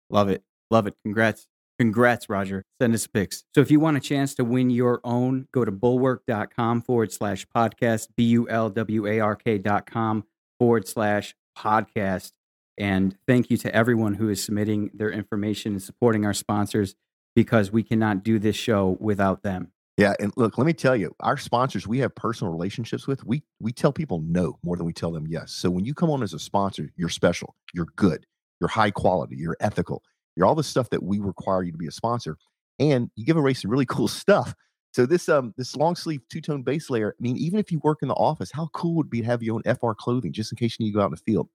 love 0.10 0.30
it, 0.30 0.44
love 0.70 0.88
it. 0.88 0.96
Congrats, 1.04 1.48
congrats, 1.78 2.30
Roger. 2.30 2.64
Send 2.82 2.94
us 2.94 3.08
pics. 3.08 3.44
So 3.54 3.62
if 3.62 3.70
you 3.70 3.80
want 3.80 3.98
a 3.98 4.00
chance 4.00 4.36
to 4.36 4.44
win 4.44 4.70
your 4.70 5.02
own, 5.04 5.48
go 5.52 5.66
to 5.66 5.72
bulwark.com 5.72 6.82
forward 6.82 7.12
slash 7.12 7.46
podcast, 7.56 8.10
B 8.16 8.24
U 8.26 8.50
L 8.50 8.70
W 8.70 9.08
A 9.08 9.20
R 9.20 9.36
K 9.36 9.58
dot 9.58 9.86
com 9.86 10.24
forward 10.60 10.88
slash 10.88 11.36
podcast. 11.58 12.32
And 12.78 13.16
thank 13.28 13.50
you 13.52 13.58
to 13.58 13.76
everyone 13.76 14.16
who 14.16 14.30
is 14.30 14.44
submitting 14.44 14.92
their 14.94 15.12
information 15.12 15.74
and 15.74 15.84
supporting 15.84 16.26
our 16.26 16.34
sponsors 16.34 16.96
because 17.36 17.72
we 17.72 17.84
cannot 17.84 18.24
do 18.24 18.40
this 18.40 18.56
show 18.56 18.98
without 19.00 19.44
them. 19.44 19.72
Yeah, 19.98 20.14
and 20.20 20.34
look, 20.36 20.58
let 20.58 20.66
me 20.66 20.74
tell 20.74 20.96
you, 20.96 21.14
our 21.20 21.38
sponsors 21.38 21.88
we 21.88 22.00
have 22.00 22.16
personal 22.16 22.52
relationships 22.52 23.08
with. 23.08 23.26
We 23.26 23.44
we 23.60 23.72
tell 23.72 23.92
people 23.92 24.22
no 24.26 24.58
more 24.64 24.78
than 24.78 24.86
we 24.86 24.94
tell 24.94 25.12
them 25.12 25.28
yes. 25.28 25.52
So 25.52 25.70
when 25.70 25.86
you 25.86 25.94
come 25.94 26.10
on 26.10 26.24
as 26.24 26.34
a 26.34 26.40
sponsor, 26.40 26.90
you're 26.96 27.10
special, 27.10 27.56
you're 27.74 27.88
good, 27.98 28.26
you're 28.60 28.70
high 28.70 28.92
quality, 28.92 29.36
you're 29.36 29.58
ethical, 29.60 30.02
you're 30.36 30.48
all 30.48 30.56
the 30.56 30.64
stuff 30.64 30.90
that 30.92 31.04
we 31.04 31.20
require 31.20 31.62
you 31.64 31.72
to 31.72 31.78
be 31.78 31.88
a 31.88 31.92
sponsor, 31.92 32.38
and 32.80 33.12
you 33.16 33.26
give 33.26 33.38
away 33.38 33.54
some 33.54 33.70
really 33.70 33.86
cool 33.90 34.08
stuff. 34.08 34.56
So 34.94 35.06
this 35.06 35.30
um 35.30 35.54
this 35.58 35.76
long 35.76 35.96
sleeve 35.96 36.22
two 36.30 36.42
tone 36.42 36.64
base 36.64 36.90
layer. 36.90 37.16
I 37.18 37.22
mean, 37.22 37.38
even 37.38 37.60
if 37.60 37.72
you 37.72 37.80
work 37.84 38.00
in 38.02 38.08
the 38.08 38.14
office, 38.16 38.50
how 38.52 38.70
cool 38.74 38.96
would 38.96 39.08
it 39.08 39.12
be 39.12 39.22
to 39.22 39.28
have 39.28 39.44
your 39.44 39.56
own 39.56 39.76
FR 39.76 39.92
clothing 39.92 40.34
just 40.34 40.52
in 40.52 40.58
case 40.58 40.78
you 40.80 40.86
need 40.86 40.92
to 40.92 40.96
go 40.96 41.02
out 41.02 41.08
in 41.08 41.12
the 41.12 41.18
field? 41.18 41.50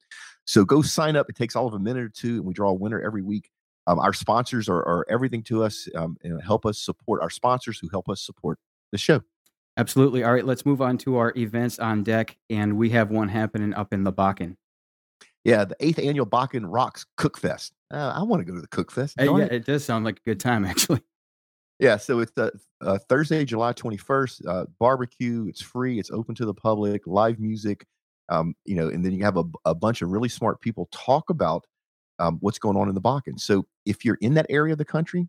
So 0.45 0.65
go 0.65 0.83
sign 0.83 1.17
up. 1.17 1.29
It 1.29 1.37
takes 1.37 1.57
all 1.57 1.67
of 1.67 1.75
a 1.75 1.79
minute 1.79 2.03
or 2.05 2.09
two, 2.09 2.37
and 2.37 2.45
we 2.45 2.55
draw 2.55 2.71
a 2.71 2.75
winner 2.75 3.01
every 3.01 3.23
week. 3.23 3.51
Um, 3.87 3.99
our 4.01 4.13
sponsors 4.13 4.69
are, 4.69 4.79
are, 4.79 5.07
everything 5.09 5.43
to 5.45 5.63
us 5.63 5.89
um, 5.95 6.17
and 6.23 6.43
help 6.43 6.67
us 6.67 6.79
support 6.79 7.23
our 7.23 7.31
sponsors 7.31 7.79
who 7.79 7.89
help 7.89 8.09
us 8.09 8.21
support 8.21 8.59
the 8.91 8.99
show. 8.99 9.23
Absolutely. 9.77 10.25
All 10.25 10.33
right, 10.33 10.45
let's 10.45 10.67
move 10.67 10.81
on 10.81 10.99
to 10.99 11.17
our 11.17 11.33
events 11.37 11.79
on 11.79 12.03
deck, 12.03 12.37
and 12.49 12.77
we 12.77 12.91
have 12.91 13.11
one 13.11 13.29
happening 13.29 13.75
up 13.75 13.93
in 13.93 14.05
the 14.05 14.13
Bakken. 14.13 14.57
Yeah, 15.45 15.65
the 15.65 15.77
eighth 15.81 15.99
annual 15.99 16.27
Bakken 16.27 16.65
Rocks 16.67 17.07
Cook 17.17 17.39
Fest. 17.39 17.73
Uh, 17.93 18.13
I 18.17 18.23
want 18.23 18.41
to 18.41 18.45
go 18.45 18.55
to 18.55 18.61
the 18.61 18.69
Cook 18.69 18.91
Fest. 18.91 19.21
Uh, 19.21 19.37
yeah, 19.37 19.45
it? 19.45 19.53
it 19.53 19.65
does 19.67 19.85
sound 19.85 20.05
like 20.05 20.19
a 20.19 20.29
good 20.29 20.41
time, 20.41 20.65
actually. 20.65 21.03
Yeah, 21.79 21.99
so 21.99 22.21
it's 22.21 22.33
uh, 22.39 22.51
uh, 22.81 22.99
Thursday, 23.09 23.45
July 23.45 23.73
21st. 23.75 24.47
Uh, 24.49 24.65
barbecue. 24.81 25.47
It's 25.47 25.61
free. 25.61 25.99
It's 25.99 26.11
open 26.11 26.35
to 26.37 26.47
the 26.47 26.55
public. 26.55 27.07
Live 27.07 27.39
music. 27.39 27.87
Um, 28.29 28.55
you 28.65 28.75
know, 28.75 28.89
and 28.89 29.05
then 29.05 29.13
you 29.13 29.23
have 29.25 29.37
a, 29.37 29.45
a 29.65 29.75
bunch 29.75 30.03
of 30.03 30.11
really 30.11 30.29
smart 30.29 30.61
people 30.61 30.89
talk 30.91 31.31
about 31.31 31.65
um, 32.19 32.39
what's 32.41 32.59
going 32.59 32.77
on 32.77 32.89
in 32.89 32.95
the 32.95 33.01
Bakken. 33.01 33.39
So 33.39 33.67
if 33.85 34.05
you're 34.05 34.19
in 34.21 34.35
that 34.35 34.47
area 34.49 34.73
of 34.73 34.79
the 34.79 34.85
country, 34.85 35.29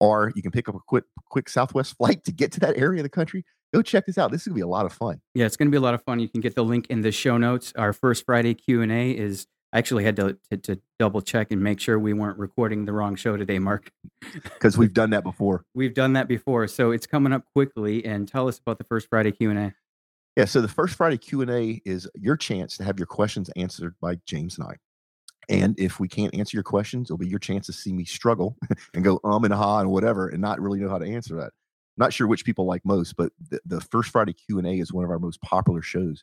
or 0.00 0.32
you 0.34 0.42
can 0.42 0.50
pick 0.50 0.68
up 0.68 0.74
a 0.74 0.80
quick 0.86 1.04
quick 1.30 1.48
Southwest 1.48 1.96
flight 1.98 2.24
to 2.24 2.32
get 2.32 2.52
to 2.52 2.60
that 2.60 2.76
area 2.76 3.00
of 3.00 3.04
the 3.04 3.08
country, 3.10 3.44
go 3.72 3.82
check 3.82 4.06
this 4.06 4.18
out. 4.18 4.30
This 4.30 4.42
is 4.42 4.48
gonna 4.48 4.56
be 4.56 4.62
a 4.62 4.66
lot 4.66 4.86
of 4.86 4.92
fun. 4.92 5.20
Yeah, 5.34 5.46
it's 5.46 5.56
gonna 5.56 5.70
be 5.70 5.76
a 5.76 5.80
lot 5.80 5.94
of 5.94 6.02
fun. 6.02 6.18
You 6.20 6.28
can 6.28 6.40
get 6.40 6.54
the 6.54 6.64
link 6.64 6.86
in 6.88 7.02
the 7.02 7.12
show 7.12 7.38
notes. 7.38 7.72
Our 7.76 7.92
first 7.92 8.24
Friday 8.26 8.54
Q 8.54 8.82
and 8.82 8.92
A 8.92 9.12
is. 9.12 9.46
I 9.74 9.78
actually 9.78 10.04
had 10.04 10.16
to, 10.16 10.36
to, 10.50 10.58
to 10.58 10.80
double 10.98 11.22
check 11.22 11.50
and 11.50 11.62
make 11.62 11.80
sure 11.80 11.98
we 11.98 12.12
weren't 12.12 12.38
recording 12.38 12.84
the 12.84 12.92
wrong 12.92 13.16
show 13.16 13.38
today, 13.38 13.58
Mark. 13.58 13.90
Because 14.44 14.76
we've 14.76 14.92
done 14.92 15.08
that 15.10 15.24
before. 15.24 15.64
we've 15.74 15.94
done 15.94 16.12
that 16.12 16.28
before, 16.28 16.68
so 16.68 16.90
it's 16.90 17.06
coming 17.06 17.32
up 17.32 17.44
quickly. 17.54 18.04
And 18.04 18.28
tell 18.28 18.48
us 18.48 18.58
about 18.58 18.76
the 18.76 18.84
first 18.84 19.08
Friday 19.08 19.32
Q 19.32 19.48
and 19.48 19.58
A. 19.58 19.74
Yeah, 20.36 20.44
so 20.44 20.60
the 20.60 20.68
first 20.68 20.94
Friday 20.94 21.16
Q 21.16 21.40
and 21.40 21.50
A 21.50 21.80
is 21.86 22.06
your 22.14 22.36
chance 22.36 22.76
to 22.76 22.84
have 22.84 22.98
your 22.98 23.06
questions 23.06 23.48
answered 23.56 23.94
by 24.00 24.16
James 24.26 24.58
and 24.58 24.66
I. 24.68 24.76
And 25.48 25.78
if 25.78 25.98
we 25.98 26.08
can't 26.08 26.34
answer 26.34 26.56
your 26.56 26.64
questions, 26.64 27.08
it'll 27.08 27.18
be 27.18 27.28
your 27.28 27.38
chance 27.38 27.66
to 27.66 27.72
see 27.72 27.92
me 27.92 28.04
struggle 28.04 28.56
and 28.94 29.04
go 29.04 29.20
um 29.24 29.44
and 29.44 29.52
ha 29.54 29.80
and 29.80 29.90
whatever, 29.90 30.28
and 30.28 30.40
not 30.40 30.60
really 30.60 30.80
know 30.80 30.88
how 30.88 30.98
to 30.98 31.06
answer 31.06 31.36
that. 31.36 31.52
Not 31.96 32.12
sure 32.12 32.26
which 32.26 32.44
people 32.44 32.64
like 32.64 32.82
most, 32.84 33.16
but 33.16 33.32
the, 33.50 33.60
the 33.66 33.80
first 33.80 34.10
Friday 34.10 34.32
Q 34.32 34.58
and 34.58 34.66
A 34.66 34.72
is 34.72 34.92
one 34.92 35.04
of 35.04 35.10
our 35.10 35.18
most 35.18 35.40
popular 35.42 35.82
shows. 35.82 36.22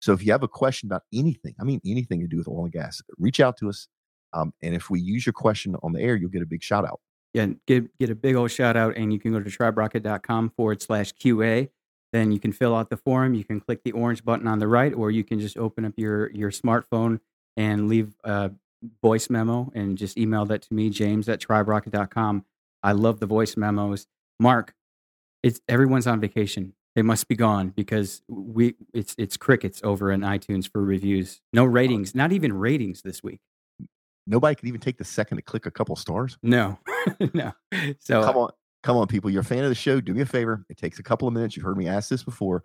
So 0.00 0.12
if 0.12 0.24
you 0.24 0.32
have 0.32 0.42
a 0.42 0.48
question 0.48 0.86
about 0.88 1.02
anything, 1.12 1.54
I 1.60 1.64
mean 1.64 1.80
anything 1.84 2.20
to 2.20 2.26
do 2.26 2.38
with 2.38 2.48
oil 2.48 2.64
and 2.64 2.72
gas, 2.72 3.02
reach 3.18 3.40
out 3.40 3.56
to 3.58 3.68
us. 3.68 3.88
Um, 4.32 4.54
and 4.62 4.74
if 4.74 4.88
we 4.88 5.00
use 5.00 5.26
your 5.26 5.32
question 5.32 5.76
on 5.82 5.92
the 5.92 6.00
air, 6.00 6.16
you'll 6.16 6.30
get 6.30 6.42
a 6.42 6.46
big 6.46 6.62
shout 6.62 6.84
out. 6.84 7.00
Yeah, 7.34 7.46
get 7.66 7.96
get 7.98 8.10
a 8.10 8.14
big 8.14 8.34
old 8.34 8.50
shout 8.50 8.76
out, 8.76 8.96
and 8.96 9.12
you 9.12 9.20
can 9.20 9.32
go 9.32 9.40
to 9.40 9.50
triberocket.com 9.50 10.50
forward 10.56 10.82
slash 10.82 11.12
QA. 11.12 11.68
Then 12.12 12.32
you 12.32 12.40
can 12.40 12.50
fill 12.50 12.74
out 12.74 12.90
the 12.90 12.96
form. 12.96 13.34
You 13.34 13.44
can 13.44 13.60
click 13.60 13.82
the 13.84 13.92
orange 13.92 14.24
button 14.24 14.48
on 14.48 14.58
the 14.58 14.66
right, 14.66 14.92
or 14.92 15.10
you 15.10 15.22
can 15.22 15.38
just 15.38 15.56
open 15.56 15.84
up 15.84 15.92
your 15.96 16.30
your 16.32 16.50
smartphone 16.50 17.20
and 17.56 17.88
leave 17.88 18.14
a 18.24 18.50
voice 19.02 19.30
memo 19.30 19.70
and 19.74 19.98
just 19.98 20.16
email 20.18 20.44
that 20.46 20.62
to 20.62 20.74
me, 20.74 20.90
James 20.90 21.28
at 21.28 21.40
triberocket.com. 21.40 22.44
I 22.82 22.92
love 22.92 23.20
the 23.20 23.26
voice 23.26 23.56
memos. 23.56 24.06
Mark, 24.38 24.74
it's 25.42 25.60
everyone's 25.68 26.06
on 26.06 26.20
vacation. 26.20 26.74
They 26.96 27.02
must 27.02 27.28
be 27.28 27.36
gone 27.36 27.68
because 27.68 28.22
we 28.28 28.74
it's 28.92 29.14
it's 29.16 29.36
crickets 29.36 29.80
over 29.84 30.10
in 30.10 30.20
iTunes 30.22 30.70
for 30.70 30.82
reviews. 30.82 31.40
No 31.52 31.64
ratings, 31.64 32.14
not 32.14 32.32
even 32.32 32.52
ratings 32.52 33.02
this 33.02 33.22
week. 33.22 33.40
Nobody 34.26 34.54
could 34.54 34.68
even 34.68 34.80
take 34.80 34.98
the 34.98 35.04
second 35.04 35.36
to 35.36 35.42
click 35.42 35.66
a 35.66 35.70
couple 35.70 35.94
stars. 35.96 36.36
No, 36.42 36.78
no. 37.34 37.52
So 38.00 38.22
come 38.22 38.36
uh 38.36 38.40
on, 38.40 38.50
come 38.82 38.96
on, 38.96 39.06
people. 39.06 39.30
You're 39.30 39.42
a 39.42 39.44
fan 39.44 39.62
of 39.62 39.68
the 39.68 39.74
show. 39.74 40.00
Do 40.00 40.14
me 40.14 40.22
a 40.22 40.26
favor. 40.26 40.64
It 40.68 40.78
takes 40.78 40.98
a 40.98 41.02
couple 41.02 41.28
of 41.28 41.34
minutes. 41.34 41.56
You've 41.56 41.64
heard 41.64 41.78
me 41.78 41.86
ask 41.86 42.08
this 42.08 42.24
before. 42.24 42.64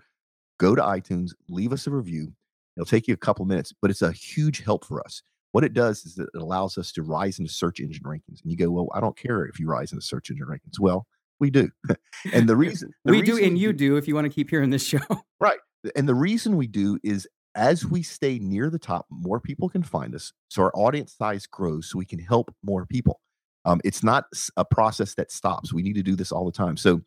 Go 0.58 0.74
to 0.74 0.82
iTunes, 0.82 1.32
leave 1.50 1.74
us 1.74 1.86
a 1.86 1.92
review. 1.92 2.34
It'll 2.78 2.86
take 2.86 3.08
you 3.08 3.14
a 3.14 3.18
couple 3.18 3.46
minutes, 3.46 3.74
but 3.82 3.92
it's 3.92 4.02
a 4.02 4.12
huge 4.12 4.64
help 4.64 4.86
for 4.86 5.02
us. 5.02 5.22
What 5.52 5.64
it 5.64 5.74
does 5.74 6.06
is 6.06 6.20
it 6.20 6.28
allows 6.36 6.78
us 6.78 6.92
to 6.94 7.04
rise 7.04 7.40
into 7.40 7.52
search 7.52 7.80
engine 7.80 8.04
rankings. 8.04 8.42
And 8.44 8.52
you 8.52 8.58
go, 8.58 8.70
well, 8.70 8.90
I 8.94 9.00
don't 9.00 9.18
care 9.18 9.46
if 9.46 9.60
you 9.60 9.68
rise 9.68 9.94
into 9.94 10.06
search 10.06 10.30
engine 10.30 10.48
rankings. 10.48 10.80
Well, 10.80 11.08
we 11.40 11.50
do. 11.50 11.70
and 12.34 12.48
the 12.50 12.56
reason 12.58 12.92
the 13.06 13.12
we 13.12 13.22
reason 13.22 13.38
do, 13.38 13.46
and 13.46 13.58
you 13.58 13.72
do, 13.72 13.96
if 13.96 14.08
you 14.08 14.16
want 14.16 14.26
to 14.26 14.34
keep 14.34 14.50
hearing 14.50 14.70
this 14.70 14.86
show. 14.86 15.00
Right. 15.40 15.60
And 15.96 16.10
the 16.10 16.16
reason 16.16 16.58
we 16.58 16.66
do 16.66 16.98
is 17.04 17.28
as 17.56 17.86
we 17.86 18.02
stay 18.02 18.40
near 18.40 18.70
the 18.70 18.80
top, 18.80 19.06
more 19.10 19.40
people 19.40 19.70
can 19.70 19.84
find 19.84 20.16
us. 20.16 20.34
So 20.50 20.64
our 20.64 20.72
audience 20.76 21.14
size 21.14 21.46
grows 21.46 21.90
so 21.90 22.00
we 22.00 22.06
can 22.06 22.20
help 22.20 22.54
more 22.64 22.86
people. 22.86 23.20
Um, 23.66 23.82
it's 23.84 24.04
not 24.04 24.26
a 24.58 24.66
process 24.66 25.16
that 25.16 25.32
stops. 25.32 25.74
We 25.74 25.84
need 25.84 25.96
to 25.96 26.04
do 26.04 26.16
this 26.16 26.32
all 26.32 26.46
the 26.46 26.52
time. 26.52 26.78
So 26.78 27.02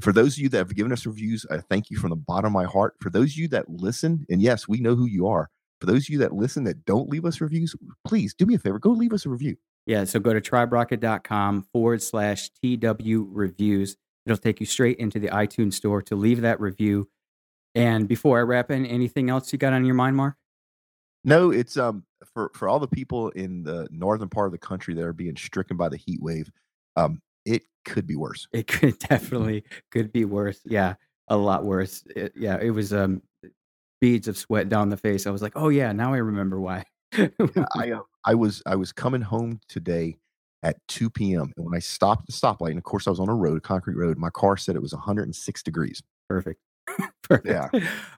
for 0.00 0.12
those 0.12 0.34
of 0.34 0.38
you 0.38 0.48
that 0.50 0.58
have 0.58 0.74
given 0.74 0.92
us 0.92 1.06
reviews, 1.06 1.44
I 1.50 1.58
thank 1.58 1.90
you 1.90 1.98
from 1.98 2.10
the 2.10 2.16
bottom 2.16 2.46
of 2.46 2.52
my 2.52 2.64
heart. 2.64 2.94
For 3.00 3.10
those 3.10 3.32
of 3.32 3.36
you 3.36 3.48
that 3.48 3.68
listen, 3.68 4.24
and 4.28 4.40
yes, 4.40 4.68
we 4.68 4.80
know 4.80 4.94
who 4.94 5.06
you 5.06 5.26
are. 5.26 5.50
For 5.80 5.86
those 5.86 6.04
of 6.04 6.08
you 6.10 6.18
that 6.18 6.32
listen 6.32 6.64
that 6.64 6.84
don't 6.84 7.08
leave 7.08 7.24
us 7.24 7.40
reviews, 7.40 7.74
please 8.04 8.34
do 8.34 8.46
me 8.46 8.54
a 8.54 8.58
favor, 8.58 8.78
go 8.78 8.90
leave 8.90 9.12
us 9.12 9.26
a 9.26 9.28
review. 9.28 9.56
Yeah, 9.86 10.04
so 10.04 10.20
go 10.20 10.34
to 10.34 10.40
triberocket.com 10.40 11.66
forward 11.72 12.02
slash 12.02 12.50
TW 12.62 13.26
reviews. 13.30 13.96
It'll 14.26 14.36
take 14.36 14.60
you 14.60 14.66
straight 14.66 14.98
into 14.98 15.18
the 15.18 15.28
iTunes 15.28 15.74
store 15.74 16.02
to 16.02 16.16
leave 16.16 16.42
that 16.42 16.60
review. 16.60 17.08
And 17.74 18.06
before 18.06 18.38
I 18.38 18.42
wrap 18.42 18.70
in, 18.70 18.84
anything 18.84 19.30
else 19.30 19.52
you 19.52 19.58
got 19.58 19.72
on 19.72 19.84
your 19.84 19.94
mind, 19.94 20.16
Mark? 20.16 20.34
No, 21.24 21.50
it's 21.50 21.76
um 21.76 22.04
for 22.34 22.50
for 22.54 22.68
all 22.68 22.78
the 22.78 22.88
people 22.88 23.30
in 23.30 23.62
the 23.62 23.88
northern 23.90 24.28
part 24.28 24.46
of 24.46 24.52
the 24.52 24.58
country 24.58 24.94
that 24.94 25.04
are 25.04 25.12
being 25.12 25.36
stricken 25.36 25.76
by 25.76 25.88
the 25.88 25.96
heat 25.96 26.20
wave. 26.22 26.50
Um, 26.96 27.20
it 27.48 27.62
could 27.84 28.06
be 28.06 28.16
worse. 28.16 28.46
It 28.52 28.66
could 28.66 28.98
definitely 29.10 29.64
could 29.90 30.12
be 30.12 30.24
worse. 30.24 30.60
Yeah, 30.64 30.94
a 31.28 31.36
lot 31.36 31.64
worse. 31.64 32.04
It, 32.14 32.32
yeah, 32.36 32.58
it 32.60 32.70
was 32.70 32.92
um 32.92 33.22
beads 34.00 34.28
of 34.28 34.36
sweat 34.36 34.68
down 34.68 34.90
the 34.90 34.96
face. 34.96 35.26
I 35.26 35.30
was 35.30 35.42
like, 35.42 35.54
oh 35.56 35.70
yeah, 35.70 35.92
now 35.92 36.12
I 36.12 36.18
remember 36.18 36.60
why. 36.60 36.84
yeah, 37.16 37.28
I 37.76 37.92
uh, 37.92 38.00
I 38.24 38.34
was 38.34 38.62
I 38.66 38.76
was 38.76 38.92
coming 38.92 39.22
home 39.22 39.60
today 39.68 40.18
at 40.62 40.76
2 40.88 41.08
p.m. 41.10 41.52
and 41.56 41.64
when 41.66 41.74
I 41.74 41.78
stopped 41.78 42.26
the 42.26 42.32
stoplight, 42.32 42.70
and 42.70 42.78
of 42.78 42.84
course 42.84 43.06
I 43.06 43.10
was 43.10 43.20
on 43.20 43.28
a 43.28 43.34
road, 43.34 43.58
a 43.58 43.60
concrete 43.60 43.96
road, 43.96 44.18
my 44.18 44.30
car 44.30 44.56
said 44.56 44.74
it 44.74 44.82
was 44.82 44.92
106 44.92 45.62
degrees. 45.62 46.02
Perfect. 46.28 46.60
Perfect. 47.22 47.46
Yeah. 47.46 47.68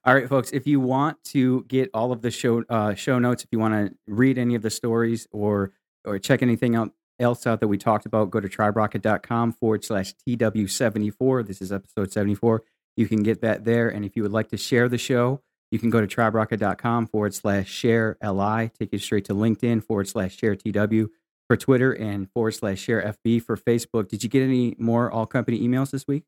All 0.05 0.15
right, 0.15 0.29
folks. 0.29 0.51
If 0.53 0.67
you 0.67 0.81
want 0.81 1.23
to 1.25 1.65
get 1.69 1.91
all 1.93 2.13
of 2.13 2.23
the 2.23 2.31
show 2.31 2.65
uh, 2.69 2.95
show 2.95 3.19
notes, 3.19 3.45
if 3.45 3.51
you 3.53 3.59
want 3.59 3.75
to 3.75 3.95
read 4.07 4.39
any 4.39 4.55
of 4.55 4.63
the 4.63 4.71
stories 4.71 5.27
or 5.33 5.73
or 6.05 6.19
check 6.19 6.43
anything 6.43 6.75
out 6.77 6.93
else 7.21 7.47
out 7.47 7.61
that 7.61 7.69
we 7.69 7.79
talked 7.79 8.07
about, 8.07 8.31
go 8.31 8.41
to 8.41 8.49
triberocket.com 8.49 9.53
forward 9.53 9.85
slash 9.85 10.15
TW74. 10.27 11.47
This 11.47 11.61
is 11.63 11.71
episode 11.73 12.13
74. 12.13 12.63
You 12.97 13.07
can 13.07 13.23
get 13.23 13.41
that 13.43 13.65
there. 13.65 13.89
And 13.89 14.05
if 14.05 14.17
you 14.17 14.23
would 14.23 14.33
like 14.33 14.49
to 14.49 14.57
share 14.57 14.89
the 14.89 14.99
show, 14.99 15.43
You 15.71 15.79
can 15.79 15.91
go 15.91 16.01
to 16.01 16.07
triberocket.com 16.07 17.07
forward 17.07 17.33
slash 17.35 17.69
share 17.71 18.17
LI, 18.23 18.71
take 18.79 18.93
you 18.93 18.99
straight 18.99 19.25
to 19.27 19.35
LinkedIn 19.35 19.85
forward 19.85 20.09
slash 20.09 20.37
share 20.37 20.57
TW 20.57 21.07
for 21.47 21.57
Twitter 21.57 21.93
and 21.93 22.29
forward 22.33 22.53
slash 22.53 22.81
share 22.81 23.15
FB 23.25 23.43
for 23.43 23.57
Facebook. 23.57 24.09
Did 24.09 24.23
you 24.25 24.29
get 24.29 24.43
any 24.43 24.75
more 24.79 25.11
all 25.11 25.27
company 25.27 25.61
emails 25.61 25.91
this 25.93 26.07
week? 26.09 26.25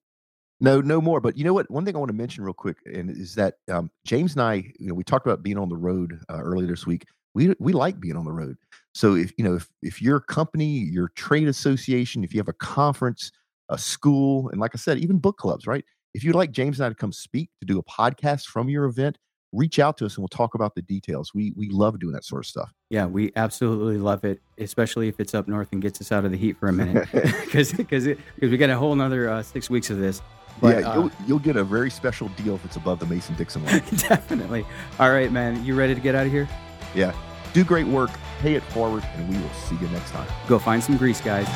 No, 0.61 0.81
no 0.81 1.01
more. 1.01 1.21
But 1.21 1.37
you 1.37 1.43
know 1.43 1.53
what? 1.55 1.69
One 1.71 1.85
thing 1.85 1.97
I 1.97 1.99
want 1.99 2.11
to 2.11 2.17
mention 2.17 2.45
real 2.45 2.55
quick, 2.55 2.77
and 2.87 3.11
is 3.11 3.35
that 3.35 3.57
um, 3.69 3.91
James 4.05 4.35
and 4.35 4.43
I, 4.43 4.55
you 4.79 4.87
know, 4.87 4.95
we 4.95 5.03
talked 5.03 5.27
about 5.27 5.43
being 5.43 5.59
on 5.59 5.69
the 5.69 5.77
road 5.77 6.21
uh, 6.31 6.39
earlier 6.41 6.69
this 6.69 6.87
week. 6.87 7.07
We 7.35 7.55
we 7.59 7.73
like 7.73 8.01
being 8.01 8.17
on 8.17 8.25
the 8.25 8.33
road. 8.33 8.57
So 8.95 9.15
if 9.15 9.33
you 9.37 9.45
know 9.45 9.55
if 9.55 9.69
if 9.83 10.03
your 10.03 10.21
company, 10.21 10.67
your 10.67 11.09
trade 11.17 11.49
association, 11.49 12.25
if 12.25 12.35
you 12.35 12.41
have 12.41 12.49
a 12.49 12.55
conference, 12.55 13.33
a 13.69 13.79
school, 13.79 14.49
and 14.51 14.61
like 14.61 14.73
I 14.75 14.79
said, 14.79 14.99
even 14.99 15.19
book 15.19 15.39
clubs, 15.39 15.67
right? 15.67 15.85
If 16.15 16.25
you'd 16.25 16.35
like 16.35 16.51
James 16.51 16.79
and 16.79 16.87
I 16.87 16.89
to 16.91 16.95
come 16.95 17.13
speak 17.13 17.51
to 17.61 17.67
do 17.67 17.79
a 17.79 17.85
podcast 17.85 18.47
from 18.47 18.69
your 18.69 18.85
event, 18.85 19.17
reach 19.53 19.79
out 19.79 19.97
to 19.99 20.07
us 20.07 20.17
and 20.17 20.23
we'll 20.23 20.29
talk 20.29 20.55
about 20.55 20.75
the 20.75 20.83
details. 20.83 21.33
We 21.35 21.53
we 21.57 21.69
love 21.69 21.99
doing 22.01 22.13
that 22.13 22.25
sort 22.25 22.45
of 22.45 22.47
stuff. 22.47 22.73
Yeah, 22.91 23.07
we 23.07 23.33
absolutely 23.37 23.99
love 23.99 24.25
it, 24.25 24.41
especially 24.59 25.09
if 25.09 25.21
it's 25.21 25.35
up 25.35 25.49
north 25.49 25.69
and 25.73 25.81
gets 25.81 26.01
us 26.01 26.13
out 26.13 26.25
of 26.25 26.31
the 26.31 26.37
heat 26.37 26.59
for 26.59 26.69
a 26.69 26.73
minute, 26.73 27.09
because 27.13 27.73
because 27.73 28.17
we 28.41 28.57
got 28.57 28.71
a 28.71 28.77
whole 28.77 28.93
another 28.93 29.29
uh, 29.29 29.43
six 29.43 29.71
weeks 29.71 29.91
of 29.91 29.99
this. 29.99 30.21
But, 30.61 30.81
yeah, 30.81 30.95
you'll, 30.95 31.07
uh, 31.07 31.11
you'll 31.27 31.39
get 31.39 31.57
a 31.57 31.65
very 31.65 31.91
special 31.91 32.29
deal 32.29 32.55
if 32.55 32.65
it's 32.65 32.77
above 32.77 33.01
the 33.01 33.07
Mason 33.07 33.35
Dixon 33.37 33.65
line. 33.67 33.83
definitely. 33.97 34.65
All 35.01 35.11
right, 35.11 35.33
man. 35.33 35.65
You 35.65 35.75
ready 35.75 35.95
to 35.95 36.01
get 36.01 36.15
out 36.15 36.27
of 36.27 36.33
here? 36.33 36.49
Yeah. 36.95 37.13
Do 37.53 37.65
great 37.65 37.87
work, 37.87 38.11
pay 38.41 38.55
it 38.55 38.63
forward, 38.65 39.05
and 39.17 39.29
we 39.29 39.37
will 39.37 39.55
see 39.55 39.77
you 39.77 39.89
next 39.89 40.11
time. 40.11 40.29
Go 40.49 40.59
find 40.59 40.83
some 40.83 40.97
grease, 40.97 41.21
guys. 41.21 41.47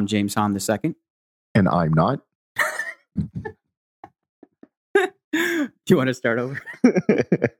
I'm 0.00 0.06
James 0.06 0.34
Hahn 0.34 0.54
the 0.54 0.60
second. 0.60 0.94
And 1.54 1.68
I'm 1.68 1.92
not. 1.92 2.20
Do 5.34 5.68
you 5.90 5.96
want 5.98 6.08
to 6.08 6.14
start 6.14 6.38
over? 6.38 6.58